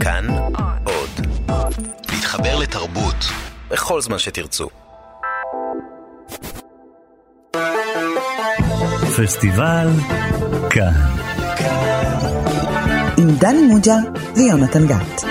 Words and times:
כאן 0.00 0.26
עוד. 0.84 1.26
להתחבר 2.12 2.58
לתרבות 2.58 3.16
בכל 3.70 4.00
זמן 4.00 4.18
שתרצו. 4.18 4.68
פסטיבל 9.16 9.88
כאן. 10.70 10.92
עם 13.18 13.28
דני 13.38 13.62
מוג'ה 13.62 13.94
ויונתן 14.36 14.86
גת. 14.86 15.24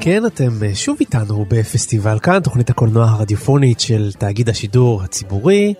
כן, 0.00 0.26
אתם 0.26 0.62
אה, 0.62 0.74
שוב 0.74 0.96
איתנו 1.00 1.44
בפסטיבל 1.48 2.18
כאן, 2.18 2.40
תוכנית 2.40 2.70
הקולנוע 2.70 3.04
הרדיופונית 3.04 3.80
של 3.80 4.12
תאגיד 4.12 4.48
השידור 4.48 5.02
הציבורי. 5.02 5.74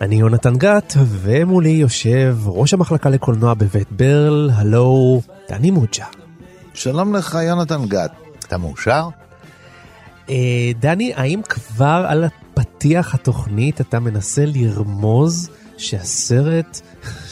אני 0.00 0.16
יונתן 0.16 0.56
גת, 0.56 0.94
ומולי 0.96 1.68
יושב 1.68 2.36
ראש 2.46 2.74
המחלקה 2.74 3.10
לקולנוע 3.10 3.54
בבית 3.54 3.92
ברל, 3.92 4.50
הלו, 4.54 5.20
דני 5.48 5.70
מוג'ה. 5.70 6.06
שלום 6.74 7.14
לך 7.14 7.38
יונתן 7.42 7.86
גת, 7.88 8.12
אתה 8.46 8.58
מאושר? 8.58 9.08
אה, 10.30 10.70
דני, 10.80 11.12
האם 11.16 11.40
כבר 11.48 12.06
על 12.08 12.24
פתיח 12.54 13.14
התוכנית 13.14 13.80
אתה 13.80 14.00
מנסה 14.00 14.44
לרמוז 14.46 15.50
שהסרט 15.76 16.80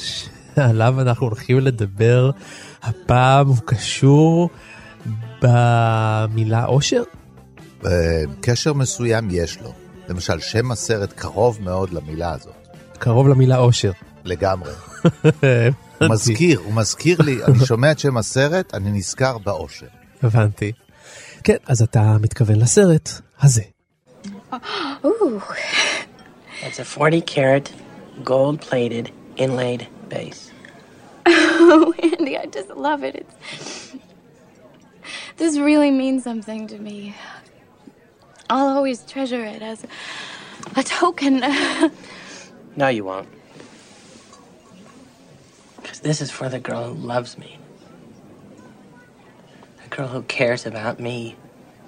שעליו 0.03 1.01
אנחנו 1.01 1.27
הולכים 1.27 1.59
לדבר 1.61 2.31
הפעם 2.83 3.47
הוא 3.47 3.57
קשור 3.65 4.51
במילה 5.43 6.65
אושר? 6.65 7.03
אה, 7.87 8.23
קשר 8.41 8.73
מסוים 8.73 9.29
יש 9.31 9.59
לו. 9.61 9.73
למשל, 10.09 10.41
שם 10.41 10.71
הסרט 10.71 11.13
קרוב 11.13 11.59
מאוד 11.63 11.91
למילה 11.91 12.33
הזאת. 12.33 12.58
קרוב 12.99 13.29
למילה 13.29 13.59
אושר. 13.59 13.93
לגמרי. 14.25 14.73
הוא 16.01 16.09
מזכיר, 16.11 16.61
הוא 16.61 16.75
מזכיר 16.75 17.19
לי, 17.23 17.45
אני 17.45 17.67
שומע 17.67 17.93
את 17.93 17.99
שם 17.99 18.17
הסרט, 18.17 18.75
אני 18.75 18.91
נזכר 18.91 19.39
באושר. 19.39 19.87
הבנתי. 20.23 20.73
כן, 21.45 21.57
אז 21.67 21.83
אתה 21.83 22.17
מתכוון 22.21 22.57
לסרט 22.57 23.11
הזה. 23.41 23.63
Ooh. 24.53 25.41
That's 26.63 26.79
a 26.79 26.85
40 26.85 27.21
carat, 27.21 27.73
gold 28.25 28.61
plated, 28.61 29.11
inlaid 29.37 29.87
base. 30.09 30.51
Oh, 31.27 31.95
Andy, 32.03 32.37
I 32.37 32.47
just 32.47 32.71
love 32.71 33.05
it. 33.05 33.15
It's 33.17 33.93
this 35.37 35.59
really 35.59 35.91
means 35.91 36.25
something 36.25 36.67
to 36.73 36.79
me. 36.79 37.15
I'll 38.51 38.71
always 38.77 38.99
treasure 39.13 39.45
it 39.45 39.63
as 39.63 39.79
a 40.81 40.83
token. 40.83 41.35
No, 42.79 42.87
you 42.87 43.05
won't. 43.05 43.29
Because 45.83 45.99
this 45.99 46.21
is 46.21 46.31
for 46.31 46.49
the 46.49 46.61
girl 46.61 46.85
who 46.85 46.95
loves 46.95 47.37
me. 47.37 47.59
The 49.83 49.97
girl 49.97 50.07
who 50.07 50.23
cares 50.23 50.65
about 50.65 51.01
me 51.01 51.35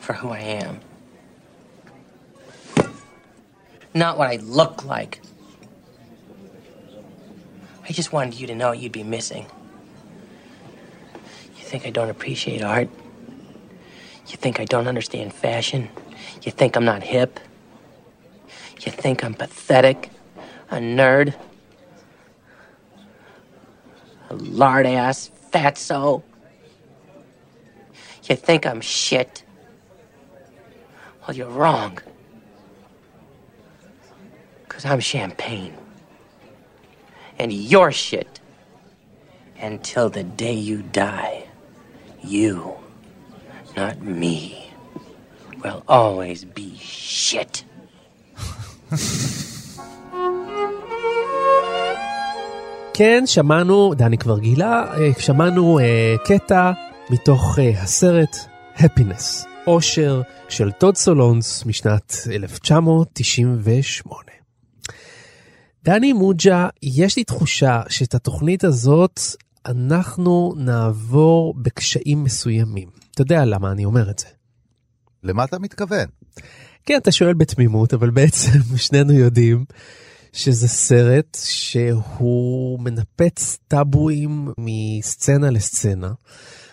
for 0.00 0.14
who 0.14 0.30
I 0.30 0.40
am. 0.40 0.80
Not 3.94 4.18
what 4.18 4.30
I 4.30 4.38
look 4.42 4.84
like. 4.84 5.20
I 7.88 7.92
just 7.92 8.12
wanted 8.12 8.40
you 8.40 8.48
to 8.48 8.56
know 8.56 8.72
you'd 8.72 8.90
be 8.90 9.04
missing. 9.04 9.46
You 11.56 11.62
think 11.62 11.86
I 11.86 11.90
don't 11.90 12.10
appreciate 12.10 12.62
art? 12.62 12.88
You 14.26 14.36
think 14.36 14.58
I 14.58 14.64
don't 14.64 14.88
understand 14.88 15.32
fashion? 15.34 15.88
You 16.42 16.50
think 16.50 16.74
I'm 16.74 16.84
not 16.84 17.04
hip? 17.04 17.38
You 18.80 18.90
think 18.90 19.22
I'm 19.22 19.34
pathetic? 19.34 20.10
A 20.70 20.76
nerd? 20.76 21.34
A 24.28 24.34
lard 24.34 24.86
ass 24.86 25.30
fatso? 25.52 26.22
You 28.24 28.36
think 28.36 28.64
I'm 28.64 28.80
shit? 28.80 29.42
Well, 31.26 31.36
you're 31.36 31.48
wrong. 31.48 31.98
Because 34.62 34.84
I'm 34.84 35.00
champagne. 35.00 35.74
And 37.40 37.52
you're 37.52 37.90
shit. 37.90 38.38
Until 39.60 40.08
the 40.08 40.22
day 40.22 40.54
you 40.54 40.82
die. 40.82 41.48
You, 42.22 42.76
not 43.76 44.00
me, 44.00 44.72
will 45.64 45.82
always 45.88 46.44
be 46.44 46.76
shit. 46.78 47.64
כן, 52.94 53.22
שמענו, 53.26 53.94
דני 53.94 54.18
כבר 54.18 54.38
גילה, 54.38 54.84
אה, 54.94 55.10
שמענו 55.18 55.78
אה, 55.78 56.14
קטע 56.24 56.72
מתוך 57.10 57.58
אה, 57.58 57.82
הסרט 57.82 58.36
Happiness, 58.76 59.46
אושר 59.66 60.22
של 60.48 60.70
טוד 60.70 60.96
סולונס 60.96 61.66
משנת 61.66 62.16
1998. 62.30 64.22
דני 65.84 66.12
מוג'ה, 66.12 66.68
יש 66.82 67.16
לי 67.16 67.24
תחושה 67.24 67.82
שאת 67.88 68.14
התוכנית 68.14 68.64
הזאת 68.64 69.20
אנחנו 69.66 70.54
נעבור 70.56 71.54
בקשיים 71.62 72.24
מסוימים. 72.24 72.88
אתה 73.10 73.22
יודע 73.22 73.44
למה 73.44 73.72
אני 73.72 73.84
אומר 73.84 74.10
את 74.10 74.18
זה. 74.18 74.26
למה 75.22 75.44
אתה 75.44 75.58
מתכוון? 75.58 76.06
כן, 76.86 76.96
אתה 76.96 77.12
שואל 77.12 77.34
בתמימות, 77.34 77.94
אבל 77.94 78.10
בעצם 78.10 78.58
שנינו 78.76 79.12
יודעים 79.12 79.64
שזה 80.32 80.68
סרט 80.68 81.38
שהוא 81.44 82.80
מנפץ 82.80 83.58
טאבואים 83.68 84.48
מסצנה 84.58 85.50
לסצנה, 85.50 86.12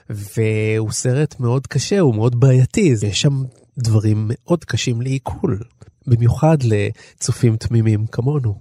והוא 0.09 0.91
סרט 0.91 1.39
מאוד 1.39 1.67
קשה, 1.67 1.99
הוא 1.99 2.15
מאוד 2.15 2.39
בעייתי, 2.39 2.93
יש 3.03 3.21
שם 3.21 3.43
דברים 3.77 4.25
מאוד 4.29 4.65
קשים 4.65 5.01
לעיכול, 5.01 5.59
במיוחד 6.07 6.57
לצופים 6.63 7.57
תמימים 7.57 8.07
כמונו. 8.07 8.59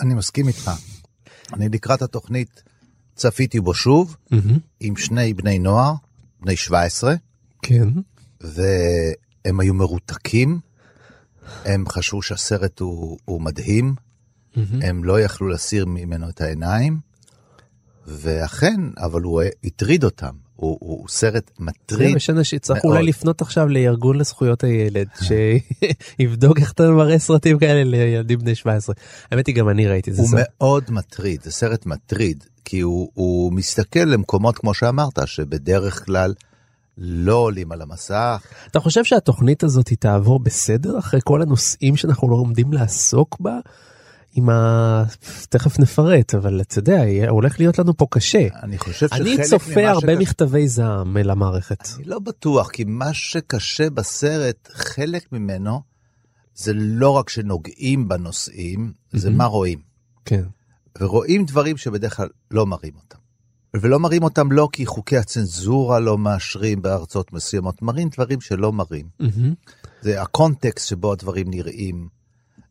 אני 0.00 0.14
מסכים 0.14 0.48
איתך. 0.48 0.70
אני 1.52 1.68
לקראת 1.68 2.02
התוכנית 2.02 2.62
צפיתי 3.14 3.60
בו 3.60 3.74
שוב, 3.74 4.16
עם 4.80 4.96
שני 4.96 5.34
בני 5.34 5.58
נוער, 5.58 5.94
בני 6.40 6.56
17, 6.56 7.14
כן. 7.62 7.88
והם 8.40 9.60
היו 9.60 9.74
מרותקים. 9.74 10.60
הם 11.64 11.84
חשבו 11.88 12.22
שהסרט 12.22 12.80
הוא, 12.80 13.18
הוא 13.24 13.40
מדהים, 13.40 13.94
הם 14.56 15.04
לא 15.04 15.20
יכלו 15.20 15.48
להסיר 15.48 15.86
ממנו 15.86 16.28
את 16.28 16.40
העיניים, 16.40 17.00
ואכן, 18.06 18.80
אבל 18.98 19.22
הוא 19.22 19.42
הטריד 19.64 20.04
אותם. 20.04 20.46
הוא, 20.56 20.78
הוא, 20.80 20.98
הוא 20.98 21.08
סרט 21.08 21.50
מטריד. 21.58 22.16
יש 22.16 22.30
אנשים 22.30 22.58
שצריכו 22.58 22.88
אולי 22.88 23.02
לפנות 23.02 23.42
עכשיו 23.42 23.68
לארגון 23.68 24.18
לזכויות 24.18 24.64
הילד, 24.64 25.06
שיבדוק 26.18 26.58
איך 26.58 26.72
אתה 26.72 26.90
מראה 26.90 27.18
סרטים 27.18 27.58
כאלה 27.58 27.84
לילדים 27.84 28.38
בני 28.38 28.54
17. 28.54 28.94
האמת 29.30 29.46
היא 29.46 29.54
גם 29.54 29.68
אני 29.68 29.86
ראיתי 29.86 30.10
את 30.10 30.16
זה. 30.16 30.22
הוא 30.22 30.30
מאוד 30.32 30.84
מטריד, 30.90 31.42
זה 31.42 31.52
סרט 31.52 31.86
מטריד, 31.86 32.44
כי 32.64 32.80
הוא, 32.80 33.10
הוא 33.14 33.52
מסתכל 33.52 34.00
למקומות 34.00 34.58
כמו 34.58 34.74
שאמרת, 34.74 35.18
שבדרך 35.26 36.04
כלל 36.04 36.34
לא 36.98 37.34
עולים 37.34 37.72
על 37.72 37.82
המסך. 37.82 38.42
אתה 38.66 38.80
חושב 38.80 39.04
שהתוכנית 39.04 39.64
הזאת 39.64 39.88
היא 39.88 39.98
תעבור 39.98 40.40
בסדר 40.40 40.98
אחרי 40.98 41.20
כל 41.24 41.42
הנושאים 41.42 41.96
שאנחנו 41.96 42.30
לא 42.30 42.36
עומדים 42.36 42.72
לעסוק 42.72 43.36
בה? 43.40 43.58
עם 44.36 44.50
ה... 44.50 45.04
תכף 45.48 45.78
נפרט, 45.78 46.34
אבל 46.34 46.60
אתה 46.60 46.78
יודע, 46.78 47.02
הולך 47.28 47.60
להיות 47.60 47.78
לנו 47.78 47.96
פה 47.96 48.06
קשה. 48.10 48.46
אני 48.62 48.78
חושב 48.78 49.08
שחלק 49.08 49.20
אני 49.20 49.44
צופה 49.44 49.88
הרבה 49.88 50.12
שקש... 50.12 50.22
מכתבי 50.22 50.68
זעם 50.68 51.16
למערכת. 51.16 51.88
אני 51.96 52.04
לא 52.04 52.18
בטוח, 52.18 52.70
כי 52.70 52.84
מה 52.84 53.14
שקשה 53.14 53.90
בסרט, 53.90 54.68
חלק 54.72 55.32
ממנו, 55.32 55.80
זה 56.54 56.72
לא 56.74 57.10
רק 57.10 57.28
שנוגעים 57.28 58.08
בנושאים, 58.08 58.92
זה 59.12 59.30
מה 59.30 59.44
רואים. 59.44 59.78
כן. 60.24 60.42
ורואים 61.00 61.44
דברים 61.44 61.76
שבדרך 61.76 62.16
כלל 62.16 62.28
לא 62.50 62.66
מראים 62.66 62.92
אותם. 62.96 63.18
ולא 63.80 64.00
מראים 64.00 64.22
אותם 64.22 64.52
לא 64.52 64.68
כי 64.72 64.86
חוקי 64.86 65.16
הצנזורה 65.16 66.00
לא 66.00 66.18
מאשרים 66.18 66.82
בארצות 66.82 67.32
מסוימות, 67.32 67.82
מראים 67.82 68.08
דברים 68.08 68.40
שלא 68.40 68.72
מראים. 68.72 69.06
Mm-hmm. 69.22 69.72
זה 70.02 70.22
הקונטקסט 70.22 70.88
שבו 70.88 71.12
הדברים 71.12 71.50
נראים. 71.50 72.08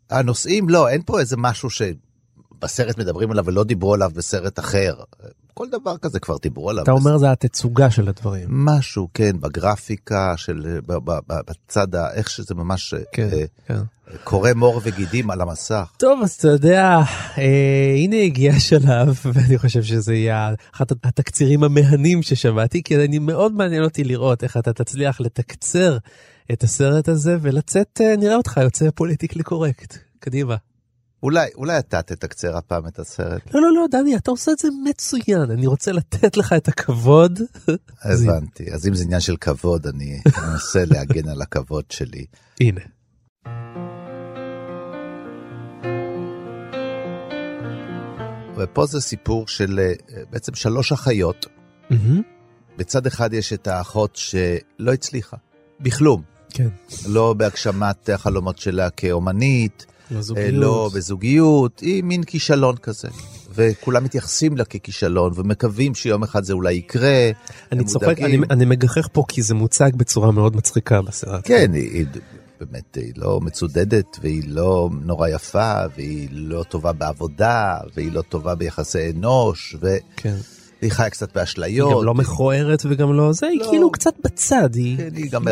הנושאים, 0.09 0.69
לא, 0.69 0.89
אין 0.89 1.01
פה 1.05 1.19
איזה 1.19 1.37
משהו 1.37 1.69
שבסרט 1.69 2.97
מדברים 2.97 3.31
עליו 3.31 3.45
ולא 3.45 3.63
דיברו 3.63 3.93
עליו 3.93 4.11
בסרט 4.15 4.59
אחר. 4.59 4.93
כל 5.53 5.69
דבר 5.69 5.97
כזה 5.97 6.19
כבר 6.19 6.37
דיברו 6.41 6.69
עליו. 6.69 6.83
אתה 6.83 6.91
אומר 6.91 7.17
זה 7.17 7.31
התצוגה 7.31 7.91
של 7.91 8.09
הדברים. 8.09 8.47
משהו, 8.49 9.09
כן, 9.13 9.39
בגרפיקה 9.39 10.33
של, 10.37 10.79
בצד, 11.47 11.95
איך 11.95 12.29
שזה 12.29 12.55
ממש 12.55 12.93
כן, 13.11 13.29
אה, 13.33 13.45
כן. 13.65 13.81
קורא 14.23 14.53
מור 14.55 14.81
וגידים 14.83 15.31
על 15.31 15.41
המסך. 15.41 15.91
טוב, 15.97 16.19
אז 16.23 16.31
אתה 16.31 16.47
יודע, 16.47 16.99
אה, 17.37 17.95
הנה 17.97 18.15
הגיע 18.15 18.53
השלב, 18.53 19.19
ואני 19.33 19.57
חושב 19.57 19.83
שזה 19.83 20.13
יהיה 20.13 20.53
אחד 20.75 20.85
התקצירים 21.03 21.63
המהנים 21.63 22.23
ששמעתי, 22.23 22.83
כי 22.83 22.95
אני 22.95 23.19
מאוד 23.19 23.53
מעניין 23.53 23.83
אותי 23.83 24.03
לראות 24.03 24.43
איך 24.43 24.57
אתה 24.57 24.73
תצליח 24.73 25.21
לתקצר 25.21 25.97
את 26.51 26.63
הסרט 26.63 27.09
הזה 27.09 27.37
ולצאת, 27.41 28.01
אה, 28.01 28.15
נראה 28.15 28.35
אותך 28.35 28.59
יוצא 28.63 28.89
פוליטיקלי 28.95 29.43
קורקט. 29.43 29.97
קדימה. 30.19 30.55
אולי, 31.23 31.49
אולי 31.55 31.79
אתה 31.79 32.01
תתקצר 32.01 32.57
הפעם 32.57 32.87
את 32.87 32.99
הסרט. 32.99 33.41
לא, 33.53 33.61
לא, 33.61 33.73
לא, 33.73 33.85
דני, 33.91 34.15
אתה 34.15 34.31
עושה 34.31 34.51
את 34.51 34.59
זה 34.59 34.67
מצוין, 34.83 35.51
אני 35.51 35.67
רוצה 35.67 35.91
לתת 35.91 36.37
לך 36.37 36.53
את 36.53 36.67
הכבוד. 36.67 37.39
הבנתי, 38.03 38.71
אז 38.73 38.87
אם 38.87 38.95
זה 38.95 39.03
עניין 39.03 39.19
של 39.19 39.37
כבוד, 39.37 39.87
אני 39.87 40.19
אנסה 40.43 40.83
להגן 40.85 41.29
על 41.29 41.41
הכבוד 41.41 41.83
שלי. 41.89 42.25
הנה. 42.61 42.81
ופה 48.57 48.85
זה 48.85 49.01
סיפור 49.01 49.47
של 49.47 49.79
אה, 49.79 49.93
בעצם 50.29 50.55
שלוש 50.55 50.91
אחיות. 50.91 51.45
בצד 52.77 53.07
אחד 53.07 53.33
יש 53.33 53.53
את 53.53 53.67
האחות 53.67 54.15
שלא 54.15 54.93
הצליחה, 54.93 55.37
בכלום. 55.79 56.21
כן. 56.49 56.67
לא 57.07 57.33
בהגשמת 57.33 58.09
החלומות 58.09 58.57
שלה 58.57 58.89
כאומנית, 58.89 59.85
לא 60.11 60.21
אה. 60.37 60.51
לא 60.51 60.89
בזוגיות, 60.93 61.79
היא 61.79 62.03
מין 62.03 62.23
כישלון 62.23 62.77
כזה. 62.77 63.07
וכולם 63.55 64.03
מתייחסים 64.03 64.57
לה 64.57 64.65
ככישלון 64.65 65.31
ומקווים 65.35 65.95
שיום 65.95 66.23
אחד 66.23 66.43
זה 66.43 66.53
אולי 66.53 66.73
יקרה. 66.73 67.29
אני 67.71 67.83
צוחק. 67.83 68.19
אני, 68.19 68.37
אני 68.49 68.65
מגחך 68.65 69.07
פה 69.11 69.23
כי 69.27 69.41
זה 69.41 69.53
מוצג 69.53 69.95
בצורה 69.95 70.31
מאוד 70.31 70.55
מצחיקה 70.55 71.01
בסרט. 71.01 71.41
כן, 71.47 71.73
היא 71.73 72.05
באמת, 72.71 72.95
היא 72.95 73.13
לא 73.15 73.41
מצודדת, 73.41 74.17
והיא 74.21 74.43
לא 74.47 74.89
נורא 75.01 75.27
יפה, 75.27 75.73
והיא 75.95 76.27
לא 76.31 76.63
טובה 76.63 76.93
בעבודה, 76.93 77.77
והיא 77.95 78.11
לא 78.11 78.21
טובה 78.21 78.55
ביחסי 78.55 79.11
אנוש, 79.11 79.75
והיא 79.79 79.99
כן. 80.15 80.35
חיה 80.89 81.09
קצת 81.09 81.29
היא 81.29 81.35
באשליות. 81.35 81.91
גם 81.99 82.05
לא 82.05 82.13
מכוערת 82.13 82.83
וגם 82.89 83.13
לא 83.13 83.33
זה, 83.33 83.47
היא 83.47 83.59
לא. 83.59 83.67
כאילו 83.69 83.91
קצת 83.91 84.13
בצד, 84.23 84.75
היא... 84.75 84.97
כן, 84.97 85.09
היא 85.15 85.31
גם 85.31 85.45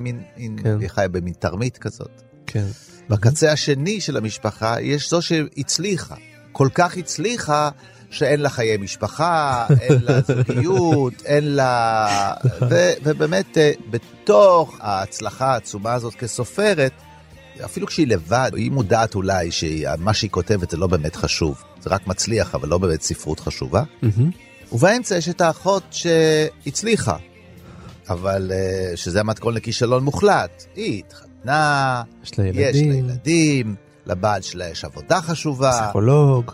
מין, 0.00 0.22
מין, 0.36 0.58
כן. 0.62 0.80
היא 0.80 0.88
חיה 0.88 1.08
במין 1.08 1.34
תרמית 1.38 1.78
כזאת. 1.78 2.22
כן. 2.46 2.66
בקצה 3.08 3.52
השני 3.52 4.00
של 4.00 4.16
המשפחה 4.16 4.80
יש 4.80 5.10
זו 5.10 5.22
שהצליחה. 5.22 6.14
כל 6.52 6.68
כך 6.74 6.96
הצליחה 6.96 7.70
שאין 8.12 8.40
לה 8.40 8.48
חיי 8.48 8.76
משפחה, 8.76 9.66
אין 9.80 9.98
לה 10.02 10.20
זוגיות, 10.20 11.22
אין 11.32 11.54
לה... 11.54 12.34
ו, 12.70 12.90
ובאמת, 13.02 13.58
אה, 13.58 13.72
בתוך 13.90 14.76
ההצלחה 14.80 15.52
העצומה 15.52 15.92
הזאת 15.92 16.14
כסופרת, 16.14 16.92
אפילו 17.64 17.86
כשהיא 17.86 18.06
לבד, 18.06 18.50
היא 18.54 18.70
מודעת 18.70 19.14
אולי 19.14 19.50
שמה 19.50 20.14
שהיא 20.14 20.30
כותבת 20.30 20.70
זה 20.70 20.76
לא 20.76 20.86
באמת 20.86 21.16
חשוב. 21.16 21.62
זה 21.80 21.90
רק 21.90 22.06
מצליח, 22.06 22.54
אבל 22.54 22.68
לא 22.68 22.78
באמת 22.78 23.02
ספרות 23.02 23.40
חשובה. 23.40 23.82
ובאמצע 24.72 25.16
יש 25.16 25.28
את 25.28 25.40
האחות 25.40 25.82
שהצליחה, 25.90 27.16
אבל 28.08 28.52
אה, 28.54 28.96
שזה 28.96 29.20
המתכון 29.20 29.54
לכישלון 29.54 30.04
מוחלט. 30.04 30.64
היא 30.76 30.98
התחתנה, 30.98 32.02
יש 32.22 32.38
לה 32.38 32.46
יש 32.46 32.56
ילדים, 32.56 32.90
לה 32.90 32.96
ילדים, 32.96 33.74
לבעל 34.06 34.42
שלה 34.42 34.68
יש 34.68 34.84
עבודה 34.84 35.20
חשובה, 35.20 35.80
פסיכולוג. 35.82 36.52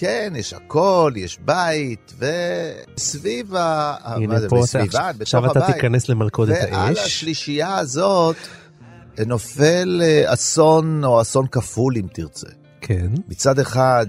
כן, 0.00 0.32
יש 0.36 0.52
הכל, 0.52 1.12
יש 1.16 1.38
בית, 1.44 2.12
וסביב 2.18 3.54
ה... 3.54 3.96
הנה 4.02 4.40
פה 4.40 4.46
אתה, 4.46 4.56
בסביבן, 4.56 5.12
עכשיו 5.20 5.42
בתוך 5.42 5.56
אתה. 5.56 5.72
תיכנס 5.72 6.08
למלכודת 6.08 6.56
ועל 6.72 6.88
האש. 6.88 6.98
השלישייה 6.98 7.78
הזאת 7.78 8.36
נופל 9.26 10.00
אה, 10.04 10.32
אסון 10.32 11.04
או 11.04 11.20
אסון 11.20 11.46
כפול 11.46 11.96
אם 11.96 12.06
תרצה. 12.12 12.46
כן. 12.80 13.06
מצד 13.28 13.58
אחד, 13.58 14.06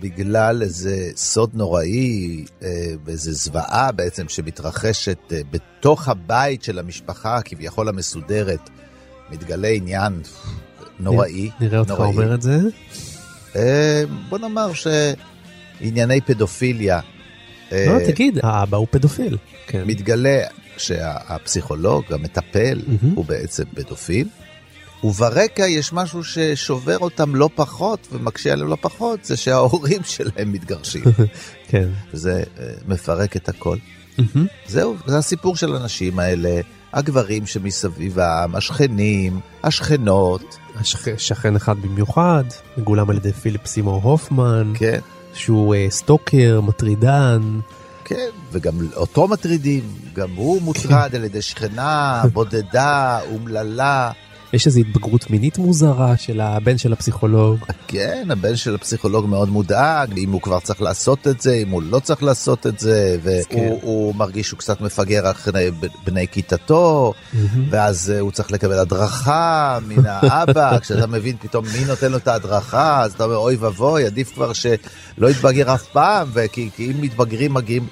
בגלל 0.00 0.62
איזה 0.62 1.10
סוד 1.16 1.50
נוראי, 1.54 2.44
אה, 2.62 2.68
ואיזה 3.04 3.32
זוועה 3.32 3.92
בעצם 3.92 4.28
שמתרחשת 4.28 5.18
אה, 5.32 5.40
בתוך 5.50 6.08
הבית 6.08 6.62
של 6.62 6.78
המשפחה 6.78 7.42
כביכול 7.44 7.88
המסודרת, 7.88 8.70
מתגלה 9.30 9.68
עניין 9.68 10.20
נוראי. 11.00 11.50
נראה 11.60 11.78
אותך. 11.78 11.90
אומר 11.98 12.34
את 12.34 12.42
זה. 12.42 12.58
אה, 13.56 14.02
בוא 14.28 14.38
נאמר 14.38 14.70
שענייני 14.72 16.20
פדופיליה. 16.20 17.00
אה, 17.72 17.86
לא, 17.88 18.06
תגיד, 18.06 18.38
האבא 18.42 18.76
הוא 18.76 18.86
פדופיל. 18.90 19.36
כן. 19.66 19.82
מתגלה 19.86 20.42
שהפסיכולוג, 20.76 22.04
המטפל, 22.10 22.82
מהמם. 22.86 23.14
הוא 23.14 23.24
בעצם 23.24 23.64
פדופיל, 23.74 24.28
וברקע 25.04 25.66
יש 25.66 25.92
משהו 25.92 26.24
ששובר 26.24 26.98
אותם 26.98 27.34
לא 27.34 27.50
פחות 27.54 28.08
ומקשה 28.12 28.52
עליהם 28.52 28.68
לא 28.68 28.76
פחות, 28.80 29.24
זה 29.24 29.36
שההורים 29.36 30.02
שלהם 30.16 30.52
מתגרשים. 30.52 31.04
כן. 31.70 31.88
וזה 32.12 32.42
אה, 32.60 32.64
מפרק 32.88 33.36
את 33.36 33.48
הכל. 33.48 33.76
מהמם. 34.18 34.46
זהו, 34.66 34.96
זה 35.06 35.18
הסיפור 35.18 35.56
של 35.56 35.74
האנשים 35.74 36.18
האלה, 36.18 36.60
הגברים 36.92 37.46
שמסביבם, 37.46 38.50
השכנים, 38.54 39.40
השכנות, 39.64 40.42
השכ- 40.76 41.18
שכן 41.18 41.56
אחד 41.56 41.76
במיוחד, 41.82 42.44
מגולם 42.76 43.10
על 43.10 43.16
ידי 43.16 43.32
פיליפ 43.32 43.66
סימור 43.66 44.02
הופמן, 44.02 44.72
כן, 44.76 44.98
שהוא 45.34 45.74
אה, 45.74 45.86
סטוקר, 45.90 46.60
מטרידן. 46.60 47.60
כן, 48.04 48.28
וגם 48.52 48.72
אותו 48.96 49.28
מטרידים, 49.28 49.82
גם 50.14 50.28
הוא 50.36 50.62
מוטרד 50.62 51.14
על 51.14 51.24
ידי 51.24 51.42
שכנה, 51.42 52.22
בודדה, 52.32 53.18
אומללה. 53.32 54.10
יש 54.52 54.66
איזו 54.66 54.80
התבגרות 54.80 55.30
מינית 55.30 55.58
מוזרה 55.58 56.16
של 56.16 56.40
הבן 56.40 56.78
של 56.78 56.92
הפסיכולוג. 56.92 57.58
כן, 57.88 58.28
הבן 58.30 58.56
של 58.56 58.74
הפסיכולוג 58.74 59.26
מאוד 59.26 59.48
מודאג, 59.48 60.18
אם 60.18 60.32
הוא 60.32 60.40
כבר 60.40 60.60
צריך 60.60 60.82
לעשות 60.82 61.28
את 61.28 61.40
זה, 61.40 61.54
אם 61.54 61.70
הוא 61.70 61.82
לא 61.82 61.98
צריך 61.98 62.22
לעשות 62.22 62.66
את 62.66 62.80
זה, 62.80 63.16
והוא 63.22 63.44
כן. 63.48 63.74
הוא 63.82 64.14
מרגיש 64.14 64.48
שהוא 64.48 64.58
קצת 64.58 64.80
מפגר 64.80 65.30
אחרי 65.30 65.70
בני 66.04 66.28
כיתתו, 66.28 67.12
ואז 67.70 68.12
אה, 68.14 68.20
הוא 68.20 68.30
צריך 68.30 68.52
לקבל 68.52 68.78
הדרכה 68.78 69.78
מן 69.86 70.06
האבא, 70.06 70.78
כשאתה 70.82 71.06
מבין 71.06 71.36
פתאום 71.40 71.64
מי 71.72 71.84
נותן 71.84 72.12
לו 72.12 72.16
את 72.18 72.28
ההדרכה, 72.28 73.02
אז 73.02 73.12
אתה 73.12 73.24
אומר, 73.24 73.36
אוי 73.36 73.56
ואבוי, 73.56 74.06
עדיף 74.06 74.32
כבר 74.34 74.52
שלא 74.52 75.30
יתבגר 75.30 75.74
אף 75.74 75.84
פעם, 75.84 76.28
וכי 76.32 76.70
כי 76.76 76.90
אם 76.90 77.00
מתבגרים 77.00 77.54
מגיעים... 77.54 77.86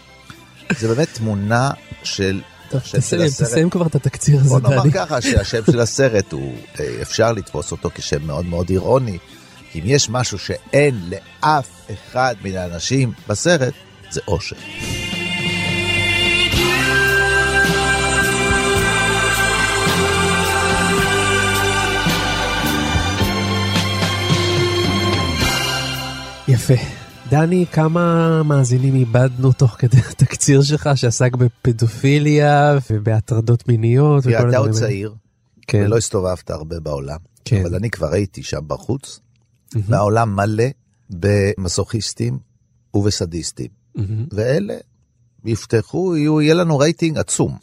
זה 0.79 0.89
באמת 0.89 1.09
תמונה 1.15 1.71
של... 2.03 2.41
טוב, 2.71 2.81
תסיים, 2.81 3.23
הסרט. 3.23 3.49
תסיים 3.49 3.71
כבר 3.71 3.87
את 3.87 3.95
התקציר 3.95 4.41
הזה, 4.41 4.49
בוא 4.49 4.61
נאמר 4.61 4.83
דני. 4.83 4.93
ככה 4.93 5.21
שהשם 5.21 5.63
של 5.71 5.81
הסרט 5.81 6.33
הוא, 6.33 6.55
אה, 6.81 6.99
אפשר 7.03 7.33
לתפוס 7.33 7.73
אותו 7.73 7.91
כשם 7.95 8.27
מאוד 8.27 8.47
מאוד 8.47 8.71
אירוני. 8.71 9.19
אם 9.75 9.81
יש 9.85 10.11
משהו 10.11 10.39
שאין 10.39 11.11
לאף 11.11 11.69
אחד 11.93 12.35
מן 12.45 12.57
האנשים 12.57 13.13
בסרט, 13.29 13.75
זה 14.11 14.21
אושר. 14.29 14.57
יפה. 26.49 26.98
דני, 27.31 27.67
כמה 27.73 28.43
מאזינים 28.43 28.95
איבדנו 28.95 29.53
תוך 29.53 29.77
כדי 29.79 29.97
התקציר 30.11 30.63
שלך 30.63 30.91
שעסק 30.95 31.37
בפדופיליה 31.37 32.79
ובהטרדות 32.91 33.69
מיניות 33.69 34.25
כי 34.25 34.39
אתה 34.39 34.59
עוד? 34.59 34.71
צעיר, 34.71 35.15
כן. 35.67 35.83
ולא 35.85 35.97
הסתובבת 35.97 36.51
הרבה 36.51 36.81
בעולם, 36.81 37.19
כן. 37.45 37.61
אבל 37.61 37.75
אני 37.75 37.91
כבר 37.91 38.13
הייתי 38.13 38.43
שם 38.43 38.61
בחוץ, 38.67 39.21
והעולם 39.75 40.37
מלא 40.37 40.65
במסוכיסטים 41.11 42.39
ובסדיסטים, 42.95 43.69
מהמם. 43.95 44.27
ואלה 44.33 44.75
יפתחו, 45.45 46.17
יהיו, 46.17 46.41
יהיה 46.41 46.55
לנו 46.55 46.79
רייטינג 46.79 47.19
עצום. 47.19 47.57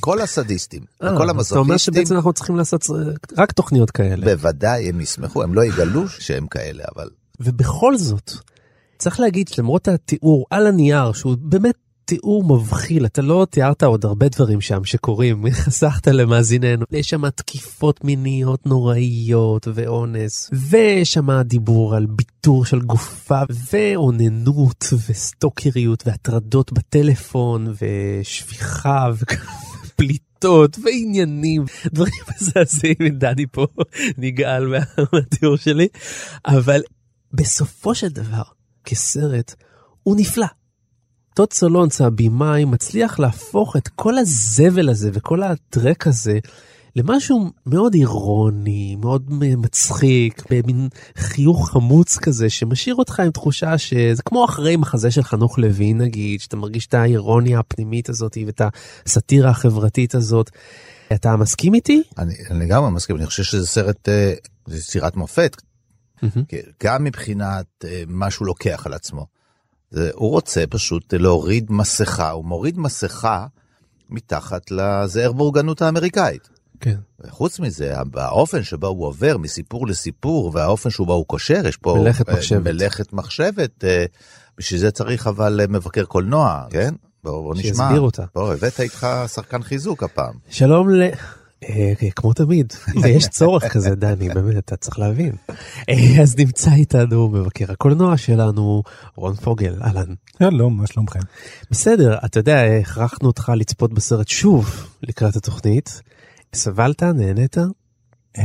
כל 0.00 0.20
הסדיסטים 0.20 0.82
אה, 1.02 1.14
וכל 1.14 1.30
אז 1.30 1.46
אתה 1.46 1.58
אומר 1.58 1.76
שבעצם 1.76 2.14
אנחנו 2.14 2.32
צריכים 2.32 2.56
לעשות 2.56 2.86
רק 3.36 3.52
תוכניות 3.52 3.90
כאלה. 3.90 4.24
בוודאי 4.26 4.88
הם 4.88 5.00
ישמחו, 5.00 5.42
הם 5.42 5.54
לא 5.54 5.64
יגלו 5.64 6.08
שהם 6.08 6.46
כאלה, 6.46 6.84
אבל 6.96 7.08
ובכל 7.40 7.96
זאת, 7.96 8.32
צריך 8.98 9.20
להגיד 9.20 9.48
שלמרות 9.48 9.88
התיאור 9.88 10.46
על 10.50 10.66
הנייר, 10.66 11.12
שהוא 11.12 11.36
באמת 11.40 11.74
תיאור 12.04 12.44
מבחיל, 12.44 13.06
אתה 13.06 13.22
לא 13.22 13.46
תיארת 13.50 13.82
עוד 13.82 14.04
הרבה 14.04 14.28
דברים 14.28 14.60
שם 14.60 14.84
שקורים, 14.84 15.44
חסכת 15.52 16.06
למאזיננו. 16.06 16.84
יש 16.92 17.10
שם 17.10 17.30
תקיפות 17.30 18.04
מיניות 18.04 18.66
נוראיות 18.66 19.68
ואונס, 19.74 20.50
ויש 20.52 21.12
שם 21.12 21.40
דיבור 21.42 21.94
על 21.96 22.06
ביטור 22.06 22.64
של 22.64 22.80
גופה, 22.80 23.40
ואוננות, 23.72 24.84
וסטוקריות, 25.08 26.06
והטרדות 26.06 26.72
בטלפון, 26.72 27.74
ושפיכה, 28.20 29.10
ופליטות, 29.84 30.76
ועניינים, 30.84 31.64
דברים 31.92 32.12
מזעזעים, 32.40 33.08
דני 33.18 33.46
פה 33.52 33.66
נגעל 34.18 34.66
מה- 34.66 35.04
מהתיאור 35.12 35.56
שלי, 35.56 35.88
אבל 36.46 36.80
בסופו 37.32 37.94
של 37.94 38.08
דבר, 38.08 38.42
כסרט, 38.88 39.54
הוא 40.02 40.16
נפלא. 40.18 40.46
טוד 41.34 41.52
סולונץ, 41.52 42.00
הבמאי, 42.00 42.64
מצליח 42.64 43.18
להפוך 43.18 43.76
את 43.76 43.88
כל 43.88 44.18
הזבל 44.18 44.88
הזה 44.88 45.10
וכל 45.12 45.42
הטרק 45.42 46.06
הזה 46.06 46.38
למשהו 46.96 47.50
מאוד 47.66 47.94
אירוני, 47.94 48.96
מאוד 48.96 49.24
מצחיק, 49.30 50.42
במין 50.50 50.88
חיוך 51.16 51.70
חמוץ 51.70 52.18
כזה, 52.18 52.50
שמשאיר 52.50 52.94
אותך 52.94 53.20
עם 53.20 53.30
תחושה 53.30 53.78
שזה 53.78 54.22
כמו 54.24 54.44
אחרי 54.44 54.76
מחזה 54.76 55.10
של 55.10 55.22
חנוך 55.22 55.58
לוין 55.58 55.98
נגיד, 55.98 56.40
שאתה 56.40 56.56
מרגיש 56.56 56.86
את 56.86 56.94
האירוניה 56.94 57.58
הפנימית 57.58 58.08
הזאת 58.08 58.38
ואת 58.46 58.60
הסאטירה 59.06 59.50
החברתית 59.50 60.14
הזאת. 60.14 60.50
אתה 61.14 61.36
מסכים 61.36 61.74
איתי? 61.74 62.02
אני 62.18 62.34
לגמרי 62.50 62.90
מסכים, 62.90 63.16
אני 63.16 63.26
חושב 63.26 63.42
שזה 63.42 63.66
סרט, 63.66 64.08
אה, 64.08 64.32
זה 64.66 64.76
יצירת 64.76 65.16
מופת. 65.16 65.56
גם 66.82 67.04
מבחינת 67.04 67.66
אה, 67.84 68.02
מה 68.06 68.30
שהוא 68.30 68.46
לוקח 68.46 68.82
על 68.86 68.92
עצמו. 68.92 69.26
הוא 70.12 70.30
רוצה 70.30 70.64
פשוט 70.70 71.14
להוריד 71.14 71.66
מסכה, 71.70 72.30
הוא 72.30 72.44
מוריד 72.44 72.78
מסכה 72.78 73.46
מתחת 74.10 74.70
לזער 74.70 75.32
בורגנות 75.32 75.82
האמריקאית. 75.82 76.48
כן. 76.80 76.96
וחוץ 77.20 77.60
מזה, 77.60 77.94
האופן 78.14 78.62
שבו 78.62 78.86
הוא 78.86 79.06
עובר 79.06 79.38
מסיפור 79.38 79.86
לסיפור, 79.86 80.50
והאופן 80.54 80.90
שבו 80.90 81.14
הוא 81.14 81.26
קושר, 81.26 81.66
יש 81.66 81.76
פה 81.76 81.96
מלאכת 82.00 82.28
אה, 82.28 82.34
מחשבת. 82.34 82.62
מלאכת 82.64 83.12
מחשבת. 83.12 83.84
אה, 83.84 84.04
בשביל 84.58 84.80
זה 84.80 84.90
צריך 84.90 85.26
אבל 85.26 85.60
מבקר 85.68 86.04
קולנוע, 86.04 86.64
כן? 86.70 86.94
בוא, 87.24 87.42
בוא 87.42 87.54
נשמע. 87.54 87.68
שיסביר 87.68 88.00
אותה. 88.00 88.24
בוא, 88.34 88.52
הבאת 88.52 88.80
איתך 88.80 89.06
שחקן 89.26 89.62
חיזוק 89.62 90.02
הפעם. 90.02 90.34
שלום 90.50 90.90
ל... 90.90 91.10
אה, 91.64 92.10
כמו 92.16 92.32
תמיד, 92.32 92.72
ויש 93.02 93.28
צורך 93.28 93.64
כזה, 93.72 93.94
דני, 93.94 94.28
באמת, 94.28 94.58
אתה 94.58 94.76
צריך 94.76 94.98
להבין. 94.98 95.32
אה, 95.88 96.22
אז 96.22 96.36
נמצא 96.38 96.70
איתנו 96.72 97.28
מבקר 97.28 97.72
הקולנוע 97.72 98.16
שלנו, 98.16 98.82
רון 99.16 99.34
פוגל, 99.34 99.74
אהלן. 99.82 100.14
שלום, 100.38 100.76
מה 100.76 100.86
שלומכם? 100.86 101.20
בסדר, 101.70 102.18
אתה 102.24 102.38
יודע, 102.38 102.62
הכרחנו 102.80 103.28
אותך 103.28 103.52
לצפות 103.56 103.92
בסרט 103.92 104.28
שוב 104.28 104.86
לקראת 105.02 105.36
התוכנית. 105.36 106.02
סבלת? 106.54 107.02
נהנית? 107.02 107.58
אה, 108.38 108.44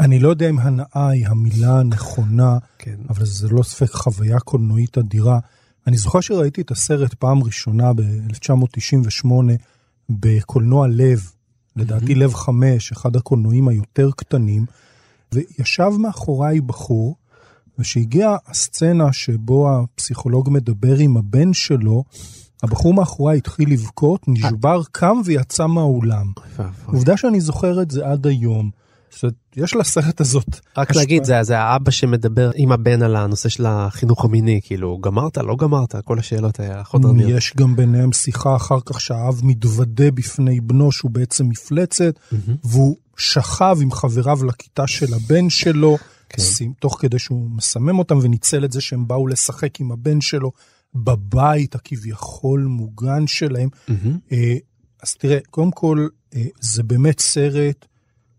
אני 0.00 0.18
לא 0.18 0.28
יודע 0.28 0.50
אם 0.50 0.58
הנאה 0.58 1.08
היא 1.08 1.26
המילה 1.28 1.78
הנכונה, 1.78 2.58
כן. 2.78 2.96
אבל 3.08 3.24
זה 3.24 3.48
לא 3.48 3.62
ספק 3.62 3.90
חוויה 3.90 4.40
קולנועית 4.40 4.98
אדירה. 4.98 5.38
אני 5.86 5.96
זוכר 5.96 6.20
שראיתי 6.20 6.60
את 6.60 6.70
הסרט 6.70 7.14
פעם 7.14 7.42
ראשונה 7.42 7.92
ב-1998 7.92 9.26
בקולנוע 10.10 10.86
לב, 10.88 11.30
לדעתי 11.76 12.14
לב 12.14 12.34
חמש, 12.34 12.92
אחד 12.92 13.16
הקולנועים 13.16 13.68
היותר 13.68 14.10
קטנים, 14.16 14.66
וישב 15.32 15.90
מאחוריי 15.98 16.60
בחור, 16.60 17.16
וכשהגיעה 17.78 18.36
הסצנה 18.46 19.12
שבו 19.12 19.70
הפסיכולוג 19.70 20.50
מדבר 20.52 20.98
עם 20.98 21.16
הבן 21.16 21.52
שלו, 21.52 22.04
הבחור 22.62 22.94
מאחוריי 22.94 23.38
התחיל 23.38 23.72
לבכות, 23.72 24.28
נשבר, 24.28 24.82
קם 24.92 25.16
ויצא 25.24 25.66
מהאולם. 25.66 26.26
עובדה 26.86 27.16
שאני 27.16 27.40
זוכר 27.40 27.82
את 27.82 27.90
זה 27.90 28.06
עד 28.06 28.26
היום. 28.26 28.70
יש 29.56 29.76
לסרט 29.76 30.20
הזאת. 30.20 30.48
רק 30.76 30.90
השפעה- 30.90 31.02
להגיד, 31.02 31.24
זה, 31.24 31.42
זה 31.42 31.58
האבא 31.58 31.90
שמדבר 31.90 32.50
עם 32.54 32.72
הבן 32.72 33.02
על 33.02 33.16
הנושא 33.16 33.48
של 33.48 33.66
החינוך 33.66 34.24
המיני, 34.24 34.60
כאילו, 34.64 34.98
גמרת, 34.98 35.38
לא 35.38 35.56
גמרת, 35.56 35.94
כל 36.04 36.18
השאלות 36.18 36.60
רמיר. 37.04 37.36
יש 37.36 37.52
גם 37.56 37.76
ביניהם 37.76 38.12
שיחה 38.12 38.56
אחר 38.56 38.78
כך 38.86 39.00
שהאב 39.00 39.40
מתוודה 39.42 40.10
בפני 40.10 40.60
בנו 40.60 40.92
שהוא 40.92 41.10
בעצם 41.10 41.48
מפלצת, 41.48 42.14
והוא 42.64 42.96
שכב 43.16 43.76
עם 43.82 43.90
חבריו 43.90 44.44
לכיתה 44.44 44.86
של 44.86 45.14
הבן 45.14 45.50
שלו, 45.50 45.98
כן. 46.28 46.42
תוך 46.80 46.96
כדי 47.00 47.18
שהוא 47.18 47.50
מסמם 47.50 47.98
אותם 47.98 48.18
וניצל 48.22 48.64
את 48.64 48.72
זה 48.72 48.80
שהם 48.80 49.08
באו 49.08 49.26
לשחק 49.26 49.80
עם 49.80 49.92
הבן 49.92 50.20
שלו 50.20 50.52
בבית 50.94 51.74
הכביכול 51.74 52.64
מוגן 52.68 53.26
שלהם. 53.26 53.68
אה, 54.32 54.54
אז 55.02 55.14
תראה, 55.14 55.38
קודם 55.50 55.70
כל, 55.70 56.06
אה, 56.36 56.42
זה 56.60 56.82
באמת 56.82 57.20
סרט 57.20 57.86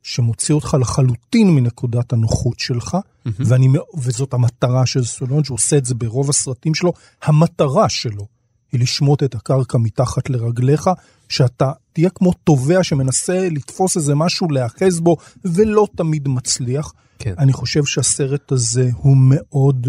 שמוציא 0.04 0.56
אותך 0.56 0.78
לחלוטין 0.80 1.56
מנקודת 1.56 2.14
הנוחות 2.14 2.60
שלך, 2.60 2.98
ואני, 3.26 3.68
מאו- 3.68 4.00
וזאת 4.00 4.34
המטרה 4.34 4.86
של 4.86 5.06
סולון, 5.06 5.44
שהוא 5.44 5.56
עושה 5.56 5.78
את 5.78 5.86
זה 5.86 5.96
ברוב 5.96 6.30
הסרטים 6.30 6.76
שלו, 6.76 6.94
המטרה 7.24 7.90
שלו 7.90 8.28
היא 8.72 8.82
לשמוט 8.82 9.24
את 9.24 9.36
הקרקע 9.36 9.78
מתחת 9.78 10.30
לרגליך, 10.30 10.90
שאתה 11.30 11.72
תהיה 11.94 12.10
כמו 12.10 12.34
תובע 12.34 12.84
שמנסה 12.84 13.50
לתפוס 13.52 13.98
איזה 13.98 14.16
משהו 14.16 14.48
להיאחז 14.52 15.00
בו, 15.00 15.18
ולא 15.46 15.88
תמיד 15.96 16.28
מצליח. 16.28 16.94
כן. 17.20 17.34
אני 17.38 17.54
חושב 17.54 17.86
שהסרט 17.86 18.52
הזה 18.52 18.90
הוא 18.96 19.18
מאוד, 19.20 19.88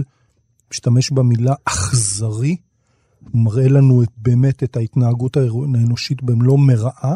משתמש 0.71 1.11
במילה 1.11 1.55
אכזרי, 1.65 2.49
הוא 2.49 2.57
מראה 3.35 3.69
לנו 3.69 4.03
את, 4.03 4.09
באמת 4.17 4.63
את 4.63 4.77
ההתנהגות 4.77 5.37
האנושית 5.37 6.23
במלוא 6.23 6.59
מרעה, 6.59 7.15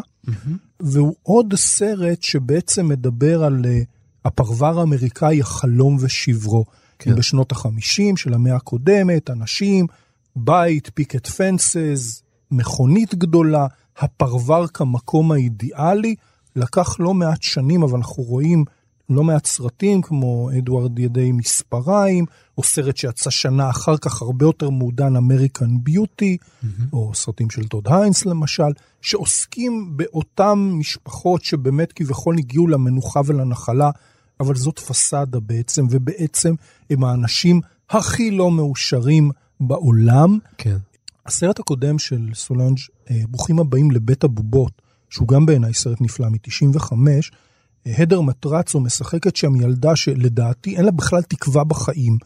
והוא 0.79 1.15
עוד 1.23 1.53
סרט 1.55 2.21
שבעצם 2.21 2.87
מדבר 2.87 3.43
על 3.43 3.65
uh, 3.65 3.85
הפרבר 4.25 4.79
האמריקאי 4.79 5.41
החלום 5.41 5.97
ושברו. 5.99 6.65
כן. 6.99 7.15
בשנות 7.15 7.51
החמישים 7.51 8.17
של 8.17 8.33
המאה 8.33 8.55
הקודמת, 8.55 9.29
אנשים, 9.29 9.87
בית, 10.35 10.89
פיקט 10.93 11.27
פנסס, 11.27 12.23
מכונית 12.51 13.15
גדולה, 13.15 13.67
הפרבר 13.97 14.67
כמקום 14.67 15.31
האידיאלי. 15.31 16.15
לקח 16.55 16.99
לא 16.99 17.13
מעט 17.13 17.41
שנים, 17.41 17.83
אבל 17.83 17.97
אנחנו 17.97 18.23
רואים 18.23 18.65
לא 19.09 19.23
מעט 19.23 19.45
סרטים 19.45 20.01
כמו 20.01 20.49
אדוארד 20.57 20.99
ידי 20.99 21.31
מספריים, 21.31 22.25
או 22.57 22.63
סרט 22.63 22.97
שיצא 22.97 23.29
שנה 23.29 23.69
אחר 23.69 23.97
כך 23.97 24.21
הרבה 24.21 24.45
יותר 24.45 24.69
מעודן, 24.69 25.15
אמריקן 25.15 25.83
ביוטי, 25.83 26.37
או 26.93 27.11
סרטים 27.15 27.49
של 27.49 27.67
טוד 27.67 27.87
היינס 27.87 28.25
למשל, 28.25 28.71
שעוסקים 29.01 29.97
באותן 29.97 30.53
משפחות 30.73 31.43
שבאמת 31.43 31.93
כביכול 31.93 32.37
הגיעו 32.37 32.67
למנוחה 32.67 33.21
ולנחלה, 33.25 33.89
אבל 34.39 34.55
זאת 34.55 34.79
פסאדה 34.79 35.39
בעצם, 35.39 35.85
ובעצם 35.89 36.53
הם 36.89 37.03
האנשים 37.03 37.61
הכי 37.89 38.31
לא 38.31 38.51
מאושרים 38.51 39.31
בעולם. 39.59 40.37
כן. 40.57 40.77
הסרט 41.25 41.59
הקודם 41.59 41.99
של 41.99 42.29
סולנג', 42.33 42.77
אה, 43.09 43.21
ברוכים 43.29 43.59
הבאים 43.59 43.91
לבית 43.91 44.23
הבובות, 44.23 44.81
שהוא 45.09 45.27
גם 45.27 45.45
בעיניי 45.45 45.73
סרט 45.73 46.01
נפלא 46.01 46.29
מ-95, 46.29 46.93
הדר 47.97 48.21
מטרצו 48.21 48.79
משחקת 48.79 49.35
שם 49.35 49.55
ילדה 49.55 49.95
שלדעתי 49.95 50.77
אין 50.77 50.85
לה 50.85 50.91
בכלל 50.91 51.21
תקווה 51.21 51.63
בחיים. 51.63 52.17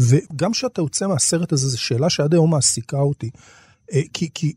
וגם 0.00 0.52
כשאתה 0.52 0.80
יוצא 0.80 1.06
מהסרט 1.06 1.52
הזה, 1.52 1.68
זו 1.68 1.80
שאלה 1.80 2.10
שעד 2.10 2.34
היום 2.34 2.50
מעסיקה 2.50 2.98
אותי. 2.98 3.30
אה, 3.92 4.00
כי, 4.12 4.28
כי 4.34 4.52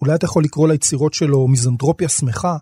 אולי 0.00 0.14
אתה 0.14 0.24
יכול 0.24 0.44
לקרוא 0.44 0.68
ליצירות 0.68 1.14
שלו 1.14 1.48
מיזנטרופיה 1.48 2.08
שמחה, 2.08 2.56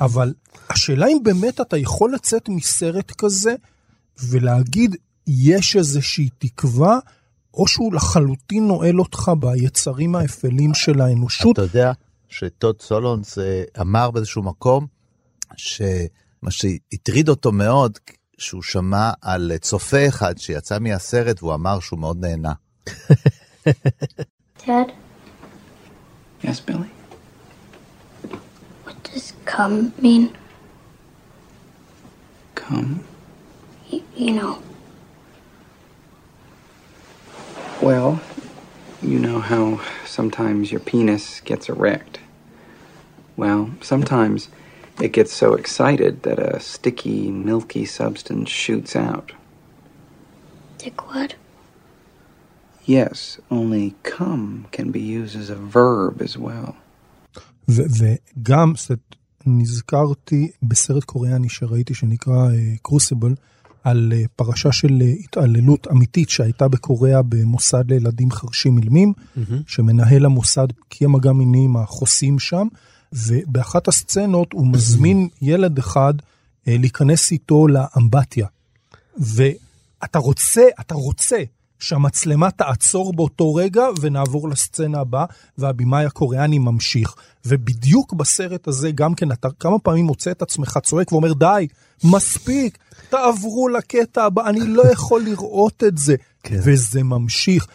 אבל 0.00 0.34
השאלה 0.70 1.06
אם 1.06 1.18
באמת 1.22 1.60
אתה 1.60 1.76
יכול 1.76 2.14
לצאת 2.14 2.48
מסרט 2.48 3.12
כזה 3.18 3.54
ולהגיד, 4.28 4.96
יש 5.26 5.76
איזושהי 5.76 6.28
תקווה, 6.38 6.98
או 7.54 7.66
שהוא 7.66 7.94
לחלוטין 7.94 8.68
נועל 8.68 9.00
אותך 9.00 9.30
ביצרים 9.40 10.14
האפלים 10.14 10.74
של 10.74 11.00
האנושות. 11.00 11.52
אתה 11.52 11.62
יודע 11.62 11.92
שטוד 12.28 12.82
סולונס 12.82 13.38
אה, 13.38 13.62
אמר 13.80 14.10
באיזשהו 14.10 14.42
מקום, 14.42 14.86
שמה 16.40 16.50
שהטריד 16.50 17.28
אותו 17.28 17.52
מאוד, 17.52 17.98
שהוא 18.38 18.62
שמע 18.62 19.10
על 19.22 19.52
צופה 19.60 20.08
אחד 20.08 20.38
שיצא 20.38 20.78
מהסרט 20.78 21.42
והוא 21.42 21.54
אמר 21.54 21.80
שהוא 21.80 21.98
מאוד 22.00 22.16
נהנה. 22.20 22.52
Dad, 24.58 24.92
Yes, 26.42 26.60
Billy? 26.66 26.90
what 28.84 28.96
does 29.04 29.32
come 29.46 29.92
mean? 30.02 30.24
Come. 32.54 32.90
Y- 33.92 34.02
you 34.16 34.32
know, 34.40 34.54
Well, 37.88 38.10
you 39.10 39.18
know 39.26 39.38
how 39.52 39.64
sometimes 40.18 40.72
your 40.72 40.80
penis 40.90 41.24
gets 41.50 41.68
erect. 41.68 42.14
Well, 43.36 43.62
sometimes 43.92 44.48
it 45.00 45.12
gets 45.12 45.32
so 45.32 45.54
excited 45.54 46.22
that 46.22 46.38
a 46.38 46.60
sticky, 46.60 47.30
milky 47.30 47.84
substance 47.84 48.50
shoots 48.50 48.94
out. 48.96 49.32
dickwad. 50.78 51.30
Yes, 52.96 53.38
only 53.50 53.86
come 54.02 54.44
can 54.76 54.88
be 54.96 55.00
used 55.18 55.36
as 55.42 55.50
a 55.50 55.60
verb 55.76 56.22
as 56.22 56.36
well. 56.38 56.72
וגם 57.68 58.72
זאת, 58.76 58.98
נזכרתי 59.46 60.50
בסרט 60.62 61.04
קוריאני 61.04 61.48
שראיתי 61.48 61.94
שנקרא 61.94 62.48
קרוסיבל, 62.82 63.34
על 63.84 64.12
אה, 64.16 64.22
פרשה 64.36 64.72
של 64.72 65.02
אה, 65.02 65.06
התעללות 65.06 65.86
אמיתית 65.90 66.30
שהייתה 66.30 66.68
בקוריאה 66.68 67.22
במוסד 67.22 67.90
לילדים 67.90 68.30
חרשים 68.30 68.78
אילמים, 68.78 69.12
שמנהל 69.66 70.24
המוסד 70.24 70.66
קיים 70.88 71.12
מגע 71.12 71.32
מיני 71.32 71.64
עם 71.64 71.76
החוסים 71.76 72.38
שם, 72.38 72.66
ובאחת 73.12 73.88
הסצנות 73.88 74.52
הוא 74.52 74.66
מזמין 74.66 75.28
ילד 75.42 75.78
אחד 75.78 76.14
אה, 76.68 76.76
להיכנס 76.78 77.32
איתו 77.32 77.68
לאמבטיה. 77.68 78.46
ואתה 79.16 80.18
רוצה, 80.18 80.62
אתה 80.80 80.94
רוצה 80.94 81.36
שהמצלמה 81.78 82.50
תעצור 82.50 83.12
באותו 83.12 83.54
רגע 83.54 83.84
ונעבור 84.00 84.48
לסצנה 84.48 85.00
הבאה, 85.00 85.24
והבימאי 85.58 86.04
הקוריאני 86.04 86.58
ממשיך. 86.58 87.14
ובדיוק 87.46 88.12
בסרט 88.12 88.68
הזה 88.68 88.90
גם 88.90 89.14
כן, 89.14 89.32
אתה 89.32 89.48
כמה 89.60 89.78
פעמים 89.78 90.04
מוצא 90.04 90.30
את 90.30 90.42
עצמך 90.42 90.78
צועק 90.82 91.12
ואומר, 91.12 91.32
די, 91.32 91.66
מספיק, 92.04 92.78
תעברו 93.10 93.68
לקטע 93.68 94.24
הבא, 94.24 94.48
אני 94.48 94.60
לא 94.60 94.92
יכול 94.92 95.22
לראות 95.22 95.84
את 95.84 95.98
זה. 95.98 96.16
כן. 96.42 96.60
וזה 96.64 97.02
ממשיך. 97.02 97.66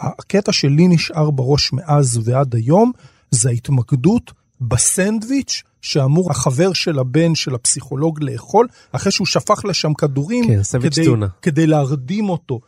הקטע 0.00 0.52
שלי 0.52 0.88
נשאר 0.88 1.30
בראש 1.30 1.72
מאז 1.72 2.20
ועד 2.24 2.54
היום, 2.54 2.92
זה 3.30 3.48
ההתמקדות 3.48 4.32
בסנדוויץ' 4.60 5.62
שאמור 5.82 6.30
החבר 6.30 6.72
של 6.72 6.98
הבן 6.98 7.34
של 7.34 7.54
הפסיכולוג 7.54 8.22
לאכול, 8.22 8.66
אחרי 8.92 9.12
שהוא 9.12 9.26
שפך 9.26 9.64
לשם 9.64 9.94
כדורים, 9.94 10.44
כן, 10.46 10.62
כדי. 10.90 11.04
כדי 11.42 11.66
להרדים 11.66 12.28
אותו. 12.28 12.60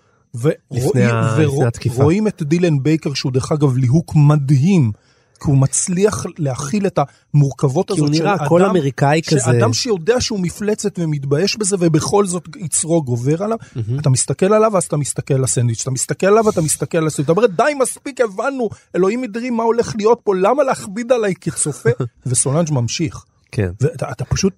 ה- 1.06 1.36
לפני. 1.90 1.92
ורואים 2.02 2.28
את 2.28 2.42
דילן 2.42 2.82
בייקר, 2.82 3.14
שהוא 3.14 3.32
דרך 3.32 3.52
אגב 3.52 3.76
ליהוק 3.76 4.12
מדהים, 4.16 4.92
כי 5.40 5.50
הוא 5.50 5.58
מצליח 5.58 6.26
להכיל 6.38 6.86
את 6.86 6.98
המורכבות 7.34 7.86
כי 7.86 7.92
הזאת 7.92 8.08
הוא 8.08 8.14
של 8.14 8.22
נראה 8.22 8.34
אדם, 8.34 8.44
הכל 8.44 8.64
אמריקאי 8.64 9.20
כזה. 9.26 9.40
שאדם 9.40 9.72
שיודע 9.72 10.20
שהוא 10.20 10.40
מפלצת 10.40 10.98
ומתבייש 10.98 11.56
בזה, 11.56 11.76
ובכל 11.80 12.26
זאת 12.26 12.44
יצרו 12.56 13.02
גובר 13.02 13.42
עליו, 13.42 13.58
אתה 14.00 14.10
מסתכל 14.10 14.52
עליו, 14.52 14.76
אז 14.76 14.84
אתה 14.84 14.96
מסתכל 14.96 15.34
על 15.34 15.44
הסנדוויץ', 15.44 15.82
אתה 15.82 15.90
מסתכל 15.90 16.26
עליו, 16.26 16.48
אתה 16.48 16.60
מסתכל 16.60 16.98
על 16.98 17.06
הסנדוויץ', 17.06 17.30
אתה 17.30 17.40
אומר, 17.40 17.46
די, 17.46 17.74
מספיק, 17.78 18.20
הבנו, 18.20 18.68
אלוהים 18.96 19.24
אדירים 19.24 19.50
מה 19.50 19.62
הולך 19.62 19.92
להיות 19.96 20.20
פה, 20.24 20.34
למה 20.34 20.62
להכביד 20.62 21.12
עליי 21.12 21.34
כצופה? 21.40 21.90
וסולונדז 22.26 22.72
ממשיך. 22.72 23.24
כן. 23.52 23.70
ואתה 23.80 24.10
אתה 24.10 24.24
פשוט, 24.24 24.52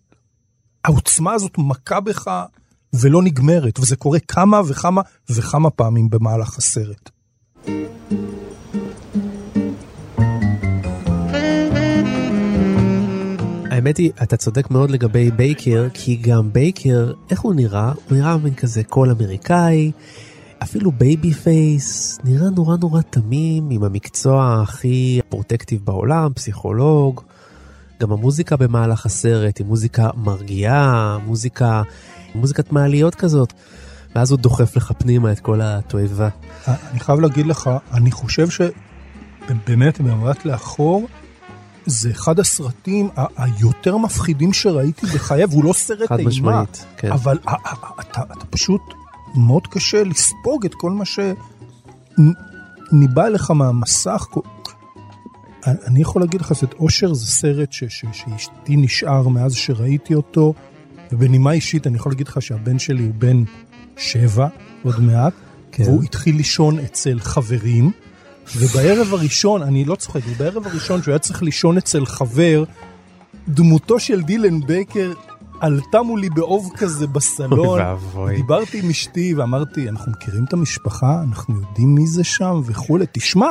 העוצמה 0.84 1.32
הזאת 1.32 1.58
מכה 1.58 2.00
בך 2.00 2.30
ולא 2.94 3.22
נגמרת, 3.22 3.78
וזה 3.78 3.96
קורה 3.96 4.18
כמה 4.18 4.60
וכמה 4.66 5.02
וכמה 5.30 5.70
פעמים 5.70 6.10
במהלך 6.10 6.58
הסרט. 6.58 7.10
האמת 13.80 13.96
היא, 13.96 14.10
אתה 14.22 14.37
צודק 14.37 14.70
מאוד 14.70 14.90
לגבי 14.90 15.30
בייקר, 15.30 15.88
כי 15.94 16.16
גם 16.16 16.52
בייקר, 16.52 17.12
איך 17.30 17.40
הוא 17.40 17.54
נראה? 17.54 17.92
הוא 18.08 18.18
נראה 18.18 18.37
מין 18.37 18.54
כזה 18.54 18.84
כל 18.85 19.11
אמריקאי, 19.10 19.92
אפילו 20.62 20.92
baby 20.92 21.32
face, 21.32 22.18
נראה 22.25 22.50
נורא 22.50 22.76
נורא 22.76 23.00
תמים, 23.00 23.70
עם 23.70 23.84
המקצוע 23.84 24.60
הכי 24.62 25.20
protective 25.28 25.80
בעולם, 25.84 26.32
פסיכולוג. 26.34 27.20
גם 28.00 28.12
המוזיקה 28.12 28.56
במהלך 28.56 29.06
הסרט 29.06 29.58
היא 29.58 29.66
מוזיקה 29.66 30.10
מרגיעה, 30.16 31.18
מוזיקה, 31.26 31.82
מוזיקת 32.34 32.72
מעליות 32.72 33.14
כזאת. 33.14 33.52
ואז 34.14 34.30
הוא 34.30 34.38
דוחף 34.38 34.76
לך 34.76 34.92
פנימה 34.99 35.32
את 35.32 35.40
כל 35.40 35.60
התועבה. 35.62 36.28
אני 36.68 37.00
חייב 37.00 37.20
להגיד 37.20 37.46
לך, 37.46 37.70
אני 37.92 38.10
חושב 38.10 38.46
שבאמת 38.50 40.00
במבט 40.00 40.44
לאחור, 40.44 41.08
זה 41.87 42.10
אחד 42.10 42.40
הסרטים 42.40 43.08
היותר 43.37 43.96
מפחידים 43.96 44.52
שראיתי 44.52 45.06
בחיי, 45.06 45.44
והוא 45.44 45.64
לא 45.64 45.72
סרט 45.72 46.08
חד 46.08 46.18
אימה, 46.18 46.30
משמעית, 46.30 46.87
כן. 46.96 47.12
אבל 47.12 47.38
אתה, 48.00 48.22
אתה 48.32 48.46
פשוט, 48.50 48.80
מאוד 49.34 49.66
קשה 49.66 50.04
לספוג 50.04 50.64
את 50.64 50.75
כל 50.75 50.90
מה 50.90 51.04
שניבא 51.04 51.26
אליך 53.26 53.50
מהמסך. 53.50 54.26
אני 55.66 56.00
יכול 56.00 56.22
להגיד 56.22 56.40
לך, 56.40 56.52
זאת 56.52 56.72
אושר 56.72 57.14
זה 57.14 57.26
סרט 57.26 57.72
שאשתי 57.72 58.76
נשאר 58.76 59.28
מאז 59.28 59.54
שראיתי 59.54 60.14
אותו, 60.14 60.54
ובנימה 61.12 61.52
אישית 61.52 61.87
אני 61.87 61.96
יכול 61.96 62.12
להגיד 62.12 62.28
לך 62.28 62.42
שהבן 62.42 62.78
שלי 62.78 63.02
הוא 63.02 63.14
בן 63.14 63.44
שבע, 63.96 64.49
עוד 64.82 65.00
מעט, 65.00 65.32
כן. 65.72 65.82
והוא 65.82 66.02
התחיל 66.02 66.37
לישון 66.37 66.78
אצל 66.78 67.20
חברים, 67.20 67.90
ובערב 68.57 69.14
הראשון, 69.14 69.62
אני 69.62 69.85
לא 69.85 69.95
צוחק, 69.95 70.21
בערב 70.38 70.66
הראשון 70.66 71.02
שהוא 71.02 71.12
היה 71.12 71.19
צריך 71.19 71.42
לישון 71.42 71.78
אצל 71.78 72.07
חבר, 72.07 72.64
דמותו 73.49 74.00
של 74.00 74.23
דילן 74.23 74.61
בייקר 74.61 75.12
עלתה 75.61 76.02
מולי 76.02 76.30
באוב 76.30 76.71
כזה 76.76 77.07
בסלון. 77.07 77.59
אוי 77.59 77.80
ואבוי. 77.80 78.37
דיברתי 78.37 78.78
עם 78.78 78.90
אשתי 78.90 79.35
ואמרתי, 79.35 79.88
אנחנו 79.88 80.12
מכירים 80.12 80.45
את 80.45 80.52
המשפחה, 80.52 81.23
אנחנו 81.28 81.54
יודעים 81.54 81.95
מי 81.95 82.07
זה 82.07 82.25
שם 82.25 82.61
וכולי, 82.66 83.04
תשמע, 83.12 83.50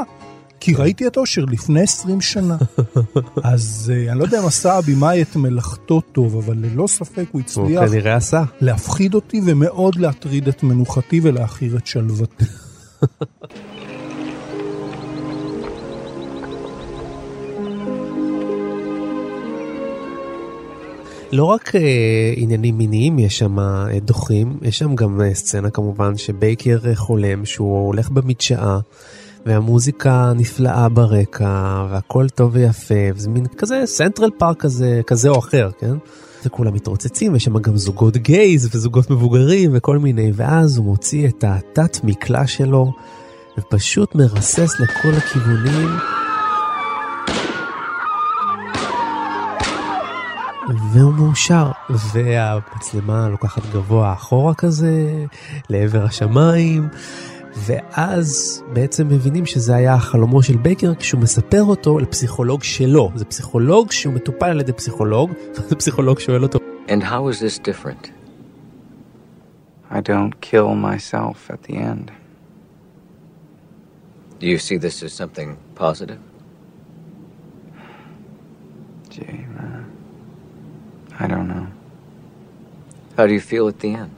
כי 0.60 0.76
ראיתי 0.76 1.08
את 1.08 1.18
אושר 1.18 1.46
לפני 1.46 1.82
20 1.82 2.22
שנה. 2.22 2.58
אז 3.44 3.94
אה, 3.96 4.12
אני 4.12 4.20
לא 4.20 4.24
יודע 4.24 4.40
אם 4.40 4.46
עשה 4.46 4.74
הבמאי 4.74 5.22
את 5.22 5.36
מלאכתו 5.36 6.02
טוב, 6.02 6.36
אבל 6.36 6.58
ללא 6.58 6.88
ספק 6.88 7.18
הוא 7.18 7.26
הוא 7.32 7.42
הצליח 7.42 7.90
כנראה 7.90 8.16
עשה. 8.16 8.44
להפחיד 8.62 9.14
אותי 9.14 9.42
ומאוד 9.46 9.96
להטריד 9.96 10.48
את 10.48 10.64
מנוחתי 10.64 11.20
ולהכיר 11.24 11.78
את 11.78 11.88
שלוותי. 11.88 12.46
לא 21.32 21.44
רק 21.44 21.76
אה, 21.76 22.34
עניינים 22.36 22.78
מיניים 22.78 23.20
יש 23.20 23.38
שם 23.38 23.60
אה, 23.60 24.00
דוחים, 24.02 24.58
יש 24.62 24.78
שם 24.78 24.96
גם 24.96 25.22
אה, 25.22 25.34
סצנה 25.34 25.70
כמובן 25.70 26.18
שבייקר 26.18 26.78
אה, 26.86 26.96
חולם 26.96 27.46
שהוא 27.46 27.88
הולך 27.88 28.10
במדשאה 28.10 28.80
והמוזיקה 29.46 30.34
נפלאה 30.36 30.90
ברקע 30.90 31.86
והכל 31.92 32.30
טוב 32.30 32.52
ויפה 32.54 32.94
וזה 33.16 33.30
מין 33.30 33.46
כזה 33.58 33.82
סנטרל 33.86 34.30
פארק 34.38 34.58
כזה 34.58 35.02
כזה 35.08 35.30
או 35.30 35.40
אחר 35.40 35.70
כן. 35.80 35.94
וכולם 36.46 36.74
מתרוצצים 36.74 37.36
יש 37.36 37.44
שם 37.44 37.60
גם 37.60 37.78
זוגות 37.78 38.18
gays 38.18 38.70
וזוגות 38.76 39.10
מבוגרים 39.10 39.72
וכל 39.74 39.98
מיני 39.98 40.32
ואז 40.36 40.78
הוא 40.78 40.86
מוציא 40.86 41.28
את 41.28 41.44
התת 41.48 42.04
מקלע 42.04 42.48
שלו 42.48 42.92
ופשוט 43.58 44.16
מרסס 44.16 44.80
לכל 44.80 45.12
הכיוונים. 45.18 46.19
והוא 50.94 51.14
מאושר, 51.14 51.72
והמצלמה 52.14 53.30
לוקחת 53.30 53.62
גבוה 53.74 54.14
אחורה 54.14 54.54
כזה, 54.54 55.26
לעבר 55.70 56.04
השמיים, 56.06 56.88
ואז 57.56 58.62
בעצם 58.74 59.08
מבינים 59.08 59.46
שזה 59.46 59.76
היה 59.76 59.94
החלומו 59.94 60.44
של 60.44 60.58
בייקר 60.58 60.96
כשהוא 60.96 61.22
מספר 61.22 61.64
אותו 61.64 62.00
לפסיכולוג 62.00 62.64
שלו. 62.64 63.12
זה 63.16 63.26
פסיכולוג 63.26 63.92
שהוא 63.92 64.14
מטופל 64.14 64.46
על 64.46 64.60
ידי 64.60 64.74
פסיכולוג, 64.74 65.32
ואז 65.56 65.72
הפסיכולוג 65.72 66.20
שואל 66.20 66.44
אותו, 66.44 66.60
And 66.88 67.04
how 67.04 67.28
is 67.28 67.40
this 67.40 67.60
different? 67.60 68.12
I 69.92 70.02
don't 70.02 70.36
kill 70.42 70.74
myself 70.76 71.50
at 71.50 71.64
the 71.64 71.76
end. 71.78 72.12
Do 74.40 74.48
you 74.48 74.58
see 74.58 74.78
this 74.78 75.04
as 75.04 75.14
something 75.14 75.58
positive? 75.76 76.22
Gee, 79.10 79.46
uh, 79.60 79.84
I 81.24 81.28
don't 81.28 81.48
know. 81.54 81.68
How 83.18 83.28
do 83.28 83.34
you 83.38 83.44
feel 83.52 83.66
at 83.74 83.80
the 83.84 83.92
end? 84.04 84.18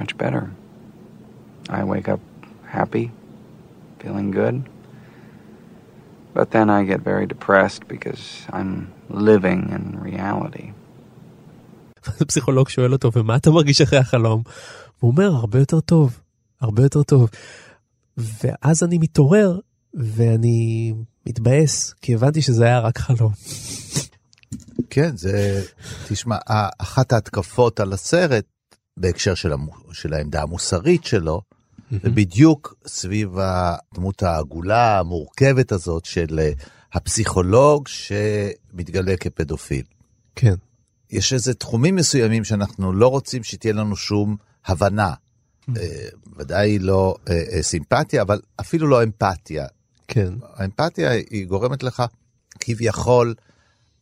Much 0.00 0.12
better. 0.22 0.44
I 1.78 1.80
wake 1.92 2.08
up 2.14 2.20
happy, 2.78 3.06
feeling 4.00 4.30
good. 4.30 4.56
But 6.36 6.46
then 6.54 6.66
I 6.70 6.80
get 6.84 7.00
very 7.12 7.26
depressed 7.34 7.82
because 7.94 8.22
I'm 8.56 8.72
living 9.26 9.60
in 9.76 9.84
reality. 10.08 10.72
הפסיכולוג 12.20 12.68
שואל 12.68 12.92
אותו, 12.92 13.10
ומה 13.14 13.36
אתה 13.36 13.50
מרגיש 13.50 13.80
אחרי 13.80 13.98
החלום? 13.98 14.42
הוא 15.00 15.10
אומר, 15.10 15.34
הרבה 15.34 15.58
יותר 15.58 15.80
טוב, 15.80 16.20
הרבה 16.60 16.82
יותר 16.82 17.02
טוב. 17.02 17.30
ואז 18.16 18.82
אני 18.82 18.98
מתעורר, 18.98 19.58
ואני 19.94 20.92
מתבאס, 21.26 21.94
כי 22.02 22.14
הבנתי 22.14 22.42
שזה 22.42 22.64
היה 22.64 22.80
רק 22.80 22.98
חלום. 22.98 23.32
כן, 24.90 25.16
זה, 25.16 25.62
תשמע, 26.08 26.36
אחת 26.78 27.12
ההתקפות 27.12 27.80
על 27.80 27.92
הסרט, 27.92 28.44
בהקשר 28.96 29.34
של, 29.34 29.52
המו, 29.52 29.72
של 29.92 30.14
העמדה 30.14 30.42
המוסרית 30.42 31.04
שלו, 31.04 31.42
זה 31.90 32.10
בדיוק 32.10 32.74
סביב 32.86 33.38
הדמות 33.38 34.22
העגולה, 34.22 34.98
המורכבת 34.98 35.72
הזאת 35.72 36.04
של 36.04 36.38
אה, 36.38 36.50
הפסיכולוג 36.92 37.88
שמתגלה 37.88 39.16
כפדופיל. 39.16 39.82
כן. 40.36 40.54
יש 41.10 41.32
איזה 41.32 41.54
תחומים 41.54 41.96
מסוימים 41.96 42.44
שאנחנו 42.44 42.92
לא 42.92 43.08
רוצים 43.08 43.44
שתהיה 43.44 43.72
לנו 43.72 43.96
שום 43.96 44.36
הבנה. 44.66 45.12
אה, 45.76 46.08
ודאי 46.36 46.78
לא 46.78 47.16
אה, 47.30 47.62
סימפתיה, 47.62 48.22
אבל 48.22 48.40
אפילו 48.60 48.86
לא 48.86 49.02
אמפתיה. 49.02 49.66
כן. 50.08 50.34
האמפתיה 50.54 51.10
היא 51.10 51.46
גורמת 51.46 51.82
לך 51.82 52.02
כביכול 52.60 53.34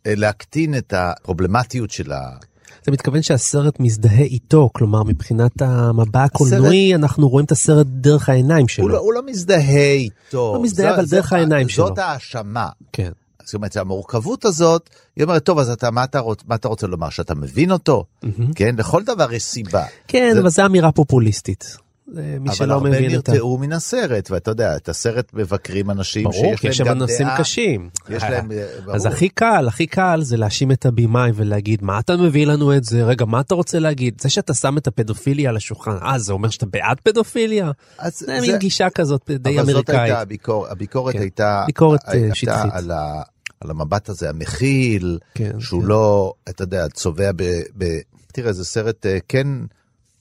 להקטין 0.06 0.74
את 0.78 0.94
הפרובלמטיות 0.96 1.90
של 1.90 2.12
ה... 2.12 2.18
אתה 2.82 2.90
מתכוון 2.90 3.22
שהסרט 3.22 3.80
מזדהה 3.80 4.18
איתו, 4.22 4.70
כלומר 4.72 5.02
מבחינת 5.02 5.62
המבע 5.62 6.24
הקולנועי 6.24 6.94
אנחנו 6.94 7.28
רואים 7.28 7.46
את 7.46 7.52
הסרט 7.52 7.86
דרך 7.86 8.28
העיניים 8.28 8.68
שלו. 8.68 8.84
הוא 8.84 8.90
לא, 8.90 8.98
הוא 8.98 9.12
לא 9.12 9.22
מזדהה 9.26 9.90
איתו. 9.92 10.52
לא 10.56 10.62
מזדהה, 10.62 10.94
אבל 10.94 11.04
דרך 11.06 11.32
העיניים 11.32 11.68
שלו. 11.68 11.86
זאת 11.86 11.98
האשמה. 11.98 12.68
כן. 12.92 13.10
זאת 13.44 13.54
אומרת, 13.54 13.76
המורכבות 13.76 14.44
הזאת, 14.44 14.90
היא 15.16 15.24
אומרת, 15.24 15.44
טוב, 15.44 15.58
אז 15.58 15.70
אתה, 15.70 15.90
מה 15.90 16.04
אתה, 16.04 16.18
רוצ, 16.18 16.40
מה 16.46 16.54
אתה 16.54 16.68
רוצה 16.68 16.86
לומר, 16.86 17.10
שאתה 17.10 17.34
מבין 17.34 17.70
אותו? 17.72 18.04
כן, 18.54 18.74
לכל 18.78 19.02
דבר 19.04 19.32
יש 19.32 19.42
סיבה. 19.42 19.84
כן, 20.08 20.30
זה- 20.34 20.40
אבל 20.40 20.48
זו 20.48 20.66
אמירה 20.66 20.92
פופוליסטית. 20.92 21.76
זה 22.08 22.36
מי 22.40 22.48
אבל 22.48 22.56
שלא 22.56 22.74
הרבה 22.74 22.90
מבין 22.90 23.18
את 23.18 23.28
ה... 23.28 23.32
נרתעו 23.32 23.58
מן 23.58 23.72
הסרט, 23.72 24.30
ואתה 24.30 24.50
יודע, 24.50 24.76
את 24.76 24.88
הסרט 24.88 25.34
מבקרים 25.34 25.90
אנשים 25.90 26.24
ברור, 26.24 26.52
יש 26.54 26.60
שיש 26.60 26.76
שם 26.76 26.84
להם 26.84 26.94
גם 26.94 26.98
נושאים 26.98 27.26
דעה. 27.26 27.38
קשים. 27.38 27.90
יש 28.08 28.22
להם, 28.22 28.52
אה, 28.52 28.66
ברור. 28.84 28.96
אז 28.96 29.06
הכי 29.06 29.28
קל, 29.28 29.68
הכי 29.68 29.86
קל 29.86 30.20
זה 30.22 30.36
להאשים 30.36 30.72
את 30.72 30.86
הבמאי 30.86 31.30
ולהגיד, 31.34 31.84
מה 31.84 31.98
אתה 31.98 32.16
מביא 32.16 32.46
לנו 32.46 32.76
את 32.76 32.84
זה? 32.84 33.04
רגע, 33.04 33.24
מה 33.24 33.40
אתה 33.40 33.54
רוצה 33.54 33.78
להגיד? 33.78 34.20
זה 34.20 34.28
שאתה 34.28 34.54
שם 34.54 34.78
את 34.78 34.86
הפדופיליה 34.86 35.50
על 35.50 35.56
השולחן, 35.56 35.96
אה, 36.02 36.18
זה 36.18 36.32
אומר 36.32 36.48
שאתה 36.48 36.66
בעד 36.66 37.00
פדופיליה? 37.00 37.70
אז 37.98 38.18
זה 38.18 38.40
מין 38.40 38.58
גישה 38.58 38.90
כזאת 38.90 39.30
די 39.30 39.60
אבל 39.60 39.66
זאת 39.66 39.74
אמריקאית. 39.74 39.98
הייתה 39.98 40.20
הביקורת, 40.20 40.70
הביקורת 40.70 41.12
כן. 41.14 41.20
הייתה, 41.20 41.62
ביקורת, 41.66 42.00
אה, 42.08 42.12
הייתה 42.12 42.34
שטחית. 42.34 42.72
על, 42.72 42.90
ה, 42.90 43.22
על 43.60 43.70
המבט 43.70 44.08
הזה 44.08 44.28
המכיל, 44.28 45.18
כן, 45.34 45.60
שהוא 45.60 45.82
כן. 45.82 45.88
לא, 45.88 46.32
אתה 46.48 46.62
יודע, 46.62 46.88
צובע 46.88 47.30
ב... 47.36 47.42
ב... 47.78 47.84
תראה, 48.32 48.52
זה 48.52 48.64
סרט 48.64 49.06
אה, 49.06 49.18
כן 49.28 49.46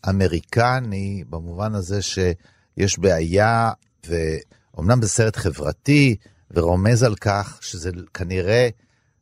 אמריקני, 0.09 1.23
במובן 1.29 1.75
הזה 1.75 2.01
שיש 2.01 2.99
בעיה, 2.99 3.71
ואומנם 4.07 5.01
זה 5.01 5.09
סרט 5.09 5.37
חברתי, 5.37 6.15
ורומז 6.51 7.03
על 7.03 7.15
כך 7.15 7.57
שזה 7.61 7.89
כנראה 8.13 8.69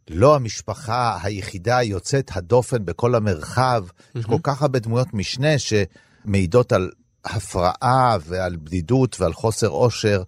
לא 0.09 0.35
המשפחה 0.35 1.17
היחידה 1.23 1.77
היוצאת 1.77 2.31
הדופן 2.35 2.85
בכל 2.85 3.15
המרחב. 3.15 3.85
יש 4.15 4.25
כל 4.25 4.39
כך 4.43 4.61
הרבה 4.61 4.79
דמויות 4.79 5.13
משנה 5.13 5.49
שמעידות 5.57 6.71
על 6.71 6.91
הפרעה 7.25 8.17
ועל 8.25 8.55
בדידות 8.55 9.21
ועל 9.21 9.33
חוסר 9.33 9.69
אושר, 9.69 10.23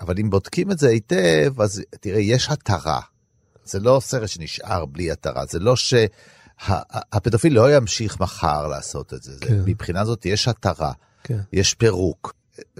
אבל 0.00 0.14
אם 0.20 0.30
בודקים 0.30 0.70
את 0.70 0.78
זה 0.78 0.88
היטב, 0.88 1.60
אז 1.60 1.82
תראה, 2.00 2.20
יש 2.20 2.48
התרה. 2.50 3.00
זה 3.64 3.80
לא 3.80 4.00
סרט 4.02 4.28
שנשאר 4.28 4.86
בלי 4.86 5.10
התרה, 5.10 5.46
זה 5.46 5.58
לא 5.58 5.76
שהפדופיל 6.66 7.54
לא 7.54 7.76
ימשיך 7.76 8.20
מחר 8.20 8.66
לעשות 8.66 9.14
את 9.14 9.22
זה. 9.22 9.32
זה 9.32 9.46
כן. 9.46 9.62
מבחינה 9.66 10.04
זאת 10.04 10.26
יש 10.26 10.48
התרה, 10.48 10.92
כן. 11.24 11.40
יש 11.52 11.74
פירוק. 11.74 12.34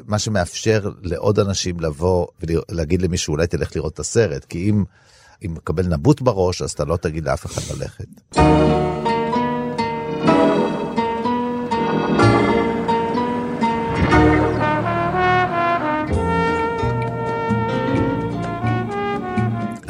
מה 0.06 0.18
שמאפשר 0.18 0.90
לעוד 1.02 1.38
אנשים 1.38 1.80
לבוא 1.80 2.26
ולהגיד 2.40 3.02
למישהו, 3.02 3.32
אולי 3.32 3.46
תלך 3.46 3.76
לראות 3.76 3.94
את 3.94 3.98
הסרט, 3.98 4.44
כי 4.44 4.70
אם, 4.70 4.84
אם 5.46 5.54
מקבל 5.54 5.86
נבוט 5.86 6.20
בראש, 6.20 6.62
אז 6.62 6.70
אתה 6.70 6.84
לא 6.84 6.96
תגיד 6.96 7.24
לאף 7.24 7.46
אחד 7.46 7.76
ללכת. 7.76 8.38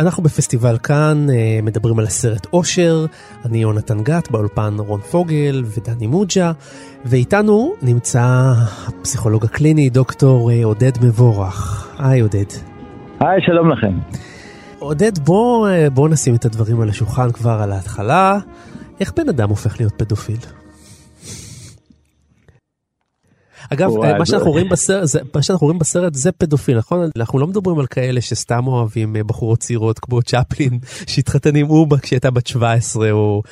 אנחנו 0.01 0.23
בפסטיבל 0.23 0.79
כאן 0.79 1.27
אה, 1.31 1.61
מדברים 1.63 1.99
על 1.99 2.05
הסרט 2.05 2.47
אושר, 2.53 3.07
אני 3.45 3.59
יונתן 3.59 4.03
גת, 4.03 4.31
באולפן 4.31 4.75
רון 4.79 5.01
פוגל 5.01 5.65
ודני 5.65 6.07
מוג'ה, 6.07 6.53
ואיתנו 7.05 7.75
נמצא 7.83 8.53
הפסיכולוג 8.87 9.45
הקליני 9.45 9.91
דוקטור 9.91 10.51
אה, 10.51 10.65
עודד 10.65 11.05
מבורך. 11.05 11.89
היי 11.99 12.21
עודד. 12.21 12.45
היי, 13.21 13.41
שלום 13.47 13.71
לכם. 13.71 13.99
עודד, 14.79 15.19
בוא, 15.19 15.69
אה, 15.69 15.91
בוא 15.91 16.09
נשים 16.09 16.35
את 16.35 16.45
הדברים 16.45 16.81
על 16.81 16.89
השולחן 16.89 17.31
כבר 17.33 17.61
על 17.63 17.73
ההתחלה. 17.73 18.39
איך 19.01 19.13
בן 19.17 19.29
אדם 19.29 19.49
הופך 19.49 19.81
להיות 19.81 19.93
פדופיל? 19.97 20.60
אגב, 23.73 23.91
וואי, 23.91 24.19
מה 24.19 24.27
שאנחנו 24.27 24.51
רואים 24.51 24.69
בסרט, 24.69 25.07
זה, 25.07 25.21
מה 25.35 25.43
שאנחנו 25.43 25.67
רואים 25.67 25.79
בסרט 25.79 26.15
זה 26.15 26.33
פדופיל, 26.33 26.79
נכון? 26.79 27.11
אנחנו 27.17 27.39
לא 27.39 27.47
מדברים 27.47 27.79
על 27.79 27.87
כאלה 27.87 28.21
שסתם 28.21 28.67
אוהבים 28.67 29.17
אה, 29.17 29.25
בחורות 29.25 29.59
צעירות 29.59 29.99
כמו 29.99 30.23
צ'פלין 30.23 30.79
שהתחתן 31.11 31.57
עם 31.57 31.71
אובה 31.71 31.99
כשהייתה 31.99 32.31
בת 32.31 32.47
17, 32.47 33.11
או 33.11 33.43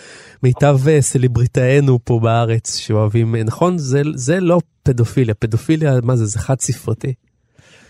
מיטב 0.43 0.79
אה, 0.89 1.03
סלבריטאינו 1.03 1.99
פה 2.05 2.21
בארץ 2.23 2.77
שאוהבים, 2.77 3.37
אה, 3.37 3.43
נכון? 3.43 3.79
זה, 3.79 4.03
זה 4.15 4.41
לא 4.41 4.61
פדופיליה, 4.83 5.35
פדופיליה, 5.35 5.93
מה 6.03 6.17
זה, 6.17 6.27
זה 6.27 6.39
חד 6.39 6.61
ספרתי. 6.61 7.15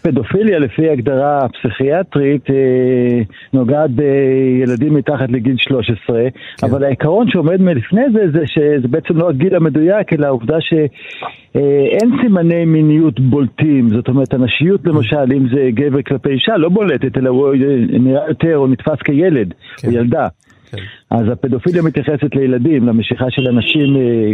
פדופיליה 0.03 0.59
לפי 0.59 0.91
הגדרה 0.91 1.47
פסיכיאטרית 1.49 2.51
אה, 2.51 3.21
נוגעת 3.53 3.91
בילדים 3.91 4.95
מתחת 4.95 5.29
לגיל 5.29 5.57
13, 5.59 6.23
כן. 6.57 6.67
אבל 6.67 6.85
העיקרון 6.85 7.31
שעומד 7.31 7.61
מלפני 7.61 8.03
זה 8.13 8.31
זה 8.33 8.47
שזה 8.47 8.89
בעצם 8.89 9.17
לא 9.17 9.31
הגיל 9.31 9.55
המדויק, 9.55 10.13
אלא 10.13 10.27
העובדה 10.27 10.57
שאין 10.61 12.11
סימני 12.23 12.65
מיניות 12.65 13.21
בולטים, 13.21 13.89
זאת 13.89 14.09
אומרת 14.09 14.35
הנשיות 14.35 14.81
למשל, 14.87 15.33
אם 15.37 15.49
זה 15.49 15.69
גבר 15.71 16.03
כלפי 16.03 16.29
אישה, 16.29 16.57
לא 16.57 16.69
בולטת, 16.69 17.19
אלא 17.19 17.29
הוא 17.29 17.55
אה, 17.55 17.99
נראה 18.01 18.29
יותר, 18.29 18.55
הוא 18.55 18.69
נתפס 18.69 19.03
כילד, 19.05 19.55
כן. 19.77 19.89
או 19.89 19.93
ילדה. 19.93 20.29
כן. 20.71 20.79
אז 21.11 21.29
הפדופיליה 21.33 21.83
מתייחסת 21.83 22.35
לילדים, 22.35 22.87
למשיכה 22.87 23.27
של 23.31 23.49
אנשים 23.49 23.97
אה, 23.97 24.33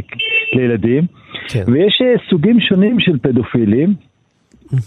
לילדים, 0.54 1.06
כן. 1.48 1.64
ויש 1.66 2.02
אה, 2.02 2.14
סוגים 2.30 2.60
שונים 2.60 3.00
של 3.00 3.18
פדופילים. 3.18 3.94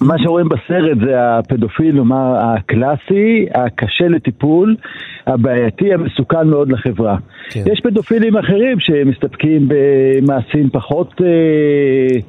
מה 0.01 0.15
שרואים 0.17 0.49
בסרט 0.49 0.97
זה 1.05 1.13
הפדופיל, 1.19 1.95
נאמר, 1.95 2.35
הקלאסי, 2.37 3.45
הקשה 3.55 4.07
לטיפול, 4.07 4.75
הבעייתי, 5.27 5.93
המסוכן 5.93 6.47
מאוד 6.47 6.71
לחברה. 6.71 7.17
כן. 7.49 7.63
יש 7.65 7.81
פדופילים 7.81 8.37
אחרים 8.37 8.79
שמסתפקים 8.79 9.67
במעשים 9.67 10.69
פחות 10.69 11.21
אה, 11.21 12.19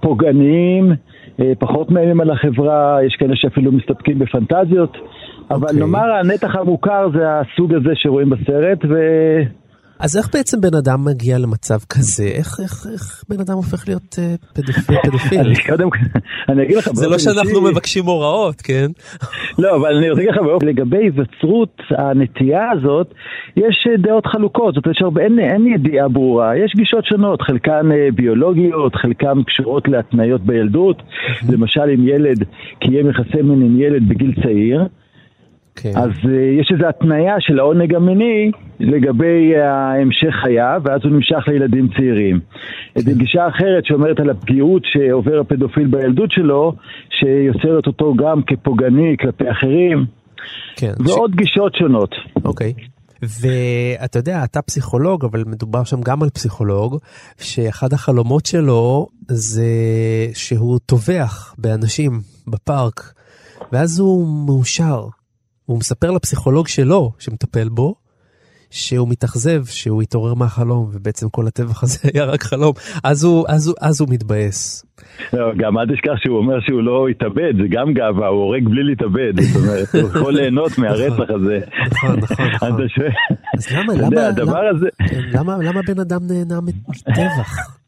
פוגעניים, 0.00 0.92
אה, 1.40 1.52
פחות 1.58 1.90
מאיימים 1.90 2.20
על 2.20 2.30
החברה, 2.30 2.98
יש 3.06 3.16
כאלה 3.16 3.36
שאפילו 3.36 3.72
מסתפקים 3.72 4.18
בפנטזיות, 4.18 4.96
אבל 5.50 5.62
אוקיי. 5.62 5.80
נאמר 5.80 6.12
הנתח 6.12 6.56
המוכר 6.56 7.08
זה 7.14 7.24
הסוג 7.26 7.74
הזה 7.74 7.90
שרואים 7.94 8.30
בסרט, 8.30 8.84
ו... 8.88 8.94
אז 10.00 10.16
איך 10.16 10.28
בעצם 10.34 10.60
בן 10.60 10.74
אדם 10.78 11.04
מגיע 11.04 11.38
למצב 11.38 11.78
כזה? 11.88 12.24
איך, 12.24 12.60
איך, 12.62 12.86
איך 12.92 13.24
בן 13.28 13.40
אדם 13.40 13.54
הופך 13.54 13.88
להיות 13.88 14.16
אה, 14.18 14.34
פדופיל? 14.54 14.96
פדופיל? 15.02 15.40
אני 15.40 15.54
קודם 15.68 15.90
כל, 15.90 15.98
אני 16.48 16.62
אגיד 16.62 16.76
לך 16.76 16.88
זה 16.92 17.08
לא 17.08 17.18
שאנחנו 17.18 17.60
מבקשים 17.60 18.04
הוראות, 18.04 18.60
כן? 18.60 18.86
לא, 19.62 19.76
אבל 19.76 19.96
אני 19.96 20.10
רוצה 20.10 20.22
להגיד 20.22 20.34
לך, 20.34 20.62
לגבי 20.62 20.96
היווצרות 20.96 21.82
הנטייה 21.90 22.70
הזאת, 22.70 23.14
יש 23.56 23.86
אה, 23.90 23.96
דעות 23.96 24.26
חלוקות, 24.26 24.74
זאת 24.74 24.86
אומרת 24.86 25.18
אין, 25.18 25.38
אין 25.38 25.66
ידיעה 25.66 26.08
ברורה, 26.08 26.56
יש 26.56 26.72
גישות 26.76 27.04
שונות, 27.06 27.42
חלקן 27.42 27.92
אה, 27.92 28.08
ביולוגיות, 28.14 28.94
חלקן 28.94 29.42
קשורות 29.46 29.88
להתניות 29.88 30.40
בילדות, 30.40 31.02
למשל 31.52 31.90
אם 31.94 32.08
ילד 32.08 32.44
קיים 32.78 33.10
יחסי 33.10 33.42
מין 33.42 33.62
עם 33.62 33.80
ילד 33.80 34.08
בגיל 34.08 34.34
צעיר, 34.42 34.84
כן. 35.76 35.92
אז 35.96 36.10
uh, 36.10 36.28
יש 36.60 36.70
איזו 36.72 36.86
התניה 36.88 37.34
של 37.38 37.58
העונג 37.58 37.94
המיני 37.94 38.50
לגבי 38.80 39.56
המשך 39.56 40.34
חייו, 40.42 40.80
ואז 40.84 41.00
הוא 41.04 41.12
נמשך 41.12 41.48
לילדים 41.48 41.88
צעירים. 41.96 42.40
כן. 42.94 43.12
גישה 43.12 43.48
אחרת 43.48 43.84
שאומרת 43.84 44.20
על 44.20 44.30
הפגיעות 44.30 44.82
שעובר 44.84 45.40
הפדופיל 45.40 45.86
בילדות 45.86 46.30
שלו, 46.30 46.72
שיוצרת 47.10 47.86
אותו 47.86 48.14
גם 48.14 48.42
כפוגעני 48.46 49.16
כלפי 49.20 49.50
אחרים, 49.50 50.06
כן. 50.76 50.92
ועוד 51.06 51.30
ש... 51.30 51.36
גישות 51.36 51.74
שונות. 51.74 52.14
אוקיי. 52.44 52.72
ואתה 53.22 54.18
יודע, 54.18 54.44
אתה 54.44 54.62
פסיכולוג, 54.62 55.24
אבל 55.24 55.44
מדובר 55.46 55.84
שם 55.84 56.00
גם 56.00 56.22
על 56.22 56.30
פסיכולוג, 56.30 56.98
שאחד 57.40 57.92
החלומות 57.92 58.46
שלו 58.46 59.06
זה 59.28 59.66
שהוא 60.34 60.78
טובח 60.86 61.54
באנשים 61.58 62.20
בפארק, 62.46 63.12
ואז 63.72 63.98
הוא 63.98 64.46
מאושר. 64.46 65.06
הוא 65.66 65.78
מספר 65.78 66.10
לפסיכולוג 66.10 66.68
שלו, 66.68 67.12
שמטפל 67.18 67.68
בו, 67.68 67.94
שהוא 68.70 69.08
מתאכזב, 69.08 69.64
שהוא 69.66 70.02
התעורר 70.02 70.34
מהחלום, 70.34 70.90
ובעצם 70.92 71.28
כל 71.28 71.46
הטבח 71.46 71.82
הזה 71.82 71.98
היה 72.14 72.24
רק 72.24 72.42
חלום, 72.42 72.72
אז 73.04 73.24
הוא, 73.24 73.44
אז 73.48 73.66
הוא, 73.68 73.76
אז 73.80 74.00
הוא 74.00 74.08
מתבאס. 74.10 74.86
לא, 75.32 75.54
גם 75.56 75.78
אל 75.78 75.94
תשכח 75.94 76.12
שהוא 76.16 76.38
אומר 76.38 76.60
שהוא 76.60 76.82
לא 76.82 77.08
התאבד, 77.08 77.52
זה 77.62 77.68
גם 77.70 77.92
גאווה, 77.92 78.26
הוא 78.26 78.42
הורג 78.42 78.68
בלי 78.68 78.82
להתאבד, 78.82 79.40
זאת 79.40 79.62
אומרת, 79.62 79.88
הוא 79.94 80.18
יכול 80.18 80.34
ליהנות 80.38 80.78
מהרצח 80.78 81.30
הזה. 81.34 81.60
נכון, 81.90 82.16
נכון, 82.16 82.46
נכון. 82.46 82.68
אז 83.56 83.68
למה. 84.38 84.52
כן, 85.08 85.20
למה, 85.32 85.56
למה 85.62 85.80
בן 85.86 86.00
אדם 86.00 86.20
נהנה 86.26 86.60
מטבח? 86.60 87.78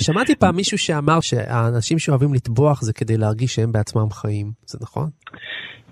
שמעתי 0.00 0.34
פעם 0.34 0.56
מישהו 0.56 0.78
שאמר 0.78 1.20
שהאנשים 1.20 1.98
שאוהבים 1.98 2.34
לטבוח 2.34 2.82
זה 2.82 2.92
כדי 2.92 3.16
להרגיש 3.16 3.54
שהם 3.54 3.72
בעצמם 3.72 4.10
חיים, 4.10 4.52
זה 4.66 4.78
נכון? 4.82 5.10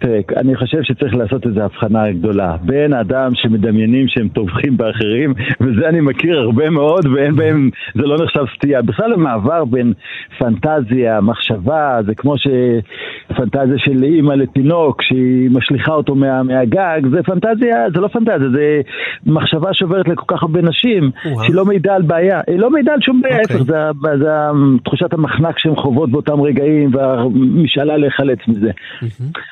תראה, 0.01 0.21
אני 0.37 0.57
חושב 0.57 0.79
שצריך 0.83 1.15
לעשות 1.15 1.47
איזו 1.47 1.61
הבחנה 1.61 2.13
גדולה 2.13 2.57
בין 2.63 2.95
אדם 2.95 3.31
שמדמיינים 3.35 4.09
שהם 4.09 4.29
טובחים 4.29 4.77
באחרים, 4.77 5.35
וזה 5.61 5.89
אני 5.89 6.01
מכיר 6.01 6.39
הרבה 6.39 6.71
מאוד, 6.71 7.07
ואין 7.07 7.37
בהם, 7.37 7.71
זה 7.95 8.03
לא 8.03 8.17
נחשב 8.25 8.45
סטייה. 8.57 8.83
בכלל 8.83 9.13
המעבר 9.13 9.65
בין 9.65 9.93
פנטזיה, 10.39 11.21
מחשבה, 11.21 11.99
זה 12.07 12.15
כמו 12.15 12.35
שפנטזיה 12.39 13.79
של 13.79 14.03
אימא 14.03 14.33
לתינוק, 14.33 15.03
שהיא 15.03 15.51
משליכה 15.51 15.93
אותו 15.93 16.15
מה, 16.15 16.43
מהגג, 16.43 17.01
זה 17.11 17.23
פנטזיה, 17.23 17.77
זה 17.95 18.01
לא 18.01 18.09
פנטזיה, 18.09 18.49
זה 18.53 18.81
מחשבה 19.27 19.69
שעוברת 19.73 20.09
לכל 20.09 20.25
כך 20.37 20.43
הרבה 20.43 20.63
נשים, 20.63 21.11
וואו. 21.27 21.45
שהיא 21.45 21.57
לא 21.57 21.65
מעידה 21.65 21.95
על 21.95 22.03
בעיה, 22.03 22.41
היא 22.47 22.59
לא 22.59 22.71
מעידה 22.71 22.93
על 22.93 23.01
שום 23.01 23.21
בעיה, 23.23 23.39
אוקיי. 23.43 23.57
ההפך, 23.57 23.67
זה, 23.67 24.19
זה 24.19 24.33
ה- 24.33 24.51
תחושת 24.85 25.13
המחנק 25.13 25.59
שהן 25.59 25.75
חוות 25.77 26.11
באותם 26.11 26.41
רגעים, 26.41 26.91
והמשאלה 26.95 27.97
להיחלץ 27.97 28.39
מזה. 28.49 28.71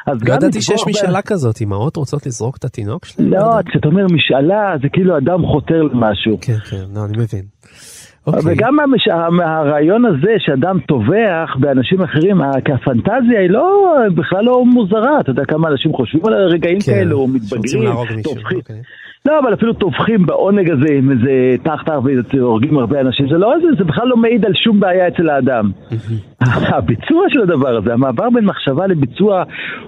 אז 0.06 0.24
לא 0.28 0.34
גם 0.34 0.37
ידעתי 0.42 0.62
שיש 0.62 0.82
משאלה 0.86 1.22
כזאת, 1.22 1.62
אמהות 1.62 1.96
רוצות 1.96 2.26
לזרוק 2.26 2.56
את 2.56 2.64
התינוק 2.64 3.04
שלהם? 3.04 3.30
לא, 3.30 3.62
כשאתה 3.66 3.88
אומר 3.88 4.06
משאלה, 4.12 4.74
זה 4.82 4.88
כאילו 4.92 5.18
אדם 5.18 5.46
חותר 5.46 5.82
למשהו. 5.82 6.38
כן, 6.40 6.58
כן, 6.70 6.84
לא, 6.94 7.04
אני 7.04 7.18
מבין. 7.18 7.44
אוקיי. 8.26 8.52
וגם 8.52 8.80
המש... 8.80 9.08
הרעיון 9.44 10.04
הזה 10.04 10.32
שאדם 10.38 10.80
טובח 10.80 11.56
באנשים 11.60 12.02
אחרים, 12.02 12.36
כי 12.64 12.72
הפנטזיה 12.72 13.40
היא 13.40 13.50
לא, 13.50 13.94
בכלל 14.16 14.44
לא 14.44 14.64
מוזרה, 14.64 15.20
אתה 15.20 15.30
יודע 15.30 15.42
כמה 15.48 15.68
אנשים 15.68 15.92
חושבים 15.92 16.26
על 16.26 16.34
רגעים 16.34 16.80
כן, 16.80 16.92
כאלו, 16.92 17.26
מתבגרים, 17.26 18.22
טובחים. 18.22 18.58
אוקיי. 18.58 18.82
לא, 19.26 19.38
אבל 19.38 19.54
אפילו 19.54 19.72
טובחים 19.72 20.26
בעונג 20.26 20.70
הזה 20.70 20.94
עם 20.94 21.10
איזה 21.10 21.56
תחתך 21.62 21.92
והורגים 22.34 22.78
הרבה 22.78 23.00
אנשים, 23.00 23.28
זה 23.28 23.38
לא 23.38 23.54
זה, 23.62 23.68
זה 23.78 23.84
בכלל 23.84 24.08
לא 24.08 24.16
מעיד 24.16 24.46
על 24.46 24.54
שום 24.54 24.80
בעיה 24.80 25.08
אצל 25.08 25.28
האדם. 25.30 25.70
הביצוע 26.76 27.24
של 27.28 27.42
הדבר 27.42 27.76
הזה, 27.76 27.92
המעבר 27.92 28.30
בין 28.34 28.44
מחשבה 28.44 28.86
לביצוע, 28.86 29.42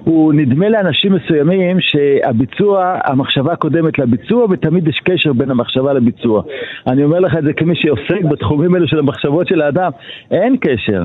הוא 0.05 0.35
נדמה 0.35 0.69
לאנשים 0.69 1.13
מסוימים 1.13 1.77
שהביצוע, 1.81 2.99
המחשבה 3.05 3.57
קודמת 3.57 3.99
לביצוע, 3.99 4.47
ותמיד 4.51 4.89
יש 4.89 5.01
קשר 5.05 5.33
בין 5.33 5.51
המחשבה 5.51 5.93
לביצוע. 5.93 6.43
אני 6.87 7.05
אומר 7.05 7.21
לך 7.21 7.37
את 7.39 7.45
זה 7.45 7.53
כמי 7.53 7.75
שעוסק 7.77 8.25
בתחומים 8.31 8.75
האלו 8.75 8.89
של 8.89 8.99
המחשבות 8.99 9.49
של 9.49 9.61
האדם, 9.61 9.91
אין 10.31 10.57
קשר. 10.61 11.05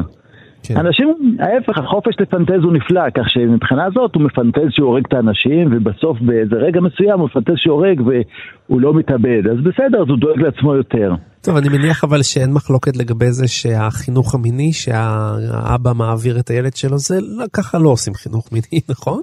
כן. 0.67 0.77
אנשים, 0.77 1.37
ההפך, 1.39 1.77
החופש 1.77 2.13
לפנטז 2.19 2.63
הוא 2.63 2.73
נפלא, 2.73 3.09
כך 3.09 3.29
שמבחינה 3.29 3.89
זאת 3.93 4.15
הוא 4.15 4.23
מפנטז 4.23 4.67
שהוא 4.69 4.87
הורג 4.87 5.03
את 5.07 5.13
האנשים, 5.13 5.67
ובסוף 5.71 6.21
באיזה 6.21 6.55
רגע 6.55 6.81
מסוים 6.81 7.19
הוא 7.19 7.25
מפנטז 7.25 7.53
שהוא 7.57 7.73
הורג 7.73 8.01
והוא 8.01 8.81
לא 8.81 8.93
מתאבד. 8.93 9.47
אז 9.51 9.57
בסדר, 9.57 10.01
אז 10.01 10.09
הוא 10.09 10.17
דואג 10.17 10.41
לעצמו 10.41 10.75
יותר. 10.75 11.13
טוב, 11.45 11.57
אני 11.57 11.69
מניח 11.69 12.03
אבל 12.03 12.23
שאין 12.23 12.53
מחלוקת 12.53 12.97
לגבי 12.97 13.31
זה 13.31 13.47
שהחינוך 13.47 14.35
המיני, 14.35 14.73
שהאבא 14.73 15.93
מעביר 15.93 16.39
את 16.39 16.49
הילד 16.49 16.75
שלו, 16.75 16.97
זה 16.97 17.17
לא, 17.21 17.45
ככה 17.53 17.77
לא 17.77 17.89
עושים 17.89 18.13
חינוך 18.13 18.49
מיני, 18.51 18.81
נכון? 18.89 19.19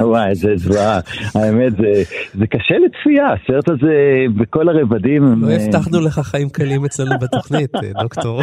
וואי, 0.00 0.34
זה 0.34 0.48
זוועה. 0.56 1.00
האמת, 1.34 1.72
זה, 1.72 2.02
זה 2.34 2.46
קשה 2.46 2.74
לצפייה, 2.84 3.26
הסרט 3.32 3.68
הזה 3.68 3.94
בכל 4.36 4.68
הרבדים. 4.68 5.22
לא 5.42 5.52
הבטחנו 5.52 6.00
לך 6.00 6.18
חיים 6.18 6.48
קלים 6.48 6.84
אצלנו 6.84 7.18
בתוכנית, 7.20 7.70
דוקטור. 8.02 8.42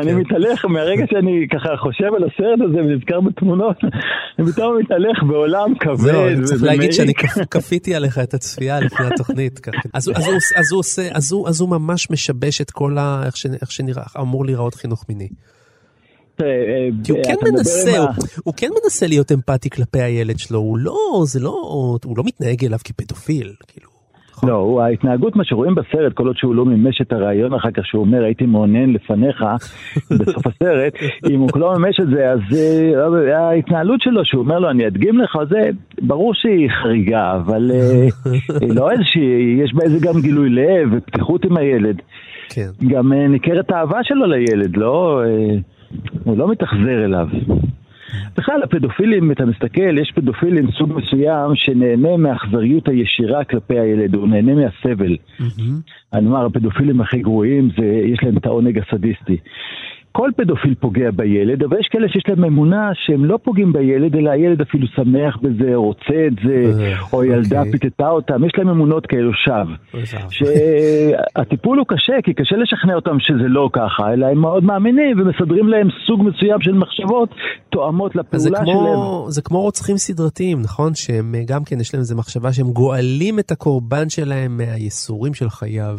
אני 0.00 0.14
מתהלך 0.14 0.64
מהרגע 0.64 1.04
שאני 1.10 1.46
ככה 1.52 1.76
חושב 1.76 2.14
על 2.16 2.24
הסרט 2.24 2.60
הזה 2.68 2.78
ונזכר 2.78 3.20
בתמונות, 3.20 3.76
אני 4.38 4.52
פתאום 4.52 4.78
מתהלך 4.78 5.22
בעולם 5.28 5.74
כבד. 5.80 5.96
זהו, 5.96 6.44
צריך 6.44 6.62
להגיד 6.62 6.92
שאני 6.92 7.12
כפיתי 7.50 7.94
עליך 7.94 8.18
את 8.18 8.34
הצפייה 8.34 8.80
לפני 8.80 9.06
התוכנית. 9.06 9.60
אז, 9.92 10.10
אז, 11.14 11.60
הוא, 11.60 11.68
ממש 11.68 12.10
משבש 12.10 12.60
את 12.60 12.70
כל 12.70 12.98
ה... 12.98 13.22
איך, 13.62 13.70
שנראה, 13.70 14.04
אמור 14.20 14.44
להיראות 14.44 14.74
חינוך 14.74 15.04
מיני. 15.08 15.28
אה, 16.40 16.46
כי 17.04 17.12
הוא 17.12 17.20
כן 17.24 17.34
מנסה, 17.42 17.98
הוא, 17.98 18.08
הוא 18.44 18.54
כן 18.56 18.70
מנסה 18.82 19.06
להיות 19.06 19.32
אמפתי 19.32 19.70
כלפי 19.70 20.02
הילד 20.02 20.38
שלו, 20.38 20.58
הוא 20.58 20.78
לא, 20.78 21.24
זה 21.26 21.40
לא, 21.40 21.50
הוא 22.04 22.16
לא 22.16 22.24
מתנהג 22.24 22.64
אליו 22.64 22.78
כפדופיל, 22.84 23.54
כאילו. 23.68 23.91
נכון. 24.44 24.54
לא, 24.54 24.82
ההתנהגות, 24.82 25.36
מה 25.36 25.44
שרואים 25.44 25.74
בסרט, 25.74 26.12
כל 26.12 26.26
עוד 26.26 26.36
שהוא 26.36 26.54
לא 26.54 26.64
מימש 26.64 27.00
את 27.00 27.12
הרעיון 27.12 27.54
אחר 27.54 27.70
כך, 27.70 27.86
שהוא 27.86 28.00
אומר, 28.00 28.24
הייתי 28.24 28.46
מעונן 28.46 28.90
לפניך 28.90 29.44
בסוף 30.18 30.46
הסרט, 30.46 30.92
אם 31.30 31.40
הוא 31.40 31.48
לא 31.56 31.72
מימש 31.72 32.00
את 32.00 32.06
זה, 32.06 32.30
אז 32.30 32.40
uh, 32.50 33.34
ההתנהלות 33.34 34.00
שלו, 34.00 34.24
שהוא 34.24 34.42
אומר 34.42 34.58
לו, 34.58 34.70
אני 34.70 34.86
אדגים 34.86 35.18
לך, 35.18 35.38
זה, 35.50 35.70
ברור 36.02 36.34
שהיא 36.34 36.70
חריגה, 36.82 37.34
אבל 37.36 37.70
uh, 37.70 38.74
לא 38.74 38.90
איזושהי, 38.90 39.60
יש 39.64 39.74
בה 39.74 39.84
איזה 39.84 39.98
גם 40.06 40.20
גילוי 40.20 40.50
לב 40.50 40.88
ופתיחות 40.92 41.44
עם 41.44 41.56
הילד. 41.56 41.96
כן. 42.48 42.68
גם 42.88 43.12
ניכרת 43.12 43.70
האהבה 43.70 43.98
שלו 44.02 44.26
לילד, 44.26 44.76
לא, 44.76 45.22
הוא 46.24 46.38
לא 46.38 46.50
מתאכזר 46.50 47.04
אליו. 47.04 47.26
בכלל, 48.36 48.62
הפדופילים, 48.62 49.32
אתה 49.32 49.44
מסתכל, 49.46 49.98
יש 49.98 50.12
פדופילים 50.14 50.70
סוג 50.70 50.92
מסוים 50.96 51.50
שנהנה 51.54 52.16
מהאכזריות 52.16 52.88
הישירה 52.88 53.44
כלפי 53.44 53.78
הילד, 53.78 54.14
הוא 54.14 54.28
נהנה 54.28 54.54
מהסבל. 54.54 55.16
אני 56.12 56.26
אומר, 56.26 56.46
הפדופילים 56.46 57.00
הכי 57.00 57.18
גרועים, 57.18 57.70
זה, 57.78 57.84
יש 57.84 58.18
להם 58.22 58.36
את 58.36 58.46
העונג 58.46 58.78
הסדיסטי. 58.78 59.36
כל 60.12 60.30
פדופיל 60.36 60.74
פוגע 60.74 61.10
בילד, 61.10 61.62
אבל 61.62 61.78
יש 61.80 61.88
כאלה 61.90 62.08
שיש 62.08 62.22
להם 62.28 62.44
אמונה 62.44 62.90
שהם 62.94 63.24
לא 63.24 63.38
פוגעים 63.42 63.72
בילד, 63.72 64.16
אלא 64.16 64.30
הילד 64.30 64.60
אפילו 64.60 64.86
שמח 64.86 65.36
בזה, 65.42 65.74
רוצה 65.74 66.26
את 66.26 66.32
זה, 66.44 66.84
אה, 66.84 66.94
או 67.12 67.24
ילדה 67.24 67.58
אוקיי. 67.58 67.72
פיתתה 67.72 68.08
אותם, 68.08 68.44
יש 68.44 68.52
להם 68.58 68.68
אמונות 68.68 69.06
כאלו 69.06 69.30
שווא. 69.34 70.04
שהטיפול 70.30 71.78
הוא 71.78 71.86
קשה, 71.86 72.12
כי 72.24 72.34
קשה 72.34 72.56
לשכנע 72.56 72.94
אותם 72.94 73.16
שזה 73.20 73.48
לא 73.48 73.70
ככה, 73.72 74.12
אלא 74.12 74.26
הם 74.26 74.38
מאוד 74.38 74.64
מאמינים 74.64 75.20
ומסדרים 75.20 75.68
להם 75.68 75.88
סוג 76.06 76.22
מסוים 76.22 76.60
של 76.60 76.72
מחשבות 76.74 77.34
תואמות 77.70 78.16
לפעולה 78.16 78.58
כמו, 78.58 78.72
שלהם. 78.72 79.30
זה 79.30 79.42
כמו 79.42 79.60
רוצחים 79.60 79.96
סדרתיים, 79.96 80.62
נכון? 80.62 80.94
שהם 80.94 81.34
גם 81.46 81.64
כן, 81.64 81.80
יש 81.80 81.94
להם 81.94 82.00
איזו 82.00 82.16
מחשבה 82.16 82.52
שהם 82.52 82.70
גואלים 82.70 83.38
את 83.38 83.50
הקורבן 83.50 84.08
שלהם 84.08 84.56
מהייסורים 84.56 85.34
של 85.34 85.50
חייו. 85.50 85.98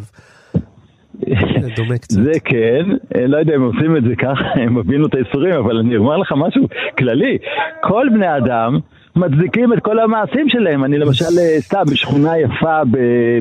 זה 1.60 1.68
דומה 1.76 1.98
קצת. 1.98 2.22
זה 2.22 2.32
כן, 2.44 2.84
אה, 3.16 3.26
לא 3.26 3.36
יודע 3.36 3.56
אם 3.56 3.62
עושים 3.62 3.96
את 3.96 4.02
זה 4.04 4.16
ככה, 4.16 4.44
הם 4.64 4.78
הבינו 4.78 5.06
את 5.06 5.14
האיסורים, 5.14 5.52
אבל 5.52 5.78
אני 5.78 5.96
אומר 5.96 6.16
לך 6.16 6.32
משהו 6.36 6.68
כללי. 6.98 7.38
כל 7.82 8.06
בני 8.14 8.36
אדם 8.36 8.78
מצדיקים 9.16 9.72
את 9.72 9.78
כל 9.80 9.98
המעשים 9.98 10.48
שלהם. 10.48 10.84
אני 10.84 10.98
למשל, 10.98 11.24
אה, 11.24 11.60
סתם, 11.60 11.82
בשכונה 11.92 12.38
יפה 12.38 12.80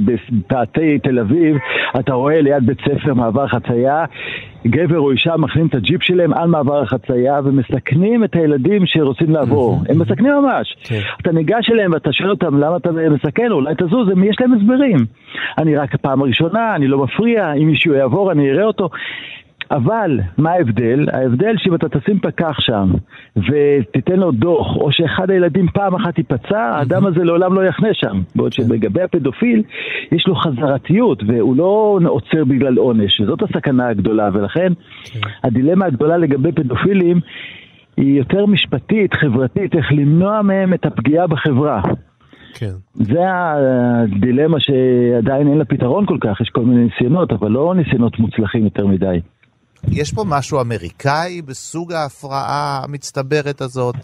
בפאתי 0.06 1.00
תל 1.00 1.20
אביב, 1.20 1.58
אתה 2.00 2.14
רואה 2.14 2.42
ליד 2.42 2.66
בית 2.66 2.78
ספר 2.82 3.14
מעבר 3.14 3.48
חצייה, 3.48 4.06
גבר 4.68 5.00
או 5.00 5.12
אישה 5.12 5.38
מכנים 5.38 5.68
את 5.68 5.76
הג'יפ 5.76 6.04
שלהם 6.04 6.34
על 6.34 6.50
מעבר 6.50 6.82
החצייה 6.82 7.40
ומסכנים 7.44 8.24
את 8.24 8.36
הילדים 8.36 8.86
שרוצים 8.86 9.30
לעבור. 9.32 9.82
הם 9.90 10.00
מסכנים 10.00 10.34
ממש. 10.34 10.76
כן. 10.84 11.00
אתה 11.22 11.32
ניגש 11.32 11.70
אליהם 11.72 11.92
ואתה 11.94 12.14
שואל 12.14 12.30
אותם 12.30 12.60
למה 12.60 12.78
אתה 12.78 12.90
מסכן, 12.92 13.52
אולי 13.52 13.74
תזוז, 13.76 14.10
יש 14.24 14.36
להם 14.40 14.54
הסברים. 14.54 14.98
אני 15.58 15.76
רק 15.76 15.96
הפעם 15.96 16.22
הראשונה, 16.22 16.76
אני 16.76 16.88
לא 16.88 16.98
מפריע, 17.04 17.54
אם 17.54 17.68
מישהו 17.68 17.94
יעבור 17.94 18.32
אני 18.32 18.52
אראה 18.52 18.64
אותו. 18.64 18.90
אבל, 19.74 20.20
מה 20.38 20.52
ההבדל? 20.52 21.06
ההבדל 21.14 21.56
שאם 21.58 21.76
אתה 21.76 21.90
תשים 21.90 22.20
פקח 22.20 22.60
שם 22.60 22.92
ותיתן 23.38 24.16
לו 24.16 24.32
דוח, 24.32 24.76
או 24.76 24.92
שאחד 24.92 25.30
הילדים 25.30 25.68
פעם 25.74 25.96
אחת 25.96 26.18
ייפצע, 26.18 26.60
האדם 26.60 27.06
הזה 27.06 27.24
לעולם 27.24 27.54
לא 27.54 27.62
יחנה 27.66 27.90
שם. 27.94 28.22
בעוד 28.36 28.54
שלגבי 28.54 29.02
הפדופיל, 29.02 29.64
יש 30.12 30.28
לו 30.28 30.36
חזרתיות, 30.36 31.24
והוא 31.28 31.56
לא 31.58 32.00
עוצר 32.08 32.44
בגלל 32.44 32.78
עונש, 32.78 33.22
וזאת 33.22 33.42
הסכנה 33.42 33.88
הגדולה, 33.88 34.30
ולכן 34.34 34.74
הדילמה 35.44 35.86
הגדולה 35.86 36.18
לגבי 36.18 36.52
פדופילים 36.52 37.20
היא 37.98 38.18
יותר 38.18 38.46
משפטית, 38.46 39.14
חברתית, 39.14 39.76
איך 39.76 39.92
למנוע 39.92 40.42
מהם 40.42 40.74
את 40.74 40.86
הפגיעה 40.86 41.28
בחברה. 41.28 41.82
כן. 42.54 42.72
זה 42.94 43.20
הדילמה 43.26 44.60
שעדיין 44.60 45.48
אין 45.48 45.58
לה 45.58 45.66
פתרון 45.66 46.06
כל 46.06 46.18
כך, 46.22 46.42
יש 46.42 46.50
כל 46.50 46.62
מיני 46.62 46.84
ניסיונות, 46.84 47.32
אבל 47.32 47.52
לא 47.52 47.74
ניסיונות 47.76 48.20
מוצלחים 48.20 48.64
יותר 48.64 48.88
מדי. 48.88 49.20
יש 49.92 50.14
פה 50.14 50.24
משהו 50.28 50.62
אמריקאי 50.62 51.42
בסוג 51.42 51.92
ההפרעה 51.94 52.82
המצטברת 52.84 53.62
הזאת? 53.62 53.96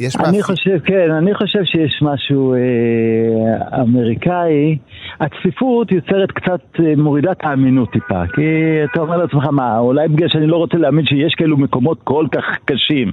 יש 0.00 0.16
אני 0.16 0.36
מאפ... 0.36 0.46
חושב, 0.46 0.78
כן, 0.84 1.10
אני 1.10 1.34
חושב 1.34 1.64
שיש 1.64 2.02
משהו 2.02 2.54
אה, 2.54 3.80
אמריקאי. 3.82 4.78
הצפיפות 5.20 5.92
יוצרת 5.92 6.30
קצת, 6.30 6.80
אה, 6.80 6.92
מורידה 6.96 7.32
את 7.32 7.38
האמינות 7.42 7.92
טיפה. 7.92 8.26
כי 8.34 8.42
אתה 8.84 9.00
אומר 9.00 9.16
לעצמך, 9.16 9.44
מה, 9.52 9.78
אולי 9.78 10.08
בגלל 10.08 10.28
שאני 10.28 10.46
לא 10.46 10.56
רוצה 10.56 10.76
להאמין 10.76 11.06
שיש 11.06 11.34
כאלו 11.34 11.56
מקומות 11.56 11.98
כל 12.04 12.26
כך 12.32 12.44
קשים, 12.64 13.12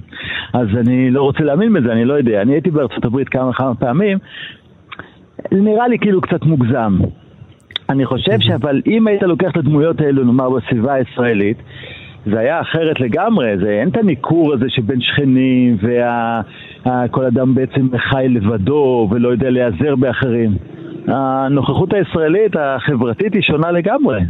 אז 0.52 0.68
אני 0.80 1.10
לא 1.10 1.22
רוצה 1.22 1.44
להאמין 1.44 1.72
בזה, 1.72 1.92
אני 1.92 2.04
לא 2.04 2.14
יודע. 2.14 2.42
אני 2.42 2.52
הייתי 2.52 2.70
בארצות 2.70 3.04
הברית 3.04 3.28
כמה 3.28 3.48
וכמה 3.48 3.74
פעמים, 3.74 4.18
נראה 5.52 5.88
לי 5.88 5.98
כאילו 5.98 6.20
קצת 6.20 6.42
מוגזם. 6.42 6.98
אני 7.88 8.06
חושב 8.06 8.40
שאבל 8.40 8.82
אם 8.86 9.06
היית 9.06 9.22
לוקח 9.22 9.50
את 9.50 9.56
הדמויות 9.56 10.00
האלו, 10.00 10.24
נאמר, 10.24 10.50
בסביבה 10.50 10.94
הישראלית, 10.94 11.56
זה 12.26 12.38
היה 12.38 12.60
אחרת 12.60 13.00
לגמרי, 13.00 13.58
זה, 13.58 13.70
אין 13.70 13.88
את 13.88 13.96
הניכור 13.96 14.52
הזה 14.52 14.66
שבין 14.68 15.00
שכנים 15.00 15.76
וכל 15.76 17.24
אדם 17.24 17.54
בעצם 17.54 17.88
חי 17.98 18.26
לבדו 18.28 19.08
ולא 19.10 19.28
יודע 19.28 19.50
להיעזר 19.50 19.96
באחרים. 19.96 20.56
הנוכחות 21.08 21.92
הישראלית 21.92 22.56
החברתית 22.56 23.34
היא 23.34 23.42
שונה 23.42 23.70
לגמרי. 23.70 24.20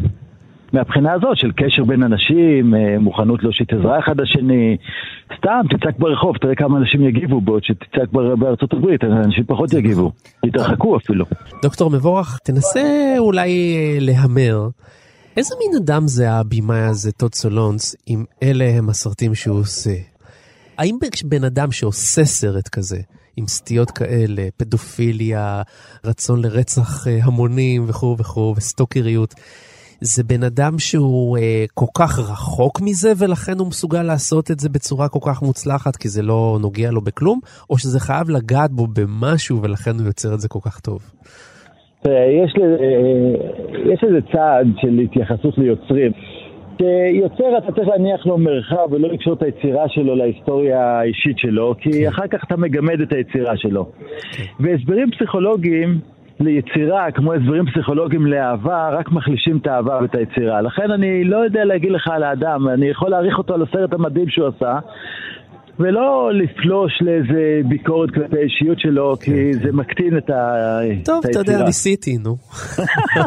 מהבחינה 0.75 1.13
הזאת 1.13 1.37
של 1.37 1.51
קשר 1.57 1.85
בין 1.85 2.03
אנשים, 2.03 2.75
אה, 2.75 2.99
מוכנות 2.99 3.43
להושיט 3.43 3.73
עזרה 3.73 3.99
אחד 3.99 4.21
לשני, 4.21 4.77
סתם 5.37 5.61
תצעק 5.71 5.99
ברחוב, 5.99 6.37
תראה 6.37 6.55
כמה 6.55 6.79
אנשים 6.79 7.09
יגיבו 7.09 7.41
בעוד 7.41 7.65
שתצעק 7.65 8.09
בארצות 8.39 8.73
הברית, 8.73 9.05
אנשים 9.05 9.45
פחות 9.45 9.73
יגיבו, 9.73 10.13
יתרחקו 10.45 10.97
אפילו. 10.97 11.25
דוקטור 11.63 11.91
מבורך, 11.91 12.39
תנסה 12.45 13.15
אולי 13.19 13.77
אה, 13.77 13.99
להמר. 14.01 14.69
איזה 15.37 15.55
מין 15.59 15.83
אדם 15.83 16.07
זה 16.07 16.31
הבמאי 16.31 16.81
הזה, 16.81 17.13
טוד 17.13 17.35
סולונס, 17.35 17.97
אם 18.09 18.25
אלה 18.43 18.65
הם 18.65 18.89
הסרטים 18.89 19.35
שהוא 19.35 19.59
עושה? 19.59 19.95
האם 20.79 20.99
בן 21.25 21.45
אדם 21.45 21.73
שעושה 21.73 22.25
סרט 22.25 22.69
כזה, 22.69 22.99
עם 23.37 23.47
סטיות 23.49 23.91
כאלה, 23.91 24.43
פדופיליה, 24.57 25.63
רצון 26.05 26.43
לרצח 26.43 27.07
אה, 27.09 27.19
המונים 27.23 27.85
וכו' 27.89 28.17
וכו', 28.19 28.55
וסטוקריות, 28.57 29.35
זה 30.01 30.25
בן 30.25 30.43
אדם 30.43 30.79
שהוא 30.79 31.39
אה, 31.39 31.65
כל 31.75 31.87
כך 31.99 32.19
רחוק 32.19 32.81
מזה 32.81 33.13
ולכן 33.19 33.53
הוא 33.59 33.67
מסוגל 33.67 34.03
לעשות 34.03 34.51
את 34.51 34.61
זה 34.61 34.69
בצורה 34.69 35.09
כל 35.09 35.19
כך 35.29 35.43
מוצלחת 35.43 35.97
כי 35.97 36.09
זה 36.09 36.23
לא 36.23 36.59
נוגע 36.61 36.91
לו 36.91 37.01
בכלום, 37.01 37.41
או 37.71 37.79
שזה 37.79 38.01
חייב 38.01 38.31
לגעת 38.31 38.71
בו 38.71 38.87
במשהו 38.87 39.63
ולכן 39.63 39.91
הוא 39.99 40.07
יוצר 40.07 40.35
את 40.35 40.41
זה 40.41 40.49
כל 40.49 40.59
כך 40.65 40.81
טוב? 40.81 40.99
יש, 42.05 42.55
אה, 42.61 43.93
יש 43.93 44.05
איזה 44.05 44.21
צעד 44.33 44.67
של 44.81 44.99
התייחסות 45.05 45.59
ליוצרים. 45.59 46.13
שיוצר 46.79 47.59
אתה 47.59 47.73
צריך 47.73 47.89
להניח 47.89 48.27
לו 48.27 48.39
מרחב 48.39 48.93
ולא 48.93 49.09
לקשור 49.09 49.33
את 49.33 49.43
היצירה 49.43 49.89
שלו 49.89 50.17
להיסטוריה 50.17 50.81
האישית 50.81 51.39
שלו, 51.39 51.75
כי 51.81 51.91
כן. 51.91 52.09
אחר 52.09 52.27
כך 52.27 52.45
אתה 52.47 52.57
מגמד 52.57 53.01
את 53.01 53.13
היצירה 53.13 53.57
שלו. 53.57 53.91
כן. 54.33 54.43
והסברים 54.61 55.11
פסיכולוגיים 55.11 56.01
ליצירה, 56.41 57.11
כמו 57.11 57.33
הסברים 57.33 57.67
פסיכולוגיים 57.67 58.27
לאהבה, 58.27 58.89
רק 58.89 59.13
מחלישים 59.13 59.57
את 59.57 59.67
האהבה 59.67 59.99
ואת 60.03 60.15
היצירה. 60.15 60.61
לכן 60.61 60.91
אני 60.91 61.25
לא 61.25 61.37
יודע 61.37 61.65
להגיד 61.65 61.91
לך 61.91 62.09
על 62.09 62.23
האדם, 62.23 62.69
אני 62.69 62.87
יכול 62.87 63.11
להעריך 63.11 63.39
אותו 63.39 63.55
על 63.55 63.63
הסרט 63.63 63.93
המדהים 63.93 64.29
שהוא 64.29 64.49
עשה, 64.49 64.79
ולא 65.79 66.31
לפלוש 66.35 66.93
לאיזה 67.01 67.61
ביקורת 67.69 68.11
כלפי 68.11 68.37
האישיות 68.37 68.81
שלו, 68.81 69.17
כי 69.21 69.31
כן, 69.31 69.53
זה 69.53 69.69
כן. 69.71 69.71
מקטין 69.71 70.19
את 70.19 70.31
היצירה. 70.31 71.05
טוב, 71.05 71.25
אתה 71.31 71.39
יודע, 71.39 71.65
ניסיתי, 71.65 72.17
נו. 72.19 72.37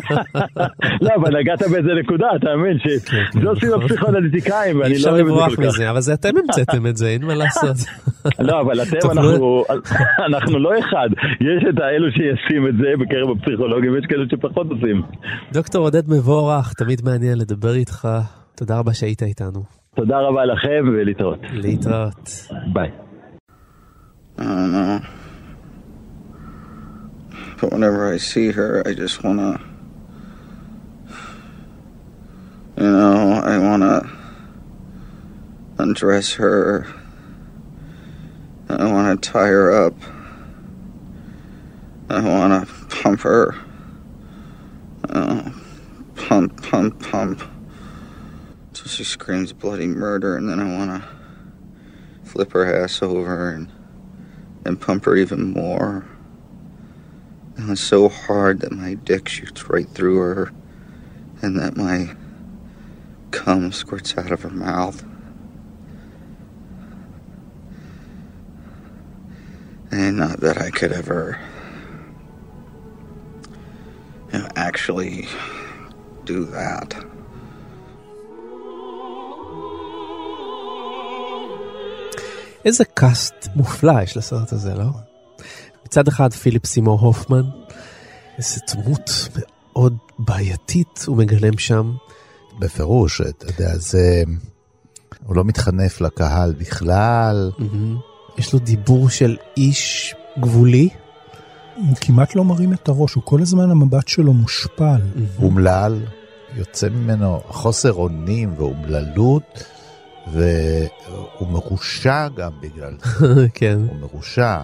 לא, 1.06 1.10
אבל 1.16 1.40
נגעת 1.40 1.62
באיזה 1.62 1.90
נקודה, 2.04 2.28
אתה 2.36 2.48
מבין? 2.60 2.78
שזה 2.80 3.50
עושים 3.50 3.70
הפסיכואנליטיקאים, 3.74 4.80
ואני 4.80 4.96
לא 5.00 5.10
אוהב 5.10 5.20
את 5.20 5.26
זה 5.26 5.32
כל 5.34 5.40
כך. 5.40 5.50
אי 5.50 5.54
אפשר 5.54 5.56
לברוח 5.56 5.60
מזה, 5.60 5.90
אבל 5.90 6.02
זה 6.02 6.14
אתם 6.14 6.30
המצאתם 6.38 6.88
את 6.88 6.98
זה, 6.98 7.08
אין 7.08 7.26
מה 7.26 7.36
לעשות. 7.36 7.76
לא, 8.48 8.62
אבל 8.62 8.82
אתם, 8.82 8.98
אנחנו 10.30 10.60
לא 10.60 10.80
אחד. 10.80 11.10
יש 11.42 11.64
את 11.70 11.80
האלו 11.80 12.12
שישים 12.12 12.68
את 12.68 12.74
זה 12.78 12.88
בקרב 13.00 13.38
הפסיכולוגים, 13.38 13.92
ויש 13.94 14.06
כאלה 14.10 14.24
שפחות 14.32 14.68
עושים. 14.72 15.02
דוקטור 15.54 15.82
עודד 15.82 16.10
מבורך, 16.10 16.74
תמיד 16.74 17.02
מעניין 17.06 17.38
לדבר 17.38 17.74
איתך. 17.74 18.08
תודה 18.56 18.80
רבה 18.80 18.94
שהיית 18.94 19.24
איתנו. 19.24 19.87
תודה 19.97 20.19
רבה 20.21 20.45
לכם 20.45 20.85
ולהתראות. 20.93 21.39
להתראות. 21.53 22.31
ביי. 22.73 22.91
I 24.39 24.43
don't 24.45 24.73
know. 24.73 25.01
But 27.61 27.73
whenever 27.73 28.13
I 28.13 28.17
see 28.17 28.51
her, 28.51 28.83
I 28.85 28.93
just 28.93 29.23
want 29.23 29.39
to, 29.39 29.61
you 32.77 32.91
know, 32.91 33.41
I 33.45 33.59
want 33.59 33.83
to 33.83 34.11
undress 35.79 36.33
her. 36.35 36.87
I 38.69 38.85
want 38.91 39.23
to 39.23 39.31
tie 39.31 39.47
her 39.47 39.87
up. 39.87 39.95
I 42.09 42.21
want 42.21 42.53
to 42.69 42.97
pump 42.97 43.21
her. 43.21 43.55
Uh, 45.09 45.51
pump, 46.17 46.63
pump, 46.63 47.01
pump. 47.11 47.43
She 48.88 49.04
screams 49.04 49.52
bloody 49.52 49.86
murder, 49.86 50.38
and 50.38 50.50
then 50.50 50.60
I 50.62 50.78
want 50.78 51.04
to 51.04 51.10
flip 52.24 52.54
her 52.54 52.84
ass 52.84 53.02
over 53.02 53.52
and, 53.52 53.70
and 54.66 54.80
pump 54.80 55.06
her 55.06 55.16
even 55.18 55.52
more. 55.52 56.06
And 57.58 57.70
it's 57.72 57.82
so 57.82 58.08
hard 58.08 58.62
that 58.62 58.72
my 58.72 58.94
dick 58.94 59.28
shoots 59.28 59.70
right 59.70 59.88
through 59.90 60.18
her 60.20 60.54
and 61.42 61.60
that 61.60 61.76
my 61.76 62.16
cum 63.32 63.72
squirts 63.72 64.18
out 64.18 64.32
of 64.32 64.44
her 64.44 64.50
mouth. 64.50 65.04
And 69.92 70.18
not 70.18 70.40
that 70.40 70.62
I 70.62 70.70
could 70.70 70.94
ever 70.94 71.40
you 74.32 74.40
know, 74.40 74.48
actually 74.56 75.28
do 76.26 76.46
that. 76.46 77.17
איזה 82.68 82.86
קאסט 82.86 83.48
מופלא 83.56 84.02
יש 84.04 84.18
לסרט 84.18 84.54
הזה, 84.54 84.74
לא? 84.74 84.86
מצד 85.86 86.08
אחד 86.08 86.34
פיליפ 86.34 86.66
סימור 86.66 87.00
הופמן, 87.00 87.42
איזה 88.38 88.62
דמות 88.74 89.28
מאוד 89.36 89.98
בעייתית 90.20 91.04
הוא 91.08 91.18
מגלם 91.18 91.58
שם. 91.58 91.94
בפירוש, 92.60 93.22
אתה 93.22 93.46
יודע, 93.46 93.78
זה... 93.78 94.24
הוא 95.26 95.36
לא 95.36 95.44
מתחנף 95.44 96.02
לקהל 96.02 96.54
בכלל. 96.54 97.52
Mm-hmm. 97.58 98.38
יש 98.38 98.54
לו 98.54 98.60
דיבור 98.60 99.10
של 99.10 99.38
איש 99.58 100.16
גבולי. 100.40 100.90
הוא 101.76 101.96
כמעט 102.02 102.36
לא 102.36 102.44
מרים 102.44 102.74
את 102.74 102.88
הראש, 102.88 103.14
הוא 103.14 103.24
כל 103.26 103.42
הזמן 103.42 103.72
המבט 103.72 104.08
שלו 104.08 104.34
מושפל. 104.34 105.02
Mm-hmm. 105.02 105.44
אומלל, 105.44 106.06
יוצא 106.56 106.90
ממנו 106.90 107.42
חוסר 107.48 107.94
אונים 107.94 108.54
ואומללות. 108.58 109.64
והוא 110.32 111.48
מרושע 111.48 112.28
גם 112.28 112.52
בגלל 112.62 112.94
זה. 113.04 113.28
כן. 113.54 113.80
הוא 113.88 113.96
מרושע. 114.00 114.62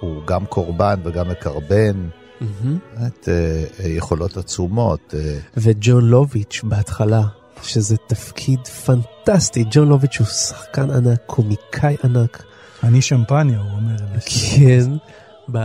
הוא 0.00 0.26
גם 0.26 0.46
קורבן 0.46 1.00
וגם 1.04 1.28
מקרבן. 1.28 2.08
באמת 2.40 3.28
אה, 3.28 3.88
יכולות 3.88 4.36
עצומות. 4.36 5.14
אה. 5.18 5.38
וג'ון 5.56 6.04
לוביץ' 6.04 6.60
בהתחלה, 6.64 7.22
שזה 7.62 7.96
תפקיד 8.06 8.66
פנטסטי. 8.66 9.64
ג'ון 9.70 9.88
לוביץ' 9.88 10.18
הוא 10.18 10.26
שחקן 10.26 10.90
ענק, 10.90 11.20
קומיקאי 11.26 11.96
ענק. 12.04 12.42
אני 12.82 13.02
שמפניה, 13.02 13.58
הוא 13.58 13.70
אומר. 13.70 13.96
כן. 14.26 14.90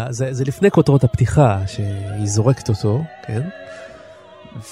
זה, 0.10 0.34
זה 0.34 0.44
לפני 0.44 0.72
כותרות 0.72 1.04
הפתיחה, 1.04 1.68
שהיא 1.68 2.26
זורקת 2.26 2.70
אותו, 2.70 3.04
כן? 3.28 3.42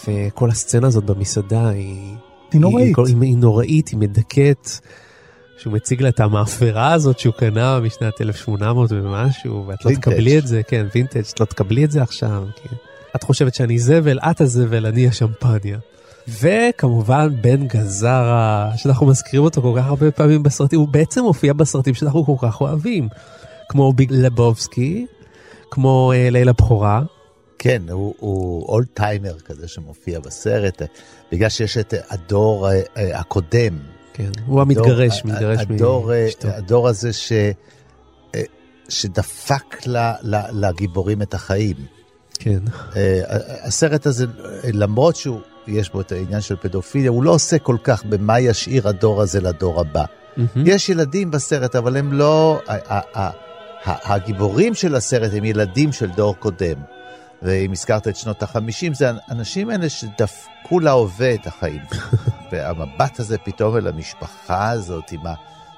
וכל 0.07 0.49
הסצנה 0.49 0.87
הזאת 0.87 1.03
במסעדה 1.03 1.69
היא... 1.69 2.15
היא 2.51 2.61
נוראית. 2.61 2.97
היא, 2.97 3.05
היא, 3.05 3.15
היא 3.21 3.37
נוראית, 3.37 3.87
היא 3.87 3.99
מדכאת. 3.99 4.69
שהוא 5.59 5.73
מציג 5.73 6.01
לה 6.01 6.09
את 6.09 6.19
המאפרה 6.19 6.93
הזאת 6.93 7.19
שהוא 7.19 7.33
קנה 7.33 7.79
משנת 7.79 8.21
1800 8.21 8.91
ומשהו, 8.91 9.67
ואת 9.67 9.85
לא 9.85 9.91
תקבלי 9.91 10.37
את 10.37 10.47
זה, 10.47 10.63
כן, 10.63 10.85
וינטג', 10.95 11.21
את 11.33 11.39
לא 11.39 11.45
תקבלי 11.45 11.85
את 11.85 11.91
זה 11.91 12.01
עכשיו. 12.01 12.43
כן. 12.63 12.75
את 13.15 13.23
חושבת 13.23 13.55
שאני 13.55 13.79
זבל, 13.79 14.19
את 14.19 14.41
הזבל, 14.41 14.85
אני 14.85 15.07
השמפניה. 15.07 15.77
וכמובן 16.27 17.29
בן 17.41 17.67
גזרה, 17.67 18.71
שאנחנו 18.75 19.07
מזכירים 19.07 19.43
אותו 19.43 19.61
כל 19.61 19.73
כך 19.77 19.85
הרבה 19.87 20.11
פעמים 20.11 20.43
בסרטים, 20.43 20.79
הוא 20.79 20.87
בעצם 20.87 21.21
מופיע 21.21 21.53
בסרטים 21.53 21.93
שאנחנו 21.93 22.25
כל 22.25 22.47
כך 22.47 22.61
אוהבים. 22.61 23.07
כמו 23.69 23.93
ביג 23.93 24.11
לבובסקי, 24.11 25.05
כמו 25.71 26.11
uh, 26.13 26.31
ליל 26.31 26.49
הבכורה, 26.49 27.01
כן, 27.59 27.81
הוא, 27.91 28.13
הוא 28.19 28.65
אולד 28.65 28.87
טיימר 28.93 29.39
כזה 29.39 29.67
שמופיע 29.67 30.19
בסרט, 30.19 30.81
בגלל 31.31 31.49
שיש 31.49 31.77
את 31.77 31.93
הדור 32.09 32.69
אה, 32.69 32.81
אה, 32.97 33.19
הקודם. 33.19 33.77
כן, 34.13 34.29
הוא 34.45 34.61
המתגרש, 34.61 35.19
הדור, 35.19 35.33
מתגרש 35.33 35.59
הדור, 35.59 36.11
מאשתו. 36.25 36.47
הדור 36.47 36.87
הזה 36.87 37.13
ש, 37.13 37.31
אה, 38.35 38.41
שדפק 38.89 39.87
לה, 39.87 40.15
לה, 40.21 40.43
לגיבורים 40.51 41.21
את 41.21 41.33
החיים. 41.33 41.75
כן. 42.39 42.59
הסרט 43.63 44.05
הזה, 44.05 44.25
למרות 44.73 45.15
שהוא, 45.15 45.39
יש 45.67 45.89
בו 45.89 46.01
את 46.01 46.11
העניין 46.11 46.41
של 46.41 46.55
פדופיליה, 46.55 47.09
הוא 47.09 47.23
לא 47.23 47.31
עושה 47.31 47.59
כל 47.59 47.77
כך 47.83 48.05
במה 48.05 48.39
ישאיר 48.39 48.87
הדור 48.87 49.21
הזה 49.21 49.41
לדור 49.41 49.81
הבא. 49.81 50.03
Mm-hmm. 50.03 50.41
יש 50.65 50.89
ילדים 50.89 51.31
בסרט, 51.31 51.75
אבל 51.75 51.97
הם 51.97 52.13
לא... 52.13 52.61
הגיבורים 53.85 54.73
של 54.73 54.95
הסרט 54.95 55.31
הם 55.33 55.43
ילדים 55.43 55.91
של 55.91 56.09
דור 56.09 56.35
קודם. 56.35 56.98
ואם 57.41 57.71
הזכרת 57.71 58.07
את 58.07 58.15
שנות 58.15 58.43
החמישים, 58.43 58.93
זה 58.93 59.11
האנשים 59.27 59.69
האלה 59.69 59.89
שדפקו 59.89 60.79
להווה 60.79 61.33
את 61.33 61.47
החיים. 61.47 61.81
והמבט 62.51 63.19
הזה 63.19 63.37
פתאום 63.37 63.77
אל 63.77 63.87
המשפחה 63.87 64.69
הזאת, 64.69 65.11
עם 65.11 65.21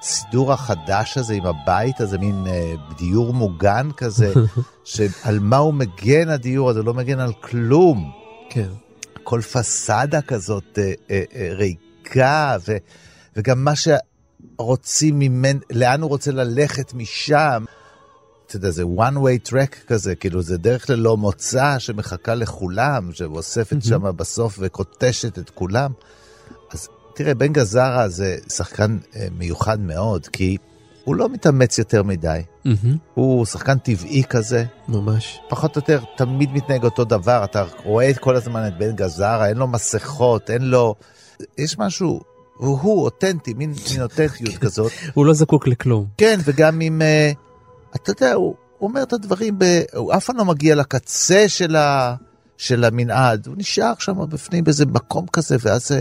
הסידור 0.02 0.52
החדש 0.52 1.18
הזה, 1.18 1.34
עם 1.34 1.46
הבית 1.46 2.00
הזה, 2.00 2.18
מין 2.18 2.46
אה, 2.46 2.74
דיור 2.98 3.34
מוגן 3.34 3.88
כזה, 3.96 4.32
שעל 4.84 5.38
מה 5.38 5.56
הוא 5.56 5.74
מגן 5.74 6.28
הדיור 6.28 6.70
הזה? 6.70 6.82
לא 6.82 6.94
מגן 6.94 7.20
על 7.20 7.32
כלום. 7.32 8.12
כן. 8.50 8.68
כל 9.22 9.40
פסאדה 9.40 10.22
כזאת 10.22 10.78
אה, 10.78 10.92
אה, 11.10 11.22
אה, 11.34 11.48
ריקה, 11.52 12.56
ו, 12.68 12.76
וגם 13.36 13.64
מה 13.64 13.72
שרוצים 13.76 15.18
ממנו, 15.18 15.60
לאן 15.70 16.02
הוא 16.02 16.08
רוצה 16.08 16.32
ללכת 16.32 16.94
משם. 16.94 17.64
אתה 18.52 18.58
יודע, 18.58 18.70
זה 18.70 18.82
one 18.82 19.16
way 19.16 19.50
track 19.50 19.86
כזה, 19.86 20.14
כאילו 20.14 20.42
זה 20.42 20.58
דרך 20.58 20.90
ללא 20.90 21.16
מוצא 21.16 21.78
שמחכה 21.78 22.34
לכולם, 22.34 23.12
שאוספת 23.12 23.82
שם 23.82 24.16
בסוף 24.16 24.58
וקוטשת 24.60 25.38
את 25.38 25.50
כולם. 25.50 25.92
אז 26.70 26.88
תראה, 27.14 27.34
בן 27.34 27.52
גזרה 27.52 28.08
זה 28.08 28.36
שחקן 28.48 28.98
אה, 29.16 29.26
מיוחד 29.38 29.80
מאוד, 29.80 30.26
כי 30.26 30.56
הוא 31.04 31.16
לא 31.16 31.28
מתאמץ 31.28 31.78
יותר 31.78 32.02
מדי. 32.02 32.40
הוא 33.14 33.46
שחקן 33.46 33.78
טבעי 33.78 34.22
כזה. 34.24 34.64
ממש. 34.88 35.38
פחות 35.48 35.76
או 35.76 35.80
יותר 35.80 36.00
תמיד 36.16 36.52
מתנהג 36.52 36.84
אותו 36.84 37.04
דבר, 37.04 37.44
אתה 37.44 37.64
רואה 37.84 38.14
כל 38.14 38.36
הזמן 38.36 38.66
את 38.66 38.78
בן 38.78 38.96
גזרה, 38.96 39.48
אין 39.48 39.56
לו 39.56 39.66
מסכות, 39.66 40.50
אין 40.50 40.62
לו... 40.62 40.94
יש 41.58 41.78
משהו, 41.78 42.20
הוא 42.56 43.04
אותנטי, 43.04 43.54
מין, 43.54 43.74
מין 43.90 44.02
אותנטיות 44.02 44.56
כזאת. 44.58 44.92
הוא 45.14 45.26
לא 45.26 45.32
זקוק 45.32 45.68
לכלום. 45.68 46.06
כן, 46.18 46.40
וגם 46.44 46.80
עם... 46.80 47.02
Uh, 47.02 47.51
אתה 47.96 48.10
יודע, 48.10 48.32
הוא, 48.32 48.54
הוא 48.78 48.88
אומר 48.88 49.02
את 49.02 49.12
הדברים, 49.12 49.58
ב, 49.58 49.64
הוא 49.94 50.14
אף 50.14 50.24
פעם 50.24 50.36
לא 50.36 50.44
מגיע 50.44 50.74
לקצה 50.74 51.48
של, 51.48 51.76
ה, 51.76 52.14
של 52.56 52.84
המנעד, 52.84 53.46
הוא 53.46 53.54
נשאר 53.58 53.92
שם 53.98 54.28
בפנים 54.28 54.64
באיזה 54.64 54.86
מקום 54.86 55.26
כזה, 55.32 55.56
ואז 55.60 55.92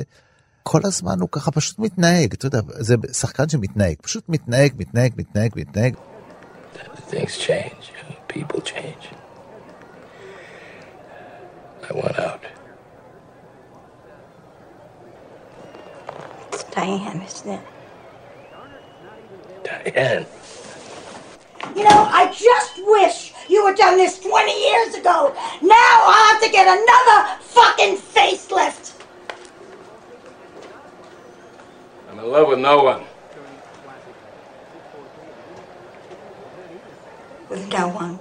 כל 0.64 0.82
הזמן 0.84 1.20
הוא 1.20 1.30
ככה 1.32 1.52
פשוט 1.52 1.80
מתנהג, 1.80 2.34
אתה 2.34 2.46
יודע, 2.46 2.60
זה 2.68 2.96
שחקן 3.12 3.50
שמתנהג, 3.50 3.96
פשוט 4.02 4.30
מתנהג, 4.30 4.74
מתנהג, 4.78 5.14
מתנהג, 5.18 5.52
מתנהג. 5.56 5.96
Things 7.10 7.38
change, 7.38 7.84
people 8.28 8.62
change. 8.62 9.06
I 11.90 11.94
want 11.94 12.20
out. 12.20 12.44
Diane, 16.74 17.22
isn't 17.28 17.50
it? 17.52 17.60
Diane. 19.66 20.26
You 21.76 21.84
know, 21.84 22.08
I 22.12 22.32
just 22.32 22.86
wish 22.86 23.34
you 23.48 23.66
had 23.66 23.76
done 23.76 23.98
this 23.98 24.20
20 24.20 24.52
years 24.52 24.96
ago. 24.96 25.34
Now 25.62 25.98
I'll 26.04 26.34
have 26.34 26.42
to 26.42 26.50
get 26.50 26.68
another 26.68 27.42
fucking 27.42 27.98
facelift. 27.98 28.94
I'm 32.10 32.20
in 32.20 32.30
love 32.30 32.48
with 32.48 32.60
no 32.60 32.84
one. 32.84 33.04
With 37.50 37.68
no 37.72 37.88
one. 37.90 38.20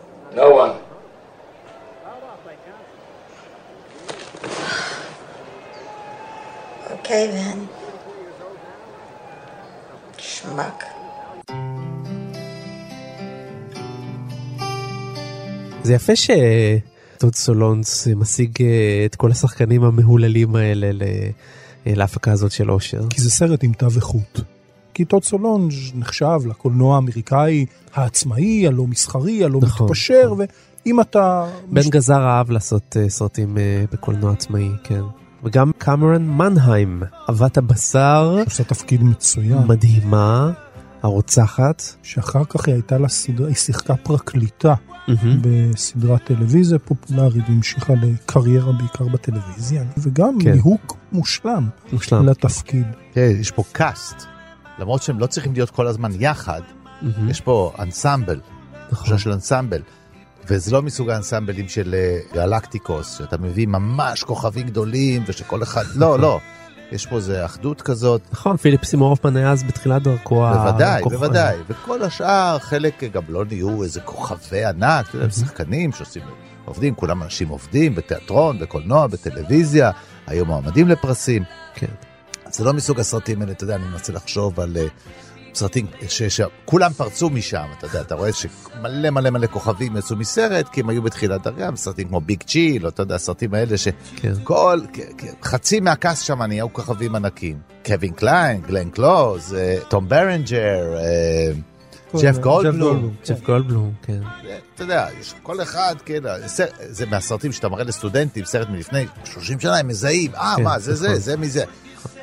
זה 15.91 15.95
יפה 15.95 16.12
שטוד 16.16 17.34
סולונס 17.34 18.09
משיג 18.16 18.51
אה, 18.61 19.03
את 19.07 19.16
כל 19.16 19.30
השחקנים 19.30 19.84
המהוללים 19.84 20.57
האלה 20.57 20.86
אה, 20.86 21.30
להפקה 21.86 22.32
הזאת 22.32 22.53
של 22.53 22.70
אושר. 22.70 23.09
כי 23.11 23.20
זה 23.20 23.30
סרט 23.30 23.64
עם 23.64 23.72
תו 23.72 23.86
איכות. 23.97 24.41
כי 24.95 25.05
טוד 25.05 25.24
סולונג' 25.24 25.72
נחשב 25.95 26.41
לקולנוע 26.49 26.95
האמריקאי 26.95 27.66
העצמאי, 27.95 28.66
הלא 28.66 28.86
מסחרי, 28.86 29.45
הלא 29.45 29.61
נכון, 29.62 29.86
מתפשר, 29.86 30.34
ואם 30.86 31.01
אתה... 31.01 31.47
בן 31.70 31.88
גזר 31.91 32.26
אהב 32.26 32.51
לעשות 32.51 32.97
אה, 33.01 33.09
סרטים 33.09 33.59
אה, 33.59 33.84
בקולנוע 33.93 34.32
עצמאי, 34.32 34.68
כן. 34.84 35.03
וגם 35.45 35.70
קמרון 35.78 36.28
מנהיים, 36.28 37.03
אהבת 37.28 37.59
הבשר. 37.59 38.36
עושה 38.45 38.64
תפקיד 38.64 39.03
מצוין. 39.03 39.59
מדהימה, 39.66 40.51
הרוצחת. 41.03 41.82
שאחר 42.03 42.44
כך 42.44 42.66
היא 42.66 42.74
הייתה 42.74 42.98
לה 42.98 43.09
סדרה, 43.09 43.46
היא 43.46 43.57
שיחקה 43.57 43.96
פרקליטה 43.96 44.74
מהמם. 45.09 45.40
בסדרת 45.42 46.24
טלוויזיה 46.24 46.78
פופולרית, 46.78 47.44
והמשיכה 47.48 47.92
לקריירה 48.03 48.72
בעיקר 48.72 49.05
בטלוויזיה, 49.05 49.84
וגם 49.98 50.38
כן. 50.40 50.53
ליהוק 50.53 50.96
מושלם, 51.12 51.68
מושלם. 51.92 52.28
לתפקיד. 52.28 52.86
כן, 53.12 53.32
יש 53.40 53.51
פה 53.51 53.62
קאסט, 53.72 54.16
למרות 54.78 55.03
שהם 55.03 55.18
לא 55.18 55.26
צריכים 55.26 55.53
להיות 55.53 55.70
כל 55.70 55.86
הזמן 55.86 56.11
יחד, 56.20 56.61
מהמם. 57.03 57.28
יש 57.28 57.40
פה 57.40 57.72
אנסמבל, 57.78 58.40
נכון. 58.74 58.88
תחושה 58.90 59.18
של 59.18 59.32
אנסמבל. 59.32 59.82
וזה 60.48 60.72
לא 60.72 60.82
מסוג 60.82 61.11
האנסמבלים 61.11 61.68
של 61.68 61.94
אה, 61.94 62.18
גלקטיקוס, 62.34 63.18
שאתה 63.18 63.38
מביא 63.38 63.66
ממש 63.66 64.22
כוכבים 64.22 64.66
גדולים 64.66 65.22
ושכל 65.26 65.62
אחד, 65.62 65.84
לא, 65.94 66.18
לא. 66.18 66.40
יש 66.93 67.07
פה 67.07 67.16
איזה 67.16 67.45
אחדות 67.45 67.82
כזאת. 67.82 68.22
נכון, 68.32 68.57
פיליפ 68.57 68.84
סימורפמן 68.84 69.36
היה 69.36 69.53
אז 69.53 69.62
בתחילת 69.62 70.03
דרכו. 70.03 70.34
בוודאי. 70.34 71.03
בוודאי. 71.03 71.57
וכל 71.68 72.03
השאר, 72.03 72.59
חלק 72.59 73.05
גם 73.05 73.22
לא 73.28 73.45
נהיו 73.45 73.82
איזה 73.82 74.01
כוכבי 74.01 74.64
ענק, 74.64 75.09
אתה 75.09 75.16
יודע, 75.16 75.24
הם 75.24 75.30
שחקנים 75.30 75.93
שעושים, 75.93 76.22
עובדים, 76.64 76.95
כולם 76.95 77.22
אנשים 77.22 77.49
עובדים 77.49 77.95
בתיאטרון, 77.95 78.59
בקולנוע, 78.59 79.07
בטלוויזיה, 79.07 79.91
היו 80.26 80.47
מועמדים 80.47 80.88
לפרסים. 80.88 81.45
כן. 81.74 81.86
זה 82.53 82.64
לא 82.64 82.72
מסוג 82.72 83.01
הסרטים 83.01 83.41
האלה, 83.41 83.53
אתה 83.53 83.64
יודע, 83.64 83.76
אני 83.76 83.84
מנסה 83.84 84.12
לחשוב 84.12 84.61
על 84.61 84.76
אה, 84.76 84.86
סרטים 85.55 85.86
שכולם 86.09 86.92
פרצו 86.92 87.30
משם, 87.30 87.66
אתה 87.78 87.86
יודע, 87.86 88.01
אתה 88.01 88.14
רואה 88.14 88.30
שמלא 88.32 89.11
מלא 89.11 89.30
מלא 89.30 89.46
כוכבים 89.46 89.96
יצאו 89.96 90.16
מסרט, 90.16 90.68
כי 90.68 90.80
הם 90.80 90.88
היו 90.88 91.03
בתחילת 91.03 91.42
דרכם, 91.42 91.76
סרטים 91.76 92.09
כמו 92.09 92.20
ביג 92.20 92.42
צ'יל, 92.42 92.88
אתה 92.88 93.03
יודע, 93.03 93.14
הסרטים 93.14 93.55
האלה 93.55 93.70
כן. 94.16 94.34
שכל, 94.34 94.80
כ- 94.92 94.98
כ- 95.18 95.44
חצי 95.46 95.80
מה 95.81 95.95
cast 95.95 96.24
שם 96.24 96.42
נהיו 96.42 96.72
כוכבים 96.72 97.14
ענקים. 97.14 97.59
קווין 97.86 98.12
קליין, 98.12 98.61
גלן 98.61 98.90
קלוז, 98.90 99.55
אה, 99.55 99.76
תום 99.88 100.09
ברנג'ר, 100.09 100.96
אה, 100.96 101.53
ג'ף 102.22 102.38
גולדבלום. 102.38 103.14
ג'ף 103.28 103.40
גולדבלום, 103.40 103.92
כן. 104.03 104.20
אתה 104.74 104.82
יודע, 104.82 105.07
יש 105.20 105.34
כל 105.42 105.62
אחד, 105.62 105.94
כן, 106.05 106.20
זה 106.90 107.07
מהסרטים 107.07 107.53
שאתה 107.53 107.68
מראה 107.68 107.84
לסטודנטים, 107.84 108.44
סרט 108.44 108.68
מלפני 108.68 109.07
30 109.24 109.61
שנה, 109.61 109.76
הם 109.78 109.88
מזהים, 109.88 110.34
אה, 110.34 110.55
כן, 110.57 110.62
מה, 110.62 110.78
זה 110.78 110.94
זה, 110.94 111.09
נכון. 111.09 111.20
זה 111.20 111.36
מזה. 111.36 111.64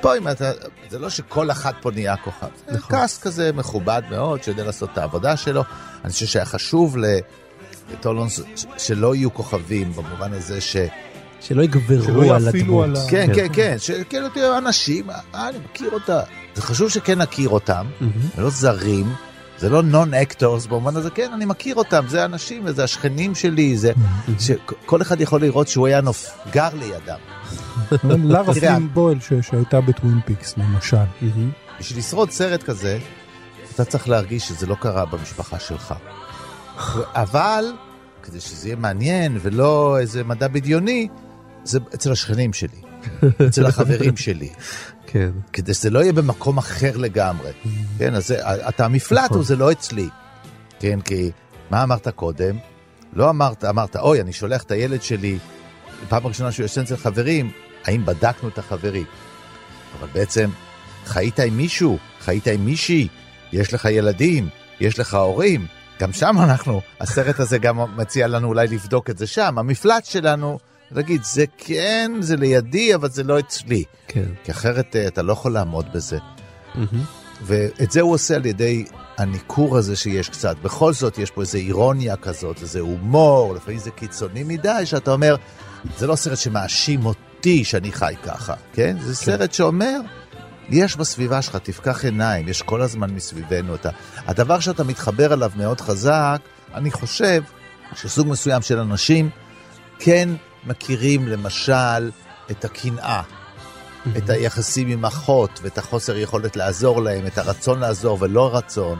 פה 0.01 0.17
אם 0.17 0.27
אתה, 0.27 0.51
זה 0.89 0.99
לא 0.99 1.09
שכל 1.09 1.51
אחד 1.51 1.71
פה 1.81 1.91
נהיה 1.91 2.17
כוכב, 2.17 2.47
זה 2.67 2.77
נכון. 2.77 2.97
cast 2.97 3.17
כזה 3.17 3.51
מכובד 3.53 4.01
מאוד, 4.09 4.43
שיודע 4.43 4.63
לעשות 4.63 4.89
את 4.93 4.97
העבודה 4.97 5.37
שלו. 5.37 5.63
אני 6.03 6.11
חושב 6.11 6.25
שהיה 6.25 6.45
חשוב 6.45 6.95
לסולונדז 7.91 8.39
שלא 8.77 9.15
יהיו 9.15 9.33
כוכבים, 9.33 9.93
במובן 9.93 10.33
הזה 10.33 10.61
ש... 10.61 10.77
שלא 11.41 11.63
יגברו 11.63 12.33
על 12.33 12.47
הדמות. 12.47 12.89
כן, 13.09 13.27
כן, 13.35 13.47
כן, 13.53 13.75
שכאילו 13.79 14.29
תראו 14.29 14.57
אנשים, 14.57 15.09
אה, 15.09 15.49
אני 15.49 15.57
מכיר 15.71 15.91
אותה. 15.91 16.21
זה 16.55 16.61
חשוב 16.61 16.89
שכן 16.89 17.21
נכיר 17.21 17.49
אותם. 17.49 17.85
הם 18.01 18.43
לא 18.43 18.49
זרים, 18.49 19.05
זה 19.59 19.69
לא 19.69 19.83
non 19.83 20.13
actors 20.13 20.65
במובן 20.65 20.95
הזה, 20.95 21.09
כן, 21.09 21.31
אני 21.33 21.45
מכיר 21.45 21.75
אותם, 21.75 22.05
זה 22.07 22.25
אנשים, 22.25 22.61
וזה 22.65 22.83
השכנים 22.83 23.35
שלי, 23.35 23.77
זה 23.77 23.91
שכל 24.39 25.01
אחד 25.01 25.21
יכול 25.21 25.41
לראות 25.41 25.67
שהוא 25.67 25.87
היה 25.87 26.01
נוף, 26.01 26.29
גר 26.51 26.69
לידם. 26.73 27.19
לארה 28.31 28.53
פלין 28.53 28.89
בויל 28.93 29.19
שהייתה 29.41 29.81
בטווין 29.81 30.19
פיקס 30.25 30.57
למשל. 30.57 30.97
בשביל 31.79 31.99
לשרוד 31.99 32.31
סרט 32.31 32.63
כזה, 32.63 32.99
אתה 33.75 33.85
צריך 33.85 34.09
להרגיש 34.09 34.47
שזה 34.47 34.65
לא 34.65 34.75
קרה 34.75 35.05
במשפחה 35.05 35.59
שלך. 35.59 35.93
אבל, 37.15 37.65
כדי 38.23 38.39
שזה 38.39 38.67
יהיה 38.67 38.75
מעניין 38.75 39.37
ולא 39.41 39.99
איזה 39.99 40.23
מדע 40.23 40.47
בדיוני, 40.47 41.07
זה 41.63 41.79
אצל 41.93 42.11
השכנים 42.11 42.53
שלי, 42.53 42.81
אצל 43.47 43.65
החברים 43.65 44.17
שלי. 44.17 44.49
כן. 45.17 45.31
כדי 45.53 45.73
שזה 45.73 45.89
לא 45.89 45.99
יהיה 45.99 46.13
במקום 46.13 46.57
אחר 46.57 46.97
לגמרי. 46.97 47.51
כן, 47.97 48.15
אז 48.15 48.31
אתה 48.69 48.85
המפלט 48.85 49.31
הוא 49.31 49.43
זה 49.43 49.55
לא 49.55 49.71
אצלי. 49.71 50.09
כן, 50.79 51.01
כי 51.01 51.31
מה 51.71 51.83
אמרת 51.83 52.07
קודם? 52.07 52.57
לא 53.13 53.29
אמרת, 53.29 53.65
אמרת, 53.65 53.95
אוי, 53.95 54.21
אני 54.21 54.33
שולח 54.33 54.63
את 54.63 54.71
הילד 54.71 55.01
שלי, 55.01 55.37
פעם 56.09 56.27
ראשונה 56.27 56.51
שהוא 56.51 56.65
ישן 56.65 56.81
אצל 56.81 56.97
חברים, 56.97 57.51
האם 57.85 58.05
בדקנו 58.05 58.49
את 58.49 58.57
החברים? 58.57 59.05
אבל 59.99 60.07
בעצם, 60.13 60.49
חיית 61.05 61.39
עם 61.39 61.57
מישהו, 61.57 61.97
חיית 62.19 62.47
עם 62.47 62.65
מישהי, 62.65 63.07
יש 63.51 63.73
לך 63.73 63.85
ילדים, 63.85 64.49
יש 64.79 64.99
לך 64.99 65.13
הורים, 65.13 65.65
גם 65.99 66.13
שם 66.13 66.35
אנחנו, 66.43 66.81
הסרט 66.99 67.39
הזה 67.39 67.57
גם 67.57 67.97
מציע 67.97 68.27
לנו 68.27 68.47
אולי 68.47 68.67
לבדוק 68.67 69.09
את 69.09 69.17
זה 69.17 69.27
שם, 69.27 69.57
המפלט 69.57 70.05
שלנו, 70.05 70.59
להגיד, 70.91 71.23
זה 71.23 71.45
כן, 71.57 72.11
זה 72.19 72.35
לידי, 72.35 72.95
אבל 72.95 73.09
זה 73.09 73.23
לא 73.23 73.39
אצלי. 73.39 73.83
כן. 74.07 74.25
כי 74.43 74.51
אחרת 74.51 74.95
אה, 74.95 75.07
אתה 75.07 75.21
לא 75.21 75.33
יכול 75.33 75.53
לעמוד 75.53 75.85
בזה. 75.93 76.17
ואת 77.43 77.91
זה 77.91 78.01
הוא 78.01 78.13
עושה 78.13 78.35
על 78.35 78.45
ידי 78.45 78.85
הניכור 79.17 79.77
הזה 79.77 79.95
שיש 79.95 80.29
קצת. 80.29 80.57
בכל 80.61 80.93
זאת 80.93 81.17
יש 81.17 81.31
פה 81.31 81.41
איזו 81.41 81.57
אירוניה 81.57 82.15
כזאת, 82.15 82.61
איזה 82.61 82.79
הומור, 82.79 83.53
לפעמים 83.55 83.79
זה 83.79 83.91
קיצוני 83.91 84.43
מדי, 84.43 84.85
שאתה 84.85 85.11
אומר, 85.11 85.35
זה 85.97 86.07
לא 86.07 86.15
סרט 86.15 86.37
שמאשים 86.37 87.05
אותי 87.05 87.63
שאני 87.63 87.91
חי 87.91 88.13
ככה, 88.23 88.53
כן? 88.73 88.97
זה 88.99 89.15
סרט 89.15 89.53
שאומר, 89.53 89.99
יש 90.69 90.95
בסביבה 90.95 91.41
שלך, 91.41 91.55
תפקח 91.55 92.05
עיניים, 92.05 92.47
יש 92.47 92.61
כל 92.61 92.81
הזמן 92.81 93.09
מסביבנו 93.09 93.75
את 93.75 93.85
ה... 93.85 93.89
הדבר 94.17 94.59
שאתה 94.59 94.83
מתחבר 94.83 95.33
אליו 95.33 95.51
מאוד 95.55 95.81
חזק, 95.81 96.41
אני 96.73 96.91
חושב 96.91 97.43
שסוג 97.95 98.27
מסוים 98.27 98.61
של 98.61 98.79
אנשים 98.79 99.29
כן 99.99 100.29
מכירים 100.67 101.27
למשל 101.27 102.11
את 102.51 102.65
הקנאה. 102.65 103.21
את 104.17 104.29
היחסים 104.29 104.87
עם 104.87 105.05
אחות 105.05 105.59
ואת 105.63 105.77
החוסר 105.77 106.17
יכולת 106.17 106.55
לעזור 106.55 107.01
להם, 107.01 107.27
את 107.27 107.37
הרצון 107.37 107.79
לעזור 107.79 108.17
ולא 108.21 108.55
רצון, 108.55 108.99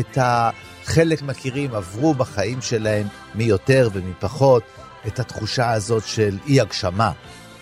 את 0.00 0.18
החלק 0.20 1.22
מכירים, 1.22 1.74
עברו 1.74 2.14
בחיים 2.14 2.62
שלהם 2.62 3.06
מי 3.34 3.44
יותר 3.44 3.88
ומי 3.92 4.12
פחות, 4.20 4.62
את 5.06 5.20
התחושה 5.20 5.70
הזאת 5.70 6.06
של 6.06 6.38
אי 6.46 6.60
הגשמה 6.60 7.12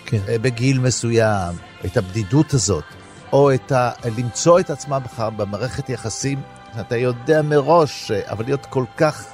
כן. 0.07 0.19
אה, 0.29 0.39
בגיל 0.39 0.79
מסוים, 0.79 1.55
את 1.85 1.97
הבדידות 1.97 2.55
הזאת, 2.55 2.85
או 3.33 3.55
את 3.55 3.73
ה... 3.73 3.91
למצוא 4.17 4.61
את 4.61 4.71
עצמם 4.71 5.01
במערכת 5.19 5.89
יחסים 5.89 6.43
שאתה 6.77 6.97
יודע 6.97 7.43
מראש, 7.43 8.11
אה, 8.11 8.21
אבל 8.31 8.45
להיות 8.45 8.67
כל 8.67 8.85
כך 8.97 9.25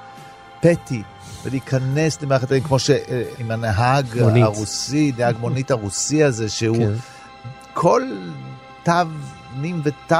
פטי. 0.61 1.03
ולהיכנס 1.47 2.23
למערכת, 2.23 2.49
כמו 2.65 2.79
שעם 2.79 3.51
הנהג 3.51 4.07
מונית. 4.21 4.45
הרוסי, 4.45 5.13
נהג 5.19 5.37
מונית 5.41 5.71
הרוסי 5.71 6.25
הזה, 6.25 6.49
שהוא 6.49 6.77
כן. 6.77 6.93
כל 7.75 8.03
תו 8.85 8.93
נים 9.61 9.81
ותו 9.85 10.17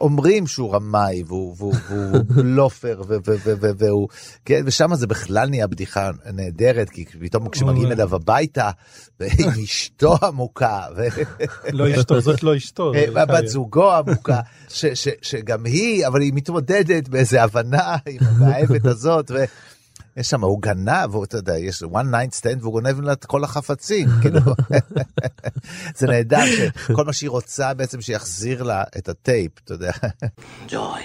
אומרים 0.00 0.46
שהוא 0.46 0.74
רמאי 0.74 1.22
והוא, 1.26 1.54
והוא, 1.58 1.74
והוא 1.88 2.24
בלופר 2.36 3.02
והוא 3.78 4.08
כן 4.44 4.62
ושם 4.66 4.94
זה 4.94 5.06
בכלל 5.06 5.48
נהיה 5.48 5.66
בדיחה 5.66 6.10
נהדרת 6.32 6.90
כי 6.90 7.04
פתאום 7.04 7.48
כשמגיעים 7.48 7.92
אליו 7.92 8.14
הביתה 8.14 8.70
ועם 9.20 9.50
אשתו 9.64 10.16
עמוקה 10.22 10.80
לא 11.72 11.90
אשתו, 11.90 12.20
זאת 12.20 12.42
לא 12.42 12.56
אשתו. 12.56 12.92
אה, 12.94 13.26
בת. 13.26 13.46
זוגו 13.46 13.92
עמוקה 13.92 14.40
שגם 15.22 15.64
היא 15.64 16.06
אבל 16.06 16.20
היא 16.20 16.32
מתמודדת 16.34 17.08
באיזה 17.08 17.42
הבנה 17.42 17.96
עם 18.06 18.18
המאהבת 18.28 18.86
הזאת. 18.86 19.30
יש 20.16 20.30
שם, 20.30 20.44
הוא 20.44 20.62
גנב, 20.62 21.14
הוא, 21.14 21.24
אתה 21.24 21.36
יודע, 21.36 21.58
יש 21.58 21.82
one 21.82 21.86
night 22.12 22.40
stand 22.40 22.58
והוא 22.60 22.72
גונב 22.72 23.00
לה 23.00 23.12
את 23.12 23.24
כל 23.24 23.44
החפצים, 23.44 24.08
כאילו. 24.22 24.40
זה 25.96 26.06
נהדר 26.06 26.44
שכל 26.46 27.04
מה 27.04 27.12
שהיא 27.12 27.30
רוצה 27.30 27.74
בעצם 27.74 28.00
שיחזיר 28.00 28.62
לה 28.62 28.82
את 28.98 29.08
הטייפ, 29.08 29.52
אתה 29.64 29.74
יודע. 29.74 29.92
Joy, 30.68 31.02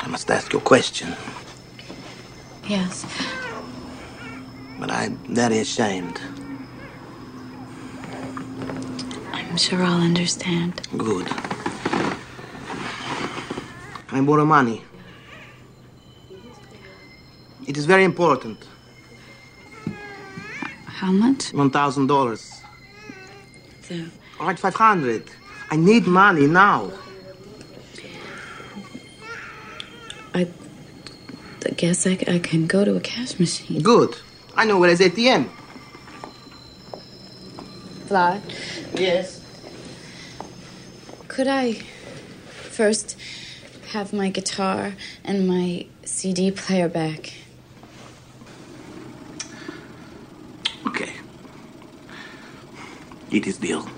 I 0.00 0.06
must 0.08 0.30
ask 0.30 0.52
you 0.52 0.58
a 0.58 0.68
question, 0.72 1.08
Yes. 2.68 3.04
but 4.80 4.90
I'm 4.90 5.14
very 5.40 5.58
ashamed. 5.66 6.18
I'm 9.36 9.56
sure 9.56 9.80
I'll 9.88 10.02
understand. 10.12 10.72
Good. 11.08 11.26
Can 14.08 14.18
I 14.18 14.20
borrow 14.28 14.44
money? 14.58 14.78
It 17.66 17.76
is 17.76 17.86
very 17.86 18.04
important. 18.04 18.58
How 20.86 21.12
much? 21.12 21.52
One 21.52 21.70
thousand 21.70 22.06
dollars. 22.06 22.60
The 23.88 24.08
All 24.40 24.46
right, 24.46 24.58
five 24.58 24.74
hundred. 24.74 25.24
I 25.70 25.76
need 25.76 26.06
money 26.06 26.46
now. 26.46 26.90
I, 30.34 30.46
I 31.64 31.70
guess 31.70 32.06
I, 32.06 32.12
I 32.28 32.38
can 32.38 32.66
go 32.66 32.84
to 32.84 32.94
a 32.96 33.00
cash 33.00 33.38
machine. 33.40 33.82
Good. 33.82 34.16
I 34.54 34.64
know 34.64 34.78
where 34.78 34.90
is 34.90 35.00
ATM. 35.00 35.48
Vlad, 38.08 38.40
Yes. 38.94 39.40
could 41.26 41.48
I 41.48 41.72
first 42.70 43.16
have 43.92 44.12
my 44.12 44.28
guitar 44.30 44.92
and 45.24 45.48
my 45.48 45.86
CD 46.04 46.52
player 46.52 46.88
back? 46.88 47.32
It 53.30 53.34
is 53.34 53.62
deal. 53.62 53.88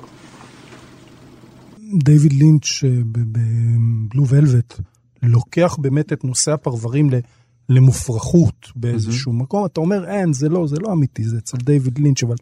דיוויד 2.05 2.33
לינץ' 2.33 2.85
אה, 2.85 2.91
בבלו 3.13 4.27
ולווט 4.29 4.81
לוקח 5.23 5.77
באמת 5.81 6.13
את 6.13 6.25
נושא 6.25 6.53
הפרברים 6.53 7.11
למופרכות 7.69 8.69
באיזשהו 8.77 9.33
מקום, 9.33 9.67
אתה 9.67 9.81
אומר 9.81 10.05
אין, 10.09 10.33
זה 10.33 10.49
לא, 10.49 10.67
זה 10.67 10.77
לא 10.81 10.93
אמיתי, 10.93 11.25
זה 11.25 11.39
אצל 11.39 11.57
דיוויד 11.57 11.99
לינץ', 11.99 12.23
אבל 12.23 12.37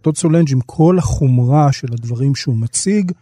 טוד 0.00 0.16
סולנג' 0.16 0.52
עם 0.52 0.60
כל 0.60 0.98
החומרה 0.98 1.72
של 1.72 1.92
הדברים 1.92 2.34
שהוא 2.34 2.56
מציג, 2.56 3.12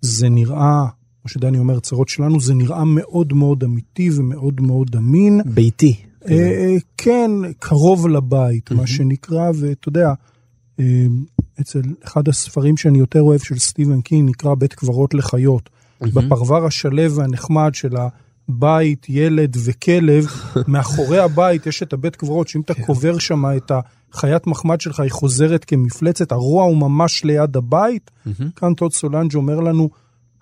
זה 0.00 0.28
נראה, 0.28 0.86
כמו 1.22 1.28
שדני 1.28 1.58
אומר, 1.58 1.80
צרות 1.80 2.08
שלנו, 2.08 2.40
זה 2.40 2.54
נראה 2.54 2.84
מאוד 2.84 3.32
מאוד 3.32 3.64
אמיתי 3.64 4.10
ומאוד 4.16 4.60
מאוד 4.60 4.96
אמין. 4.96 5.40
ביתי. 5.44 5.96
אה, 6.28 6.34
אה, 6.34 6.76
כן, 6.96 7.30
קרוב 7.58 8.08
לבית, 8.08 8.72
מה 8.72 8.86
שנקרא, 8.86 9.50
ואתה 9.54 9.88
יודע, 9.88 10.12
אה, 10.80 11.06
אצל 11.60 11.80
אחד 12.04 12.28
הספרים 12.28 12.76
שאני 12.76 12.98
יותר 12.98 13.22
אוהב 13.22 13.40
של 13.40 13.58
סטיבן 13.58 14.00
קין 14.00 14.26
נקרא 14.26 14.54
בית 14.54 14.74
קברות 14.74 15.14
לחיות. 15.14 15.70
בפרבר 16.00 16.66
השלו 16.66 17.14
והנחמד 17.14 17.74
של 17.74 17.94
הבית, 18.48 19.06
ילד 19.08 19.56
וכלב, 19.64 20.26
מאחורי 20.68 21.18
הבית 21.18 21.66
יש 21.66 21.82
את 21.82 21.92
הבית 21.92 22.16
קברות, 22.16 22.48
שאם 22.48 22.60
אתה 22.60 22.74
קובר 22.74 23.18
שם 23.18 23.44
את 23.56 23.72
החיית 24.12 24.46
מחמד 24.46 24.80
שלך, 24.80 25.00
היא 25.00 25.10
חוזרת 25.10 25.64
כמפלצת, 25.64 26.32
הרוע 26.32 26.64
הוא 26.64 26.76
ממש 26.76 27.24
ליד 27.24 27.56
הבית. 27.56 28.10
כאן 28.56 28.74
טוד 28.74 28.92
סולנג' 28.92 29.34
אומר 29.34 29.60
לנו, 29.60 29.90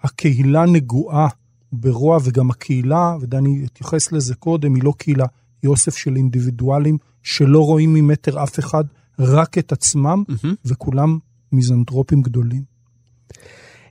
הקהילה 0.02 0.66
נגועה 0.66 1.28
ברוע, 1.72 2.18
וגם 2.24 2.50
הקהילה, 2.50 3.16
ודני 3.20 3.64
התייחס 3.64 4.12
לזה 4.12 4.34
קודם, 4.34 4.74
היא 4.74 4.82
לא 4.82 4.92
קהילה, 4.98 5.26
היא 5.62 5.68
אוסף 5.68 5.96
של 5.96 6.16
אינדיבידואלים 6.16 6.98
שלא 7.22 7.64
רואים 7.64 7.94
ממטר 7.94 8.42
אף 8.42 8.58
אחד, 8.58 8.84
רק 9.18 9.58
את 9.58 9.72
עצמם, 9.72 10.24
וכולם 10.64 11.18
מיזנטרופים 11.52 12.22
גדולים. 12.22 12.78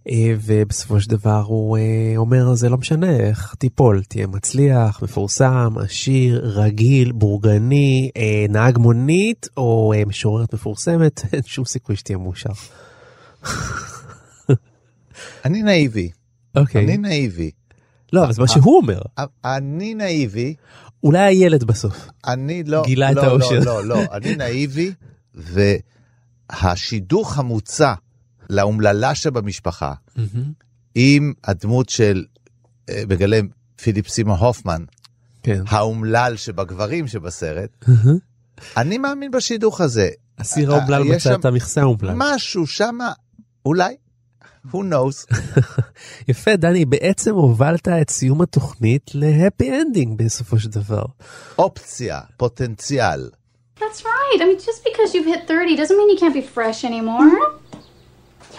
אה, 0.09 0.33
ובסופו 0.41 1.01
של 1.01 1.09
דבר 1.09 1.43
הוא 1.47 1.77
אה, 1.77 2.13
אומר 2.17 2.55
זה 2.55 2.69
לא 2.69 2.77
משנה 2.77 3.15
איך 3.15 3.55
תיפול 3.59 4.03
תהיה 4.03 4.27
מצליח 4.27 5.03
מפורסם 5.03 5.73
עשיר 5.83 6.41
רגיל 6.43 7.11
בורגני 7.11 8.09
אה, 8.17 8.45
נהג 8.49 8.77
מונית 8.77 9.47
או 9.57 9.93
משוררת 10.07 10.53
מפורסמת 10.53 11.21
אין 11.33 11.41
שום 11.45 11.65
סיכוי 11.65 11.95
שתהיה 11.95 12.17
מאושר. 12.17 12.49
אני 15.45 15.63
נאיבי. 15.63 16.09
אוקיי. 16.55 16.83
אני 16.83 16.97
נאיבי. 16.97 17.51
לא 18.13 18.23
אבל 18.23 18.33
זה 18.33 18.41
מה 18.41 18.47
שהוא 18.47 18.77
אומר 18.77 18.99
אני 19.45 19.93
נאיבי. 19.93 20.55
אולי 21.03 21.19
הילד 21.19 21.63
בסוף. 21.63 22.07
אני 22.27 22.63
לא, 22.63 22.83
גילה 22.85 23.11
את 23.11 23.15
לא, 23.15 23.21
האושר. 23.21 23.59
לא, 23.59 23.65
לא, 23.65 23.85
לא, 23.85 24.01
אני 24.11 24.35
נאיבי, 24.35 24.91
והשידוך 25.37 27.37
המוצע 27.37 27.93
לאומללה 28.49 29.15
שבמשפחה, 29.15 29.93
עם 30.95 31.33
הדמות 31.43 31.89
של, 31.89 32.25
אה, 32.89 33.03
מגלם 33.09 33.47
פיליפ 33.81 34.07
סימו 34.07 34.35
הופמן, 34.35 34.83
כן. 35.43 35.63
האומלל 35.67 36.37
שבגברים 36.37 37.07
שבסרט, 37.07 37.85
אני 38.77 38.97
מאמין 38.97 39.31
בשידוך 39.31 39.81
הזה. 39.81 40.09
הסיר 40.37 40.71
אה, 40.71 40.77
האומלל 40.77 41.03
מצא 41.03 41.35
את 41.35 41.45
המכסה 41.45 41.81
האומלל. 41.81 42.13
משהו 42.15 42.67
שמה, 42.67 43.11
אולי, 43.65 43.95
who 44.71 44.75
knows. 44.75 45.35
יפה 46.29 46.55
דני 46.55 46.85
בעצם 46.85 47.33
הובלת 47.33 47.87
את 47.87 48.09
סיום 48.09 48.41
התוכנית 48.41 49.11
להפי 49.13 49.81
אנדינג 49.81 50.23
בסופו 50.23 50.59
של 50.59 50.69
דבר. 50.69 51.03
אופציה, 51.57 52.21
פוטנציאל. 52.37 53.29
That's 53.79 54.03
right. 54.03 54.37
I 54.41 54.45
mean, 54.45 54.59
just 54.59 54.83
because 54.83 55.13
you've 55.13 55.25
hit 55.25 55.47
30 55.47 55.75
doesn't 55.75 55.97
mean 55.97 56.09
you 56.09 56.17
can't 56.17 56.33
be 56.33 56.41
fresh 56.41 56.83
anymore. 56.83 57.59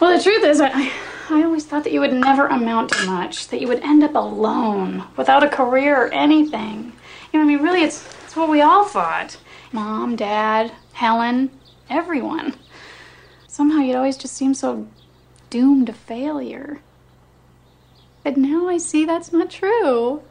Well, 0.01 0.17
the 0.17 0.23
truth 0.23 0.45
is, 0.45 0.61
I, 0.61 0.93
I 1.29 1.43
always 1.43 1.67
thought 1.67 1.85
that 1.85 1.93
you 1.93 2.01
would 2.01 2.13
never 2.13 2.47
amount 2.47 2.91
to 2.91 3.07
much, 3.07 3.49
that 3.49 3.61
you 3.61 3.67
would 3.69 3.81
end 3.81 4.05
up 4.05 4.15
alone, 4.15 5.05
without 5.17 5.43
a 5.43 5.49
career 5.49 6.07
or 6.07 6.13
anything. 6.13 6.93
You 7.33 7.39
know, 7.39 7.45
I 7.45 7.49
mean, 7.49 7.63
really, 7.63 7.83
it's, 7.83 8.07
it's 8.25 8.37
what 8.37 8.49
we 8.49 8.61
all 8.61 8.85
thought. 8.85 9.37
Mom, 9.73 10.15
Dad, 10.15 10.73
Helen, 10.93 11.51
everyone. 11.91 12.55
Somehow 13.49 13.81
you'd 13.81 13.97
always 13.97 14.17
just 14.17 14.35
seem 14.35 14.55
so 14.55 14.87
doomed 15.51 15.89
to 15.89 15.93
failure. 15.93 16.81
But 18.23 18.37
now 18.37 18.69
I 18.69 18.79
see 18.79 19.05
that's 19.05 19.33
not 19.33 19.51
true. 19.51 20.23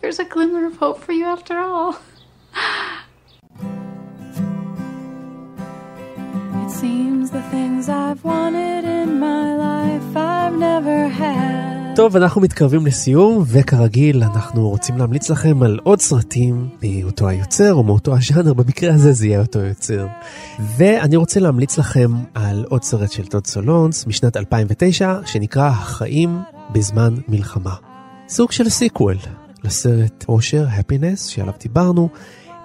There's 0.00 0.18
a 0.18 0.24
glimmer 0.24 0.66
of 0.66 0.76
hope 0.76 1.00
for 1.00 1.12
you 1.12 1.24
after 1.24 1.58
all. 1.58 1.98
טוב, 11.96 12.16
אנחנו 12.16 12.40
מתקרבים 12.40 12.86
לסיום, 12.86 13.44
וכרגיל 13.46 14.22
אנחנו 14.22 14.68
רוצים 14.68 14.98
להמליץ 14.98 15.30
לכם 15.30 15.62
על 15.62 15.78
עוד 15.82 16.00
סרטים 16.00 16.68
מאותו 16.82 17.28
היוצר 17.28 17.74
או 17.74 17.82
מאותו 17.82 18.16
הז'אנר, 18.16 18.54
במקרה 18.54 18.94
הזה 18.94 19.12
זה 19.12 19.26
יהיה 19.26 19.40
אותו 19.40 19.58
יוצר. 19.58 20.06
ואני 20.76 21.16
רוצה 21.16 21.40
להמליץ 21.40 21.78
לכם 21.78 22.10
על 22.34 22.64
עוד 22.68 22.82
סרט 22.82 23.12
של 23.12 23.26
טוד 23.26 23.46
סולונדז 23.46 24.06
משנת 24.06 24.36
2009, 24.36 25.18
שנקרא 25.26 25.68
החיים 25.68 26.38
בזמן 26.72 27.14
מלחמה. 27.28 27.74
סוג 28.28 28.52
של 28.52 28.68
sequel 28.68 29.16
לסרט 29.64 30.24
אושר, 30.28 30.66
Happiness, 30.70 31.26
שעליו 31.26 31.54
דיברנו. 31.60 32.08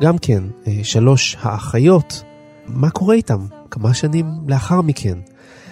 גם 0.02 0.18
כן, 0.18 0.44
אה, 0.68 0.80
שלוש 0.84 1.38
האחיות, 1.42 2.24
מה 2.68 2.90
קורה 2.90 3.16
איתם 3.16 3.46
כמה 3.72 3.94
שנים 3.94 4.26
לאחר 4.48 4.82
מכן. 4.82 5.18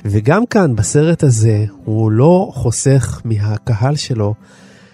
וגם 0.05 0.45
כאן 0.45 0.75
בסרט 0.75 1.23
הזה 1.23 1.65
הוא 1.85 2.11
לא 2.11 2.51
חוסך 2.53 3.21
מהקהל 3.25 3.95
שלו 3.95 4.33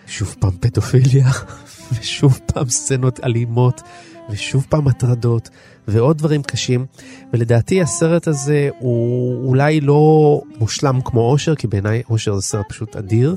שוב 0.08 0.36
פעם 0.40 0.52
פדופיליה 0.60 1.30
ושוב 1.94 2.40
פעם 2.46 2.70
סצנות 2.70 3.20
אלימות 3.24 3.82
ושוב 4.30 4.66
פעם 4.70 4.88
הטרדות 4.88 5.50
ועוד 5.88 6.18
דברים 6.18 6.44
קשים 6.44 6.86
ולדעתי 7.34 7.82
הסרט 7.82 8.28
הזה 8.28 8.70
הוא 8.80 9.48
אולי 9.48 9.82
לא 9.82 10.42
מושלם 10.60 11.02
כמו 11.06 11.32
אושר 11.32 11.56
כי 11.56 11.68
בעיניי 11.68 12.02
אושר 12.10 12.36
זה 12.36 12.42
סרט 12.42 12.66
פשוט 12.70 12.96
אדיר 12.96 13.36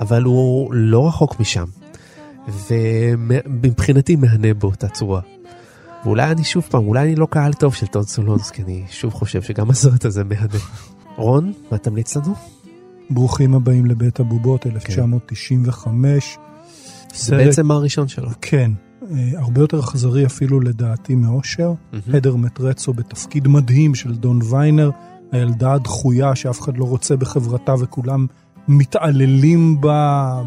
אבל 0.00 0.22
הוא 0.22 0.74
לא 0.74 1.08
רחוק 1.08 1.40
משם 1.40 1.64
ומבחינתי 2.68 4.16
מהנה 4.16 4.54
באותה 4.54 4.88
צורה. 4.88 5.20
ואולי 6.04 6.30
אני 6.30 6.44
שוב 6.44 6.64
פעם, 6.70 6.86
אולי 6.86 7.02
אני 7.02 7.16
לא 7.16 7.26
קהל 7.30 7.52
טוב 7.52 7.74
של 7.74 7.86
טוד 7.86 8.08
סולונס, 8.08 8.50
כי 8.50 8.62
אני 8.62 8.84
שוב 8.90 9.12
חושב 9.12 9.42
שגם 9.42 9.70
הסרט 9.70 10.04
הזה 10.04 10.24
מהנה. 10.24 10.58
רון, 11.16 11.52
מה 11.70 11.78
תמליץ 11.78 12.16
לנו? 12.16 12.34
ברוכים 13.10 13.54
הבאים 13.54 13.86
לבית 13.86 14.20
הבובות, 14.20 14.66
1995. 14.66 16.38
זה 17.14 17.36
בעצם 17.36 17.70
הראשון 17.70 18.08
שלו. 18.08 18.28
כן, 18.40 18.70
אה, 19.10 19.30
הרבה 19.36 19.60
יותר 19.60 19.80
אכזרי 19.80 20.26
אפילו 20.26 20.60
לדעתי 20.60 21.14
מאושר. 21.14 21.72
הדר 22.14 22.36
מטרצו 22.36 22.92
בתפקיד 22.92 23.48
מדהים 23.48 23.94
של 23.94 24.14
דון 24.14 24.40
ויינר, 24.50 24.90
הילדה 25.32 25.72
הדחויה 25.72 26.34
שאף 26.34 26.60
אחד 26.60 26.76
לא 26.76 26.84
רוצה 26.84 27.16
בחברתה 27.16 27.74
וכולם 27.80 28.26
מתעללים 28.68 29.80
בה 29.80 30.42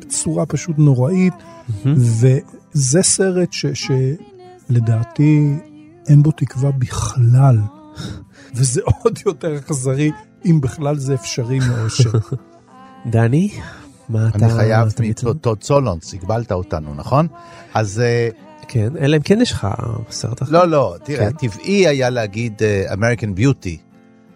בצורה 0.00 0.46
פשוט 0.46 0.78
נוראית. 0.78 1.34
זה 2.78 3.02
סרט 3.02 3.52
ש, 3.52 3.66
שלדעתי 3.74 5.54
אין 6.08 6.22
בו 6.22 6.30
תקווה 6.30 6.70
בכלל, 6.70 7.58
וזה 8.54 8.80
עוד 9.02 9.18
יותר 9.26 9.58
אכזרי, 9.58 10.10
אם 10.44 10.60
בכלל 10.60 10.98
זה 10.98 11.14
אפשרי 11.14 11.58
מאושר. 11.58 12.10
דני, 13.10 13.50
מה 14.08 14.28
אתה... 14.28 14.38
אני 14.38 14.54
חייב 14.54 14.88
מטוד 15.24 15.62
סולונס, 15.62 16.14
הגבלת 16.14 16.52
אותנו, 16.52 16.94
נכון? 16.94 17.26
אז... 17.74 18.00
אה, 18.00 18.28
כן, 18.68 18.92
אלא 19.00 19.16
אם 19.16 19.22
כן 19.22 19.40
יש 19.40 19.52
לך 19.52 19.66
סרט 20.10 20.42
אחר. 20.42 20.52
לא, 20.52 20.68
לא, 20.68 20.96
תראה, 21.04 21.30
כן. 21.32 21.48
טבעי 21.48 21.86
היה 21.86 22.10
להגיד 22.10 22.62
אה, 22.62 22.94
American 22.94 23.38
Beauty, 23.38 23.76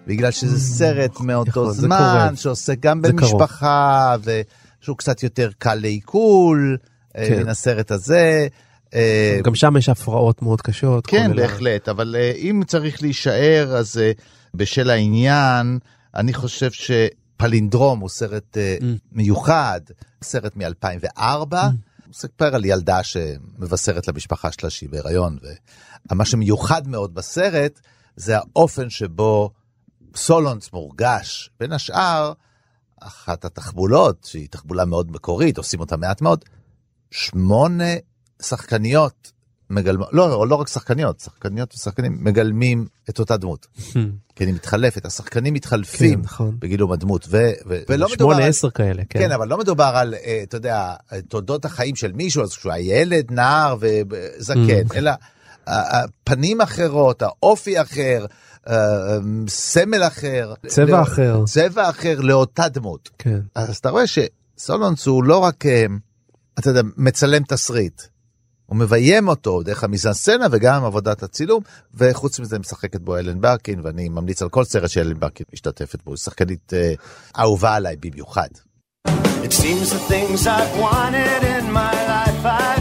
בגלל 0.07 0.31
שזה 0.31 0.61
סרט 0.61 1.21
מאותו 1.21 1.73
זמן. 1.73 2.33
שעוסק 2.37 2.81
גם. 2.81 3.03
במשפחה, 3.03 4.17
ושהוא 4.23 4.97
קצת 4.97 5.23
יותר 5.23 5.51
קל 5.59 5.75
לעיכול, 5.75 6.77
כן. 7.15 7.43
מן 7.43 7.49
הסרט 7.49 7.91
הזה. 7.91 8.47
אה, 8.95 9.41
גם 9.45 9.55
שם 9.55 9.77
יש 9.77 9.89
הפרעות 9.89 10.43
מאוד 10.43 10.61
קשות. 10.61 11.07
כן, 11.07 11.31
ה- 11.31 11.35
בהחלט, 11.35 11.89
אבל 11.89 12.17
אה, 12.19 12.33
אם 12.37 12.63
צריך 12.67 13.03
להישאר, 13.03 13.75
אז 13.77 13.99
אה, 13.99 14.13
בשל 14.55 14.91
העניין, 14.91 15.79
אני 16.15 16.35
חושב 16.35 16.71
שפלינדרום 16.71 18.01
הוא 18.01 18.09
סרט 18.09 18.57
אה, 18.57 18.77
Mm. 18.81 18.85
מיוחד, 19.13 19.81
סרט 20.23 20.57
מ-2004, 20.57 21.21
הוא 21.57 21.73
מספר 22.09 22.55
על 22.55 22.65
ילדה 22.65 23.03
שמבשרת 23.03 24.09
למשפחה 24.09 24.53
שלה 24.53 24.71
שהיא 24.71 24.89
בהיריון, 24.91 25.39
ומה 26.11 26.25
שמיוחד 26.25 26.89
מאוד 26.89 27.15
בסרט 27.15 27.81
זה 28.17 28.37
האופן 28.39 28.91
שבו 28.91 29.51
סולונס 30.17 30.73
מורגש, 30.73 31.51
בין 31.61 31.73
השאר, 31.73 32.33
אחת 33.01 33.45
התחבולות, 33.45 34.27
שהיא 34.31 34.49
תחבולה 34.51 34.85
מאוד 34.85 35.11
מקורית, 35.13 35.59
עושים 35.59 35.81
אותה 35.81 35.97
מעט 35.97 36.21
מאוד, 36.23 36.45
שמונה 37.11 37.85
שחקניות 38.43 39.33
מגלמות, 39.71 40.09
לא, 40.13 40.49
לא 40.49 40.55
רק 40.55 40.69
שחקניות, 40.69 41.21
שחקניות 41.21 41.75
ושחקנים 41.75 42.19
מגלמים 42.21 42.87
את 43.11 43.19
אותה 43.19 43.37
דמות. 43.37 43.67
כי 44.37 44.45
היא 44.45 44.55
מתחלפת, 44.55 45.07
השחקנים 45.07 45.55
מתחלפים 45.55 46.15
כן, 46.15 46.21
נכון. 46.25 46.57
בגילום 46.59 46.93
הדמות, 46.93 47.27
ו, 47.31 47.51
ו, 47.69 47.79
ולא 47.89 48.07
מדובר 48.13 48.33
שמונה. 48.35 48.47
עשר 48.49 48.71
כאלה, 48.71 49.03
כן. 49.09 49.19
כן, 49.19 49.33
אבל 49.33 49.49
לא 49.49 49.59
מדובר 49.59 49.93
על, 49.95 50.15
אה, 50.15 50.41
אתה 50.43 50.57
יודע, 50.57 50.95
תולדות 51.29 51.65
החיים 51.65 51.97
של 51.97 52.13
מישהו, 52.13 52.43
אז 52.43 52.51
כשהוא 52.57 52.73
היה 52.73 53.01
ילד, 53.01 53.31
נער 53.33 53.77
וזקן, 53.81 54.61
Mm. 54.89 54.95
אלא 54.97 55.11
ה- 55.67 56.03
הפנים 56.03 56.61
אחרות, 56.61 57.23
האופי 57.23 57.81
אחר, 57.81 58.27
אה, 58.69 58.75
סמל 59.49 60.03
אחר. 60.03 60.55
צבע 60.67 60.85
לא- 60.91 61.03
אחר. 61.03 61.43
צבע 61.47 61.91
אחר 61.91 62.21
לאותה 62.21 62.69
דמות. 62.69 63.11
כן. 63.19 63.41
אז 63.55 63.77
אתה 63.77 63.91
רואה 63.91 64.05
שסולונס 64.07 65.07
הוא 65.07 65.25
לא 65.25 65.39
רק, 65.39 65.67
אה, 65.67 65.85
אתה 66.61 66.71
יודע, 66.71 66.83
מצלם 66.97 67.43
תסריט. 67.43 68.03
הוא 68.67 68.77
מביים 68.77 69.29
אותו 69.29 69.63
דרך 69.63 69.85
המיזנסצנה 69.85 70.47
וגם 70.51 70.85
עבודת 70.85 71.23
הצילום, 71.23 71.63
וחוץ 71.95 72.41
מזה 72.41 72.59
משחקת 72.59 73.01
בו 73.01 73.17
אלן 73.17 73.41
ברקין, 73.41 73.81
ואני 73.83 74.09
ממליץ 74.09 74.43
על 74.43 74.49
כל 74.49 74.65
סרט 74.65 74.91
שאלן 74.91 75.21
ברקין 75.21 75.47
משתתפת 75.53 76.03
בו, 76.05 76.11
היא 76.11 76.19
שחקנית 76.19 76.73
אה, 76.75 76.95
אהובה 77.39 77.75
עליי 77.75 77.97
במיוחד. 77.97 78.49
It 79.43 79.53
seems 79.53 79.91
the 79.91 80.03
things 80.13 80.47
I've 80.47 80.75
wanted 80.87 81.43
in 81.57 81.65
my 81.73 81.95
life 82.13 82.43
had. 82.43 82.80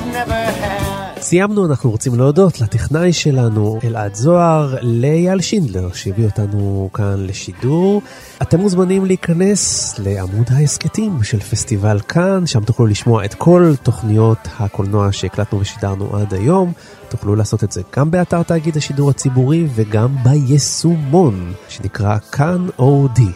סיימנו, 1.21 1.65
אנחנו 1.65 1.91
רוצים 1.91 2.15
להודות 2.15 2.61
לטכנאי 2.61 3.13
שלנו, 3.13 3.79
אלעד 3.83 4.15
זוהר, 4.15 4.75
לאייל 4.81 5.41
שינדלר, 5.41 5.93
שהביא 5.93 6.25
אותנו 6.25 6.89
כאן 6.93 7.15
לשידור. 7.17 8.01
אתם 8.41 8.59
מוזמנים 8.59 9.05
להיכנס 9.05 9.95
לעמוד 9.99 10.47
ההסכתים 10.51 11.23
של 11.23 11.39
פסטיבל 11.39 11.99
כאן, 11.99 12.47
שם 12.47 12.63
תוכלו 12.63 12.85
לשמוע 12.85 13.25
את 13.25 13.33
כל 13.33 13.73
תוכניות 13.83 14.47
הקולנוע 14.59 15.11
שהקלטנו 15.11 15.59
ושידרנו 15.59 16.15
עד 16.17 16.33
היום. 16.33 16.73
תוכלו 17.09 17.35
לעשות 17.35 17.63
את 17.63 17.71
זה 17.71 17.81
גם 17.95 18.11
באתר 18.11 18.43
תאגיד 18.43 18.77
השידור 18.77 19.09
הציבורי 19.09 19.67
וגם 19.75 20.15
ביישומון, 20.23 21.53
שנקרא 21.69 22.17
כאן 22.31 22.67
אודי. 22.79 23.31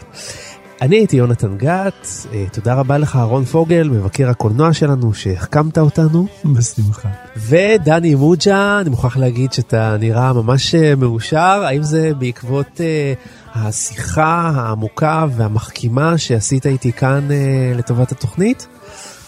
אני 0.82 0.96
הייתי 0.96 1.18
יונתן 1.18 1.58
גת, 1.58 2.08
אה, 2.34 2.46
תודה 2.52 2.74
רבה 2.74 2.98
לך 2.98 3.16
אהרון 3.16 3.46
פוגל, 3.46 3.90
מבקר 3.90 4.30
הקולנוע 4.30 4.74
שלנו 4.74 5.14
שהחכמת 5.14 5.78
אותנו. 5.78 6.28
בשמחה. 6.46 7.10
ודני 7.38 8.16
מוג'ה, 8.16 8.80
אני 8.82 8.90
מוכרח 8.90 9.18
להגיד 9.18 9.54
שאתה 9.54 9.98
נראה 10.00 10.34
ממש 10.34 10.76
אה, 10.76 10.96
מאושר, 10.96 11.64
האם 11.66 11.84
זה 11.84 12.12
בעקבות 12.20 12.82
אה, 12.82 13.14
השיחה 13.56 14.52
העמוקה 14.56 15.26
והמחכימה 15.36 16.18
שעשית 16.18 16.66
איתי 16.66 16.92
כאן 16.92 17.32
אה, 17.32 17.74
לטובת 17.76 18.12
התוכנית? 18.12 18.68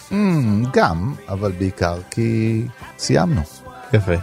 Mm, 0.10 0.14
גם, 0.74 1.14
אבל 1.30 1.52
בעיקר 1.52 1.98
כי 2.12 2.62
סיימנו. 2.98 3.41
יפה. 3.93 4.14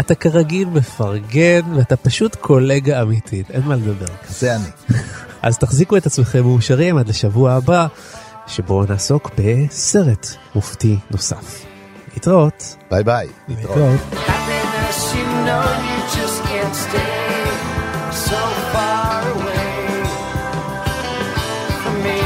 אתה 0.00 0.14
כרגיל 0.14 0.68
מפרגן 0.68 1.60
ואתה 1.74 1.96
פשוט 1.96 2.34
קולגה 2.34 3.02
אמיתית, 3.02 3.50
אין 3.50 3.62
מה 3.62 3.76
לדבר. 3.76 4.06
זה 4.28 4.56
אני. 4.56 4.98
אז 5.42 5.58
תחזיקו 5.58 5.96
את 5.96 6.06
עצמכם 6.06 6.42
מאושרים 6.42 6.98
עד 6.98 7.08
לשבוע 7.08 7.52
הבא, 7.52 7.86
שבו 8.46 8.84
נעסוק 8.88 9.30
בסרט 9.38 10.26
מופתי 10.54 10.98
נוסף. 11.10 11.64
להתראות. 12.14 12.76
ביי 12.90 13.04
ביי. 13.04 13.28
להתראות. 13.48 14.00
Happiness, 14.12 15.14
you 15.14 15.26
know 15.46 15.66
you 15.88 15.98
just 16.18 16.38
can't 16.50 16.76
stay 16.86 17.40
so 18.28 18.40
far 18.72 19.20
away 19.36 19.76
from 21.82 21.96
me. 22.06 22.22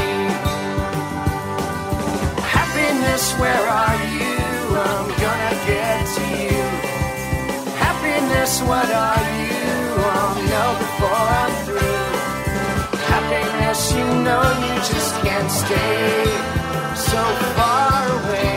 Happiness, 2.57 3.23
where 3.41 3.65
are 3.83 3.99
you? 4.17 4.35
I'm 4.89 5.07
gonna 5.23 5.55
get 5.71 6.01
to 6.15 6.25
you. 6.43 6.63
Happiness, 7.83 8.51
what 8.69 8.89
are 9.07 9.19
you? 9.19 9.24
Know 14.25 14.41
you 14.65 14.75
just 14.91 15.13
can't 15.21 15.51
stay 15.51 16.25
so 16.95 17.21
far 17.55 18.01
away 18.17 18.54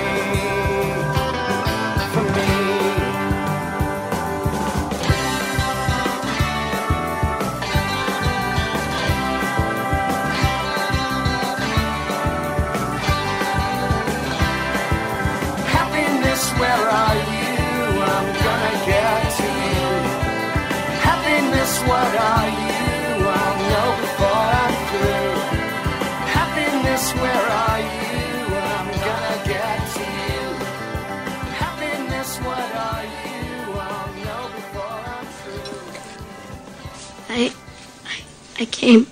I 38.60 38.64
came 38.64 39.06